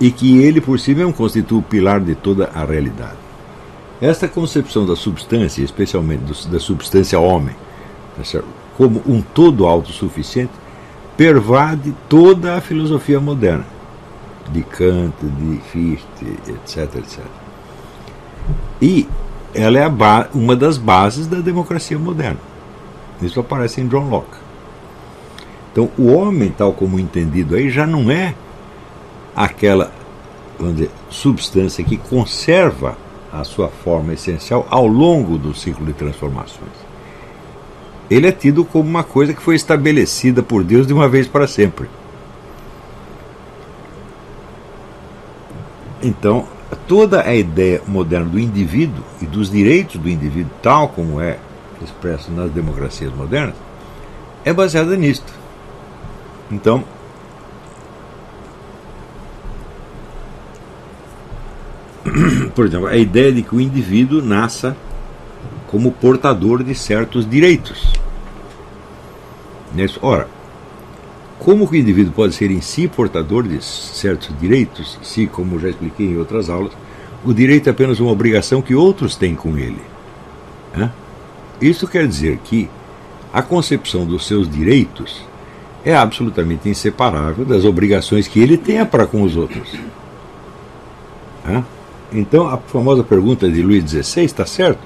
e 0.00 0.10
que 0.10 0.42
ele 0.42 0.60
por 0.60 0.78
si 0.78 0.94
mesmo 0.94 1.12
constitui 1.12 1.58
o 1.58 1.62
pilar 1.62 2.00
de 2.00 2.14
toda 2.14 2.50
a 2.54 2.64
realidade. 2.64 3.16
Esta 4.00 4.28
concepção 4.28 4.84
da 4.84 4.94
substância, 4.94 5.62
especialmente 5.62 6.48
da 6.48 6.60
substância 6.60 7.18
homem, 7.18 7.56
tá 8.16 8.42
como 8.76 9.02
um 9.06 9.22
todo 9.22 9.66
autossuficiente, 9.66 10.52
pervade 11.16 11.94
toda 12.08 12.56
a 12.56 12.60
filosofia 12.60 13.18
moderna, 13.18 13.64
de 14.50 14.62
Kant, 14.62 15.14
de 15.22 15.58
Fichte, 15.70 16.38
etc, 16.48 16.96
etc. 16.96 17.20
E 18.80 19.08
ela 19.54 19.78
é 19.78 19.86
uma 20.34 20.54
das 20.54 20.76
bases 20.76 21.26
da 21.26 21.38
democracia 21.38 21.98
moderna. 21.98 22.40
Isso 23.22 23.40
aparece 23.40 23.80
em 23.80 23.88
John 23.88 24.08
Locke. 24.08 24.36
Então, 25.72 25.90
o 25.98 26.12
homem, 26.12 26.50
tal 26.50 26.72
como 26.72 26.98
entendido 26.98 27.54
aí, 27.54 27.70
já 27.70 27.86
não 27.86 28.10
é 28.10 28.34
aquela 29.34 29.90
vamos 30.58 30.76
dizer, 30.76 30.90
substância 31.10 31.84
que 31.84 31.96
conserva 31.96 32.96
a 33.32 33.44
sua 33.44 33.68
forma 33.68 34.14
essencial 34.14 34.66
ao 34.70 34.86
longo 34.86 35.36
do 35.36 35.54
ciclo 35.54 35.84
de 35.84 35.92
transformações 35.92 36.85
ele 38.10 38.26
é 38.26 38.32
tido 38.32 38.64
como 38.64 38.88
uma 38.88 39.02
coisa 39.04 39.34
que 39.34 39.42
foi 39.42 39.56
estabelecida 39.56 40.42
por 40.42 40.62
Deus 40.62 40.86
de 40.86 40.92
uma 40.92 41.08
vez 41.08 41.26
para 41.26 41.46
sempre. 41.46 41.88
Então, 46.02 46.46
toda 46.86 47.22
a 47.22 47.34
ideia 47.34 47.82
moderna 47.86 48.26
do 48.26 48.38
indivíduo 48.38 49.02
e 49.20 49.26
dos 49.26 49.50
direitos 49.50 50.00
do 50.00 50.08
indivíduo, 50.08 50.52
tal 50.62 50.88
como 50.88 51.20
é 51.20 51.38
expresso 51.82 52.30
nas 52.30 52.50
democracias 52.50 53.12
modernas, 53.12 53.56
é 54.44 54.52
baseada 54.52 54.96
nisto. 54.96 55.32
Então, 56.50 56.84
por 62.54 62.66
exemplo, 62.66 62.86
a 62.86 62.96
ideia 62.96 63.32
de 63.32 63.42
que 63.42 63.54
o 63.54 63.60
indivíduo 63.60 64.22
nasça 64.22 64.76
como 65.66 65.92
portador 65.92 66.62
de 66.62 66.74
certos 66.74 67.28
direitos. 67.28 67.92
Ora, 70.00 70.28
como 71.38 71.68
o 71.68 71.76
indivíduo 71.76 72.12
pode 72.12 72.34
ser 72.34 72.50
em 72.50 72.60
si 72.60 72.88
portador 72.88 73.46
de 73.46 73.62
certos 73.62 74.30
direitos, 74.40 74.98
se, 75.02 75.26
como 75.26 75.58
já 75.58 75.68
expliquei 75.68 76.06
em 76.06 76.16
outras 76.16 76.48
aulas, 76.48 76.72
o 77.24 77.34
direito 77.34 77.68
é 77.68 77.70
apenas 77.70 78.00
uma 78.00 78.10
obrigação 78.10 78.62
que 78.62 78.74
outros 78.74 79.16
têm 79.16 79.34
com 79.34 79.58
ele? 79.58 79.80
Isso 81.60 81.86
quer 81.86 82.06
dizer 82.06 82.38
que 82.44 82.68
a 83.32 83.42
concepção 83.42 84.06
dos 84.06 84.26
seus 84.26 84.48
direitos 84.48 85.22
é 85.84 85.94
absolutamente 85.94 86.68
inseparável 86.68 87.44
das 87.44 87.64
obrigações 87.64 88.26
que 88.26 88.40
ele 88.40 88.56
tenha 88.56 88.84
para 88.86 89.06
com 89.06 89.22
os 89.22 89.36
outros. 89.36 89.68
Então, 92.12 92.48
a 92.48 92.56
famosa 92.56 93.02
pergunta 93.04 93.48
de 93.48 93.62
Luís 93.62 93.84
XVI 93.84 94.24
está 94.24 94.46
certo? 94.46 94.80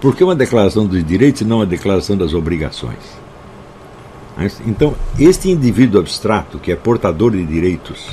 Por 0.00 0.14
que 0.14 0.22
uma 0.22 0.34
declaração 0.34 0.86
dos 0.86 1.02
direitos 1.04 1.40
e 1.40 1.44
não 1.44 1.56
uma 1.56 1.66
declaração 1.66 2.16
das 2.16 2.34
obrigações? 2.34 2.98
Então, 4.66 4.94
este 5.18 5.48
indivíduo 5.50 6.00
abstrato, 6.00 6.58
que 6.58 6.72
é 6.72 6.76
portador 6.76 7.30
de 7.30 7.44
direitos, 7.44 8.10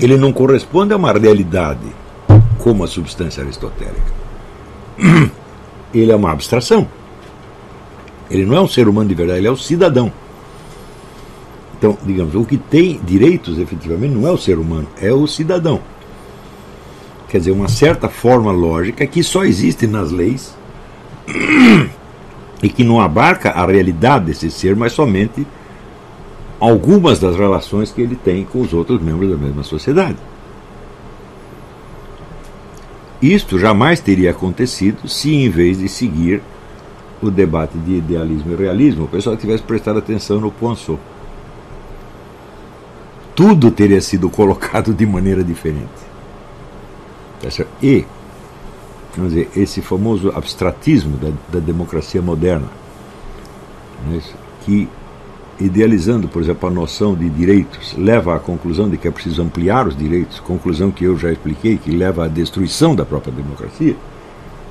ele 0.00 0.16
não 0.16 0.32
corresponde 0.32 0.92
a 0.92 0.96
uma 0.96 1.12
realidade 1.12 1.86
como 2.58 2.84
a 2.84 2.86
substância 2.86 3.42
aristotélica. 3.42 4.12
Ele 5.92 6.10
é 6.10 6.16
uma 6.16 6.30
abstração. 6.32 6.88
Ele 8.30 8.46
não 8.46 8.56
é 8.56 8.60
um 8.60 8.68
ser 8.68 8.88
humano 8.88 9.08
de 9.08 9.14
verdade, 9.14 9.40
ele 9.40 9.48
é 9.48 9.52
um 9.52 9.56
cidadão. 9.56 10.12
Então, 11.82 11.98
digamos, 12.06 12.32
o 12.36 12.44
que 12.44 12.56
tem 12.56 13.00
direitos 13.04 13.58
efetivamente 13.58 14.14
não 14.14 14.28
é 14.28 14.30
o 14.30 14.38
ser 14.38 14.56
humano, 14.56 14.86
é 15.00 15.12
o 15.12 15.26
cidadão. 15.26 15.80
Quer 17.28 17.38
dizer, 17.38 17.50
uma 17.50 17.66
certa 17.66 18.08
forma 18.08 18.52
lógica 18.52 19.04
que 19.04 19.20
só 19.20 19.44
existe 19.44 19.88
nas 19.88 20.12
leis 20.12 20.56
e 22.62 22.68
que 22.68 22.84
não 22.84 23.00
abarca 23.00 23.50
a 23.50 23.66
realidade 23.66 24.26
desse 24.26 24.48
ser, 24.48 24.76
mas 24.76 24.92
somente 24.92 25.44
algumas 26.60 27.18
das 27.18 27.34
relações 27.34 27.90
que 27.90 28.00
ele 28.00 28.14
tem 28.14 28.44
com 28.44 28.60
os 28.60 28.72
outros 28.72 29.02
membros 29.02 29.28
da 29.28 29.36
mesma 29.36 29.64
sociedade. 29.64 30.18
Isto 33.20 33.58
jamais 33.58 33.98
teria 33.98 34.30
acontecido 34.30 35.08
se, 35.08 35.34
em 35.34 35.48
vez 35.48 35.78
de 35.78 35.88
seguir 35.88 36.44
o 37.20 37.28
debate 37.28 37.76
de 37.76 37.96
idealismo 37.96 38.52
e 38.52 38.54
realismo, 38.54 39.06
o 39.06 39.08
pessoal 39.08 39.36
tivesse 39.36 39.64
prestado 39.64 39.98
atenção 39.98 40.40
no 40.40 40.52
Poinçot 40.52 41.00
tudo 43.34 43.70
teria 43.70 44.00
sido 44.00 44.28
colocado 44.28 44.92
de 44.92 45.06
maneira 45.06 45.42
diferente. 45.42 45.88
Tá 47.40 47.48
e, 47.82 48.04
vamos 49.16 49.32
dizer, 49.32 49.50
esse 49.56 49.80
famoso 49.80 50.30
abstratismo 50.34 51.16
da, 51.16 51.30
da 51.52 51.58
democracia 51.58 52.22
moderna, 52.22 52.68
né, 54.06 54.20
que, 54.64 54.88
idealizando, 55.58 56.28
por 56.28 56.42
exemplo, 56.42 56.68
a 56.68 56.72
noção 56.72 57.14
de 57.14 57.28
direitos, 57.28 57.94
leva 57.96 58.36
à 58.36 58.38
conclusão 58.38 58.88
de 58.88 58.96
que 58.96 59.08
é 59.08 59.10
preciso 59.10 59.42
ampliar 59.42 59.88
os 59.88 59.96
direitos, 59.96 60.38
conclusão 60.40 60.90
que 60.90 61.04
eu 61.04 61.18
já 61.18 61.32
expliquei, 61.32 61.76
que 61.78 61.90
leva 61.90 62.26
à 62.26 62.28
destruição 62.28 62.94
da 62.94 63.04
própria 63.04 63.32
democracia, 63.32 63.96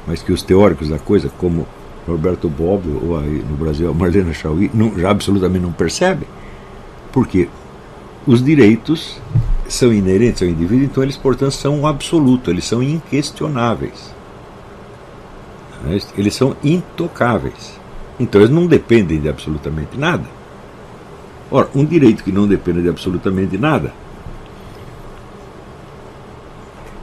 mas 0.07 0.22
que 0.22 0.32
os 0.32 0.41
teóricos 0.41 0.89
da 0.89 0.97
coisa, 0.97 1.30
como 1.38 1.68
Roberto 2.07 2.49
Bobbio, 2.49 3.01
ou 3.05 3.18
aí 3.18 3.43
no 3.49 3.55
Brasil 3.55 3.89
a 3.89 3.93
Marlena 3.93 4.34
Chauí, 4.34 4.72
não, 4.74 4.97
já 4.97 5.09
absolutamente 5.09 5.64
não 5.64 5.72
percebe. 5.72 6.26
Porque 7.12 7.49
os 8.26 8.44
direitos 8.44 9.20
são 9.68 9.92
inerentes 9.94 10.42
ao 10.42 10.48
indivíduo, 10.48 10.86
então 10.86 11.02
eles, 11.02 11.18
portanto, 11.18 11.54
são 11.54 11.80
um 11.80 11.88
absoluto, 11.88 12.52
eles 12.52 12.66
são 12.66 12.84
inquestionáveis. 12.84 14.14
Eles 16.16 16.36
são 16.36 16.56
intocáveis. 16.64 17.80
Então 18.20 18.42
eles 18.42 18.54
não 18.54 18.68
dependem 18.68 19.20
de 19.20 19.28
absolutamente 19.28 19.98
nada. 19.98 20.26
Ora, 21.50 21.70
um 21.74 21.84
direito 21.84 22.24
que 22.24 22.32
não 22.32 22.48
depende 22.48 22.82
de 22.82 22.90
absolutamente 22.90 23.58
nada 23.58 23.94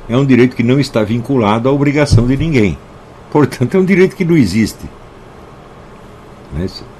é 0.08 0.16
um 0.16 0.24
direito 0.24 0.56
que 0.56 0.62
não 0.62 0.80
está 0.80 1.02
vinculado 1.02 1.68
à 1.68 1.72
obrigação 1.72 2.26
de 2.26 2.36
ninguém. 2.36 2.78
Portanto, 3.30 3.74
é 3.74 3.78
um 3.78 3.84
direito 3.84 4.16
que 4.16 4.24
não 4.24 4.36
existe. 4.36 4.88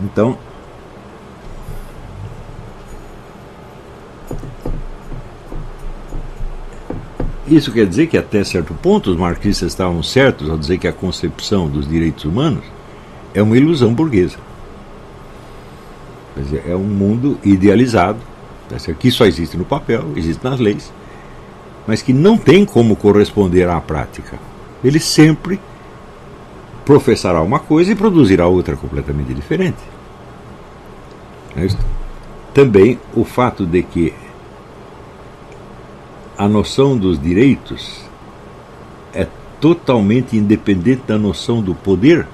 Então, 0.00 0.36
isso 7.56 7.72
quer 7.72 7.86
dizer 7.86 8.06
que 8.06 8.16
até 8.16 8.42
certo 8.44 8.74
ponto 8.74 9.10
os 9.10 9.16
marxistas 9.16 9.72
estavam 9.72 10.02
certos 10.02 10.48
ao 10.48 10.58
dizer 10.58 10.78
que 10.78 10.88
a 10.88 10.92
concepção 10.92 11.68
dos 11.68 11.88
direitos 11.88 12.24
humanos 12.24 12.64
é 13.34 13.42
uma 13.42 13.56
ilusão 13.56 13.92
burguesa. 13.94 14.36
é 16.66 16.74
um 16.74 16.84
mundo 16.84 17.38
idealizado, 17.44 18.18
que 18.98 19.10
só 19.10 19.24
existe 19.26 19.56
no 19.56 19.64
papel, 19.64 20.12
existe 20.16 20.42
nas 20.44 20.60
leis, 20.60 20.92
mas 21.86 22.02
que 22.02 22.12
não 22.12 22.36
tem 22.36 22.64
como 22.64 22.96
corresponder 22.96 23.68
à 23.68 23.80
prática. 23.80 24.38
Ele 24.84 25.00
sempre 25.00 25.60
professará 26.84 27.42
uma 27.42 27.58
coisa 27.58 27.92
e 27.92 27.94
produzirá 27.94 28.46
outra 28.46 28.76
completamente 28.76 29.34
diferente. 29.34 29.78
É 31.56 31.66
Também 32.54 32.98
o 33.14 33.24
fato 33.24 33.66
de 33.66 33.82
que 33.82 34.12
a 36.38 36.48
noção 36.48 36.96
dos 36.96 37.20
direitos 37.20 38.04
é 39.12 39.26
totalmente 39.60 40.36
independente 40.36 41.02
da 41.04 41.18
noção 41.18 41.60
do 41.60 41.74
poder 41.74 42.28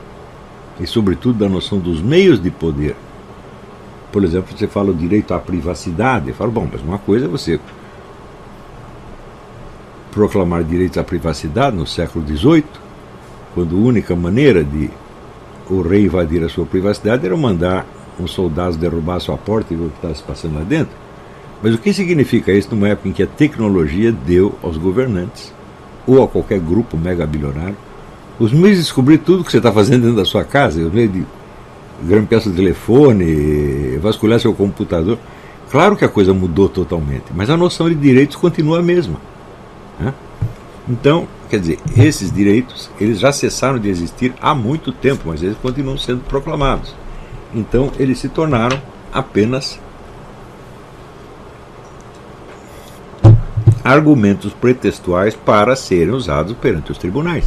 e, 0.78 0.86
sobretudo, 0.86 1.38
da 1.38 1.48
noção 1.48 1.78
dos 1.78 2.02
meios 2.02 2.38
de 2.38 2.50
poder. 2.50 2.94
Por 4.12 4.22
exemplo, 4.22 4.54
você 4.54 4.68
fala 4.68 4.90
o 4.90 4.94
direito 4.94 5.32
à 5.32 5.38
privacidade. 5.38 6.28
Eu 6.28 6.34
falo, 6.34 6.52
bom, 6.52 6.68
mas 6.70 6.82
uma 6.82 6.98
coisa 6.98 7.24
é 7.24 7.28
você 7.28 7.58
proclamar 10.12 10.62
direito 10.62 11.00
à 11.00 11.02
privacidade 11.02 11.74
no 11.74 11.86
século 11.86 12.26
XVIII, 12.26 12.64
quando 13.54 13.74
a 13.74 13.80
única 13.80 14.14
maneira 14.14 14.62
de 14.62 14.90
o 15.68 15.80
rei 15.80 16.04
invadir 16.04 16.44
a 16.44 16.48
sua 16.50 16.66
privacidade 16.66 17.24
era 17.24 17.34
mandar 17.34 17.86
um 18.20 18.26
soldado 18.26 18.76
derrubar 18.76 19.16
a 19.16 19.20
sua 19.20 19.38
porta 19.38 19.72
e 19.72 19.76
ver 19.76 19.86
o 19.86 19.88
que 19.88 19.96
estava 19.96 20.14
se 20.14 20.22
passando 20.22 20.56
lá 20.56 20.62
dentro. 20.62 21.03
Mas 21.64 21.72
o 21.72 21.78
que 21.78 21.94
significa 21.94 22.52
isso 22.52 22.68
numa 22.72 22.88
época 22.88 23.08
em 23.08 23.12
que 23.12 23.22
a 23.22 23.26
tecnologia 23.26 24.12
deu 24.12 24.54
aos 24.62 24.76
governantes, 24.76 25.50
ou 26.06 26.22
a 26.22 26.28
qualquer 26.28 26.60
grupo 26.60 26.94
mega 26.94 27.26
bilionário, 27.26 27.74
os 28.38 28.52
meios 28.52 28.76
de 28.76 28.82
descobrir 28.82 29.16
tudo 29.16 29.42
que 29.42 29.50
você 29.50 29.56
está 29.56 29.72
fazendo 29.72 30.02
dentro 30.02 30.16
da 30.16 30.26
sua 30.26 30.44
casa, 30.44 30.82
os 30.82 30.92
meios 30.92 31.10
de 31.10 31.24
grampear 32.02 32.42
seu 32.42 32.52
telefone, 32.52 33.96
vasculhar 33.96 34.38
seu 34.38 34.52
computador. 34.52 35.18
Claro 35.70 35.96
que 35.96 36.04
a 36.04 36.08
coisa 36.08 36.34
mudou 36.34 36.68
totalmente, 36.68 37.24
mas 37.34 37.48
a 37.48 37.56
noção 37.56 37.88
de 37.88 37.94
direitos 37.94 38.36
continua 38.36 38.80
a 38.80 38.82
mesma. 38.82 39.16
Né? 39.98 40.12
Então, 40.86 41.26
quer 41.48 41.60
dizer, 41.60 41.78
esses 41.96 42.30
direitos 42.30 42.90
eles 43.00 43.18
já 43.18 43.32
cessaram 43.32 43.78
de 43.78 43.88
existir 43.88 44.34
há 44.38 44.54
muito 44.54 44.92
tempo, 44.92 45.28
mas 45.28 45.42
eles 45.42 45.56
continuam 45.56 45.96
sendo 45.96 46.20
proclamados. 46.24 46.94
Então, 47.54 47.90
eles 47.98 48.18
se 48.18 48.28
tornaram 48.28 48.78
apenas 49.10 49.80
argumentos 53.84 54.54
pretextuais 54.54 55.36
para 55.36 55.76
serem 55.76 56.14
usados 56.14 56.56
perante 56.56 56.90
os 56.90 56.96
tribunais. 56.96 57.44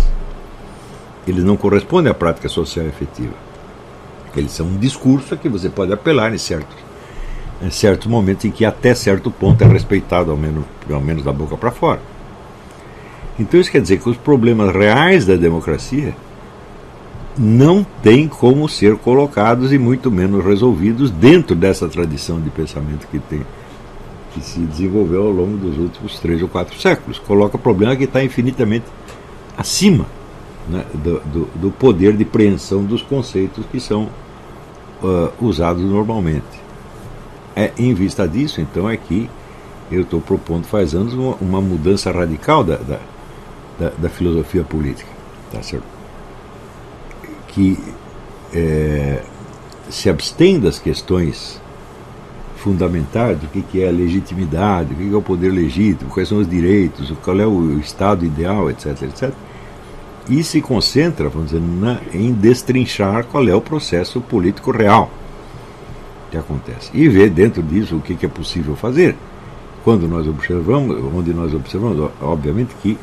Eles 1.27 1.43
não 1.43 1.57
correspondem 1.57 2.11
à 2.11 2.13
prática 2.13 2.47
social 2.47 2.85
efetiva. 2.85 3.33
Eles 4.35 4.51
são 4.51 4.67
um 4.67 4.77
discurso 4.77 5.33
a 5.33 5.37
que 5.37 5.49
você 5.49 5.67
pode 5.67 5.91
apelar 5.91 6.31
em 6.31 6.37
certos, 6.37 6.77
em 7.59 7.71
certos 7.71 8.05
momentos 8.05 8.45
em 8.45 8.51
que 8.51 8.63
até 8.63 8.93
certo 8.93 9.31
ponto 9.31 9.63
é 9.63 9.67
respeitado, 9.67 10.29
ao 10.29 10.37
menos, 10.37 10.63
ao 10.89 11.01
menos 11.01 11.23
da 11.23 11.33
boca 11.33 11.57
para 11.57 11.71
fora. 11.71 11.99
Então 13.39 13.59
isso 13.59 13.71
quer 13.71 13.81
dizer 13.81 13.99
que 13.99 14.09
os 14.09 14.17
problemas 14.17 14.71
reais 14.71 15.25
da 15.25 15.35
democracia 15.35 16.15
não 17.35 17.85
têm 18.01 18.27
como 18.27 18.69
ser 18.69 18.95
colocados 18.97 19.73
e 19.73 19.77
muito 19.77 20.11
menos 20.11 20.43
resolvidos 20.43 21.09
dentro 21.09 21.55
dessa 21.55 21.87
tradição 21.87 22.39
de 22.39 22.49
pensamento 22.49 23.07
que 23.07 23.19
tem 23.19 23.41
que 24.37 24.45
se 24.45 24.59
desenvolveu 24.59 25.23
ao 25.23 25.31
longo 25.31 25.57
dos 25.57 25.77
últimos 25.77 26.19
três 26.19 26.41
ou 26.41 26.47
quatro 26.47 26.79
séculos. 26.79 27.17
Coloca 27.17 27.57
o 27.57 27.59
problema 27.59 27.95
que 27.95 28.03
está 28.03 28.23
infinitamente 28.23 28.85
acima 29.57 30.05
né, 30.69 30.85
do, 30.93 31.19
do, 31.21 31.45
do, 31.55 31.71
poder 31.71 32.15
de 32.15 32.23
preensão 32.23 32.83
dos 32.83 33.01
conceitos 33.01 33.65
que 33.71 33.79
são 33.79 34.09
uh, 35.01 35.31
usados 35.41 35.83
normalmente. 35.83 36.45
É 37.55 37.71
em 37.77 37.93
vista 37.93 38.27
disso, 38.27 38.61
então, 38.61 38.87
é 38.87 38.95
que 38.95 39.27
eu 39.91 40.01
estou 40.01 40.21
propondo 40.21 40.65
faz 40.65 40.93
anos 40.93 41.13
uma, 41.13 41.35
uma 41.41 41.61
mudança 41.61 42.11
radical 42.11 42.63
da, 42.63 42.75
da, 42.75 42.99
da, 43.79 43.89
da, 43.97 44.09
filosofia 44.09 44.63
política, 44.63 45.09
tá 45.51 45.63
certo? 45.63 45.97
que 47.47 47.79
é, 48.53 49.23
se 49.89 50.09
abstém 50.09 50.59
das 50.59 50.77
questões 50.77 51.59
fundamentais 52.57 53.37
do 53.37 53.47
que, 53.47 53.81
é 53.81 53.87
a 53.87 53.91
legitimidade, 53.91 54.93
o 54.93 54.97
que, 54.97 55.13
é 55.13 55.15
o 55.15 55.21
poder 55.21 55.51
legítimo, 55.51 56.09
quais 56.09 56.27
são 56.27 56.39
os 56.39 56.49
direitos, 56.49 57.13
qual 57.23 57.39
é 57.39 57.45
o 57.45 57.79
estado 57.79 58.25
ideal, 58.25 58.69
etc, 58.69 59.03
etc. 59.03 59.31
E 60.29 60.43
se 60.43 60.61
concentra, 60.61 61.29
vamos 61.29 61.51
dizer, 61.51 61.61
na, 61.61 61.99
em 62.13 62.33
destrinchar 62.33 63.23
qual 63.25 63.47
é 63.47 63.55
o 63.55 63.61
processo 63.61 64.19
político 64.19 64.71
real 64.71 65.09
que 66.29 66.37
acontece. 66.37 66.89
E 66.93 67.07
ver 67.07 67.29
dentro 67.29 67.63
disso 67.63 67.95
o 67.95 68.01
que, 68.01 68.15
que 68.15 68.25
é 68.25 68.29
possível 68.29 68.75
fazer. 68.75 69.15
Quando 69.83 70.07
nós 70.07 70.27
observamos, 70.27 70.97
onde 71.15 71.33
nós 71.33 71.53
observamos, 71.53 72.11
obviamente 72.21 72.75
que 72.81 72.97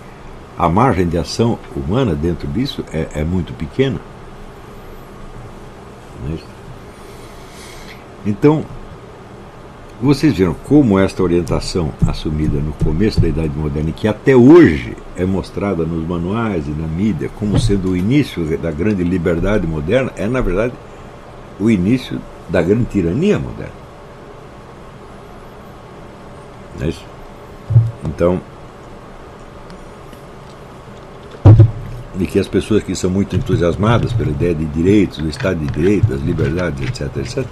a 0.58 0.68
margem 0.68 1.08
de 1.08 1.16
ação 1.16 1.58
humana 1.74 2.14
dentro 2.14 2.46
disso 2.48 2.84
é, 2.92 3.08
é 3.14 3.24
muito 3.24 3.54
pequena. 3.54 3.98
Né? 6.28 6.38
Então, 8.26 8.64
vocês 10.02 10.34
viram 10.34 10.54
como 10.64 10.98
esta 10.98 11.22
orientação 11.22 11.92
assumida 12.06 12.58
no 12.58 12.72
começo 12.72 13.20
da 13.20 13.28
Idade 13.28 13.56
Moderna, 13.56 13.90
e 13.90 13.92
que 13.92 14.08
até 14.08 14.34
hoje 14.34 14.96
é 15.16 15.24
mostrada 15.24 15.84
nos 15.84 16.06
manuais 16.06 16.66
e 16.66 16.70
na 16.70 16.86
mídia 16.86 17.30
como 17.38 17.58
sendo 17.58 17.90
o 17.90 17.96
início 17.96 18.44
da 18.58 18.70
grande 18.70 19.04
liberdade 19.04 19.66
moderna, 19.66 20.12
é 20.16 20.26
na 20.26 20.40
verdade 20.40 20.74
o 21.58 21.70
início 21.70 22.20
da 22.48 22.60
grande 22.60 22.86
tirania 22.86 23.38
moderna. 23.38 23.84
Não 26.78 26.86
é 26.86 26.88
isso? 26.88 27.04
Então, 28.04 28.40
e 32.18 32.26
que 32.26 32.38
as 32.38 32.48
pessoas 32.48 32.82
que 32.82 32.94
são 32.94 33.10
muito 33.10 33.34
entusiasmadas 33.34 34.12
pela 34.12 34.30
ideia 34.30 34.54
de 34.54 34.64
direitos, 34.66 35.18
do 35.18 35.28
Estado 35.28 35.58
de 35.58 35.66
Direito, 35.66 36.06
das 36.06 36.20
liberdades, 36.20 36.80
etc., 36.86 37.16
etc., 37.16 37.44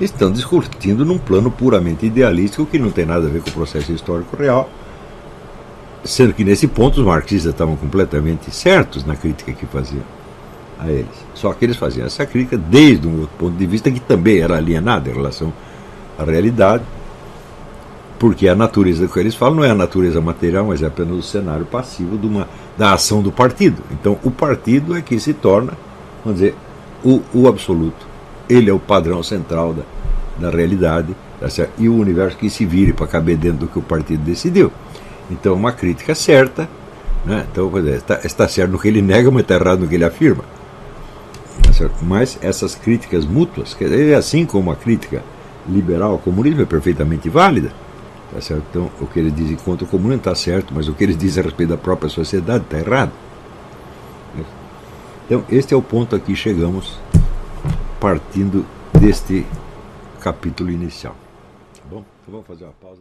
estão 0.00 0.30
discutindo 0.30 1.04
num 1.04 1.18
plano 1.18 1.50
puramente 1.50 2.06
idealístico 2.06 2.66
que 2.66 2.78
não 2.78 2.90
tem 2.90 3.04
nada 3.04 3.26
a 3.26 3.30
ver 3.30 3.42
com 3.42 3.50
o 3.50 3.52
processo 3.52 3.92
histórico 3.92 4.36
real, 4.36 4.70
sendo 6.04 6.32
que 6.32 6.44
nesse 6.44 6.68
ponto 6.68 7.00
os 7.00 7.06
marxistas 7.06 7.52
estavam 7.52 7.76
completamente 7.76 8.50
certos 8.50 9.04
na 9.04 9.16
crítica 9.16 9.52
que 9.52 9.66
faziam 9.66 10.02
a 10.78 10.90
eles. 10.90 11.26
Só 11.34 11.52
que 11.52 11.64
eles 11.64 11.76
faziam 11.76 12.06
essa 12.06 12.24
crítica 12.24 12.56
desde 12.56 13.06
um 13.06 13.20
outro 13.20 13.36
ponto 13.36 13.56
de 13.56 13.66
vista 13.66 13.90
que 13.90 14.00
também 14.00 14.38
era 14.38 14.56
alienado 14.56 15.10
em 15.10 15.12
relação 15.12 15.52
à 16.16 16.24
realidade, 16.24 16.84
porque 18.18 18.48
a 18.48 18.54
natureza 18.54 19.06
que 19.06 19.18
eles 19.18 19.34
falam 19.34 19.56
não 19.56 19.64
é 19.64 19.70
a 19.70 19.74
natureza 19.74 20.20
material, 20.20 20.66
mas 20.66 20.82
é 20.82 20.86
apenas 20.86 21.16
o 21.16 21.22
cenário 21.22 21.64
passivo 21.66 22.16
de 22.16 22.26
uma, 22.26 22.48
da 22.76 22.92
ação 22.92 23.22
do 23.22 23.32
partido. 23.32 23.82
Então 23.90 24.18
o 24.22 24.30
partido 24.30 24.96
é 24.96 25.00
que 25.00 25.18
se 25.18 25.34
torna, 25.34 25.72
vamos 26.24 26.40
dizer, 26.40 26.54
o, 27.04 27.20
o 27.32 27.48
absoluto 27.48 28.06
ele 28.48 28.70
é 28.70 28.72
o 28.72 28.78
padrão 28.78 29.22
central 29.22 29.74
da, 29.74 29.82
da 30.38 30.56
realidade 30.56 31.14
tá 31.40 31.48
e 31.78 31.88
o 31.88 31.96
universo 31.96 32.36
que 32.36 32.50
se 32.50 32.64
vire 32.64 32.92
para 32.92 33.06
caber 33.06 33.36
dentro 33.36 33.60
do 33.60 33.68
que 33.68 33.78
o 33.78 33.82
partido 33.82 34.22
decidiu. 34.22 34.72
Então, 35.30 35.54
uma 35.54 35.72
crítica 35.72 36.14
certa, 36.14 36.68
né? 37.24 37.46
então, 37.50 37.70
dizer, 37.70 37.96
está, 37.96 38.20
está 38.24 38.48
certo 38.48 38.72
no 38.72 38.78
que 38.78 38.88
ele 38.88 39.02
nega, 39.02 39.30
mas 39.30 39.42
está 39.42 39.54
errado 39.54 39.80
no 39.80 39.88
que 39.88 39.94
ele 39.94 40.04
afirma. 40.04 40.44
Tá 41.62 41.90
mas 42.02 42.38
essas 42.40 42.74
críticas 42.74 43.24
mútuas, 43.24 43.76
é 43.80 44.14
assim 44.14 44.44
como 44.44 44.70
a 44.70 44.76
crítica 44.76 45.22
liberal 45.68 46.12
ao 46.12 46.18
comunismo 46.18 46.62
é 46.62 46.64
perfeitamente 46.64 47.28
válida. 47.28 47.70
Tá 48.32 48.40
certo? 48.40 48.64
Então, 48.70 48.90
o 49.00 49.06
que 49.06 49.18
eles 49.18 49.34
dizem 49.34 49.56
contra 49.56 49.84
o 49.84 49.88
comunismo 49.88 50.18
está 50.18 50.34
certo, 50.34 50.72
mas 50.74 50.88
o 50.88 50.94
que 50.94 51.04
eles 51.04 51.16
dizem 51.16 51.42
a 51.42 51.44
respeito 51.44 51.70
da 51.70 51.76
própria 51.76 52.08
sociedade 52.08 52.64
está 52.64 52.78
errado. 52.78 53.12
Então, 55.26 55.44
este 55.50 55.74
é 55.74 55.76
o 55.76 55.82
ponto 55.82 56.16
a 56.16 56.18
que 56.18 56.34
chegamos 56.34 56.98
partindo 58.00 58.64
deste 58.98 59.46
capítulo 60.20 60.70
inicial. 60.70 61.14
Tá 61.74 61.82
bom? 61.90 62.04
Então 62.22 62.32
vamos 62.32 62.46
fazer 62.46 62.64
uma 62.64 62.72
pausa 62.74 63.00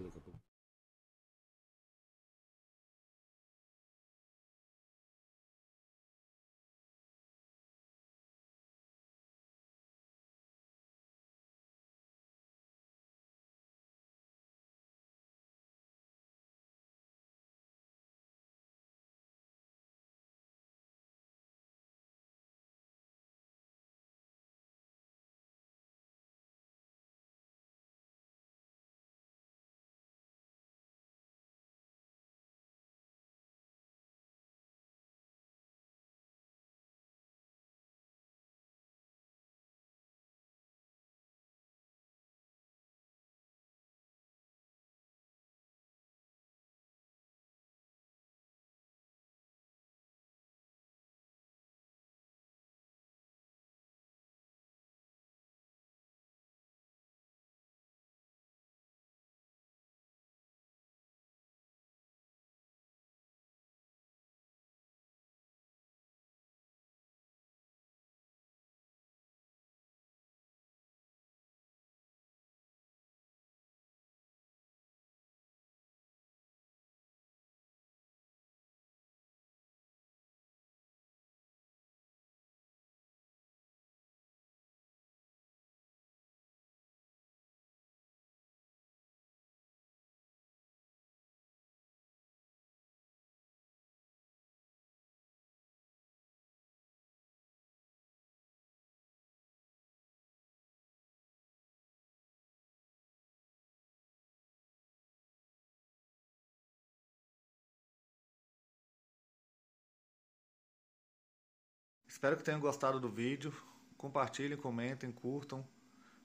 Espero 112.17 112.35
que 112.35 112.43
tenham 112.43 112.59
gostado 112.59 112.99
do 112.99 113.09
vídeo. 113.09 113.53
Compartilhem, 113.95 114.57
comentem, 114.57 115.11
curtam. 115.11 115.63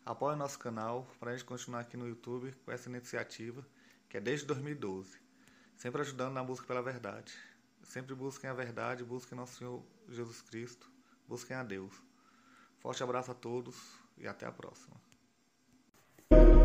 Apoiem 0.07 0.38
nosso 0.38 0.59
canal 0.59 1.07
para 1.20 1.28
a 1.28 1.36
gente 1.36 1.45
continuar 1.45 1.80
aqui 1.80 1.99
no 1.99 2.09
YouTube 2.09 2.55
com 2.64 2.72
essa 2.72 2.88
iniciativa 2.88 3.62
que 4.09 4.16
é 4.16 4.20
desde 4.20 4.47
2012. 4.47 5.18
Sempre 5.76 6.01
ajudando 6.01 6.32
na 6.32 6.43
busca 6.43 6.66
pela 6.66 6.80
verdade. 6.80 7.34
Sempre 7.82 8.14
busquem 8.14 8.49
a 8.49 8.55
verdade, 8.55 9.05
busquem 9.05 9.36
nosso 9.36 9.59
Senhor 9.59 9.82
Jesus 10.09 10.40
Cristo, 10.40 10.90
busquem 11.28 11.55
a 11.55 11.62
Deus. 11.62 11.93
Forte 12.78 13.03
abraço 13.03 13.30
a 13.30 13.34
todos 13.34 13.76
e 14.16 14.26
até 14.26 14.47
a 14.47 14.51
próxima. 14.51 14.97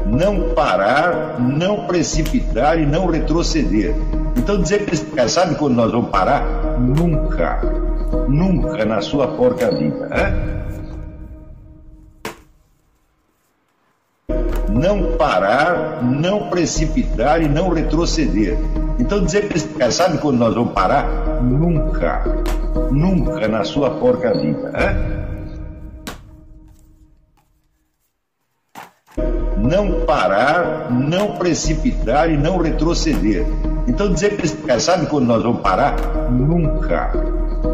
Não 0.06 0.56
parar, 0.56 1.38
não 1.38 1.86
precipitar 1.86 2.80
e 2.80 2.86
não 2.86 3.08
retroceder. 3.08 3.94
Então 4.38 4.62
dizer 4.62 4.86
que 4.86 4.96
sabe 5.28 5.58
quando 5.58 5.76
nós 5.76 5.92
vamos 5.92 6.12
parar? 6.12 6.80
Nunca. 6.80 7.87
Nunca 8.28 8.86
na 8.86 9.01
sua 9.01 9.28
porca 9.28 9.72
vida. 9.72 10.10
Hein? 10.14 10.58
Não 14.70 15.18
parar, 15.18 16.03
não 16.03 16.49
precipitar 16.49 17.41
e 17.41 17.47
não 17.47 17.70
retroceder. 17.70 18.58
Então 18.99 19.24
dizer 19.24 19.47
que 19.47 19.91
sabe 19.91 20.18
quando 20.20 20.38
nós 20.38 20.53
vamos 20.53 20.74
parar? 20.74 21.41
Nunca. 21.41 22.24
Nunca 22.91 23.47
na 23.47 23.64
sua 23.64 23.91
porca 23.91 24.34
vida. 24.34 24.72
Hein? 24.76 25.18
não 29.68 30.05
parar, 30.05 30.89
não 30.91 31.34
precipitar 31.38 32.32
e 32.32 32.38
não 32.38 32.58
retroceder. 32.58 33.45
Então 33.88 34.12
dizer 34.12 34.38
que 34.38 34.80
sabe 34.80 35.08
quando 35.08 35.26
nós 35.26 35.43
vamos 35.43 35.62
parar? 35.62 35.95
Nunca. 36.32 37.12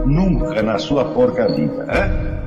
Nunca 0.05 0.61
na 0.61 0.77
sua 0.77 1.05
porca 1.05 1.47
vida. 1.47 1.86
Hein? 1.89 2.42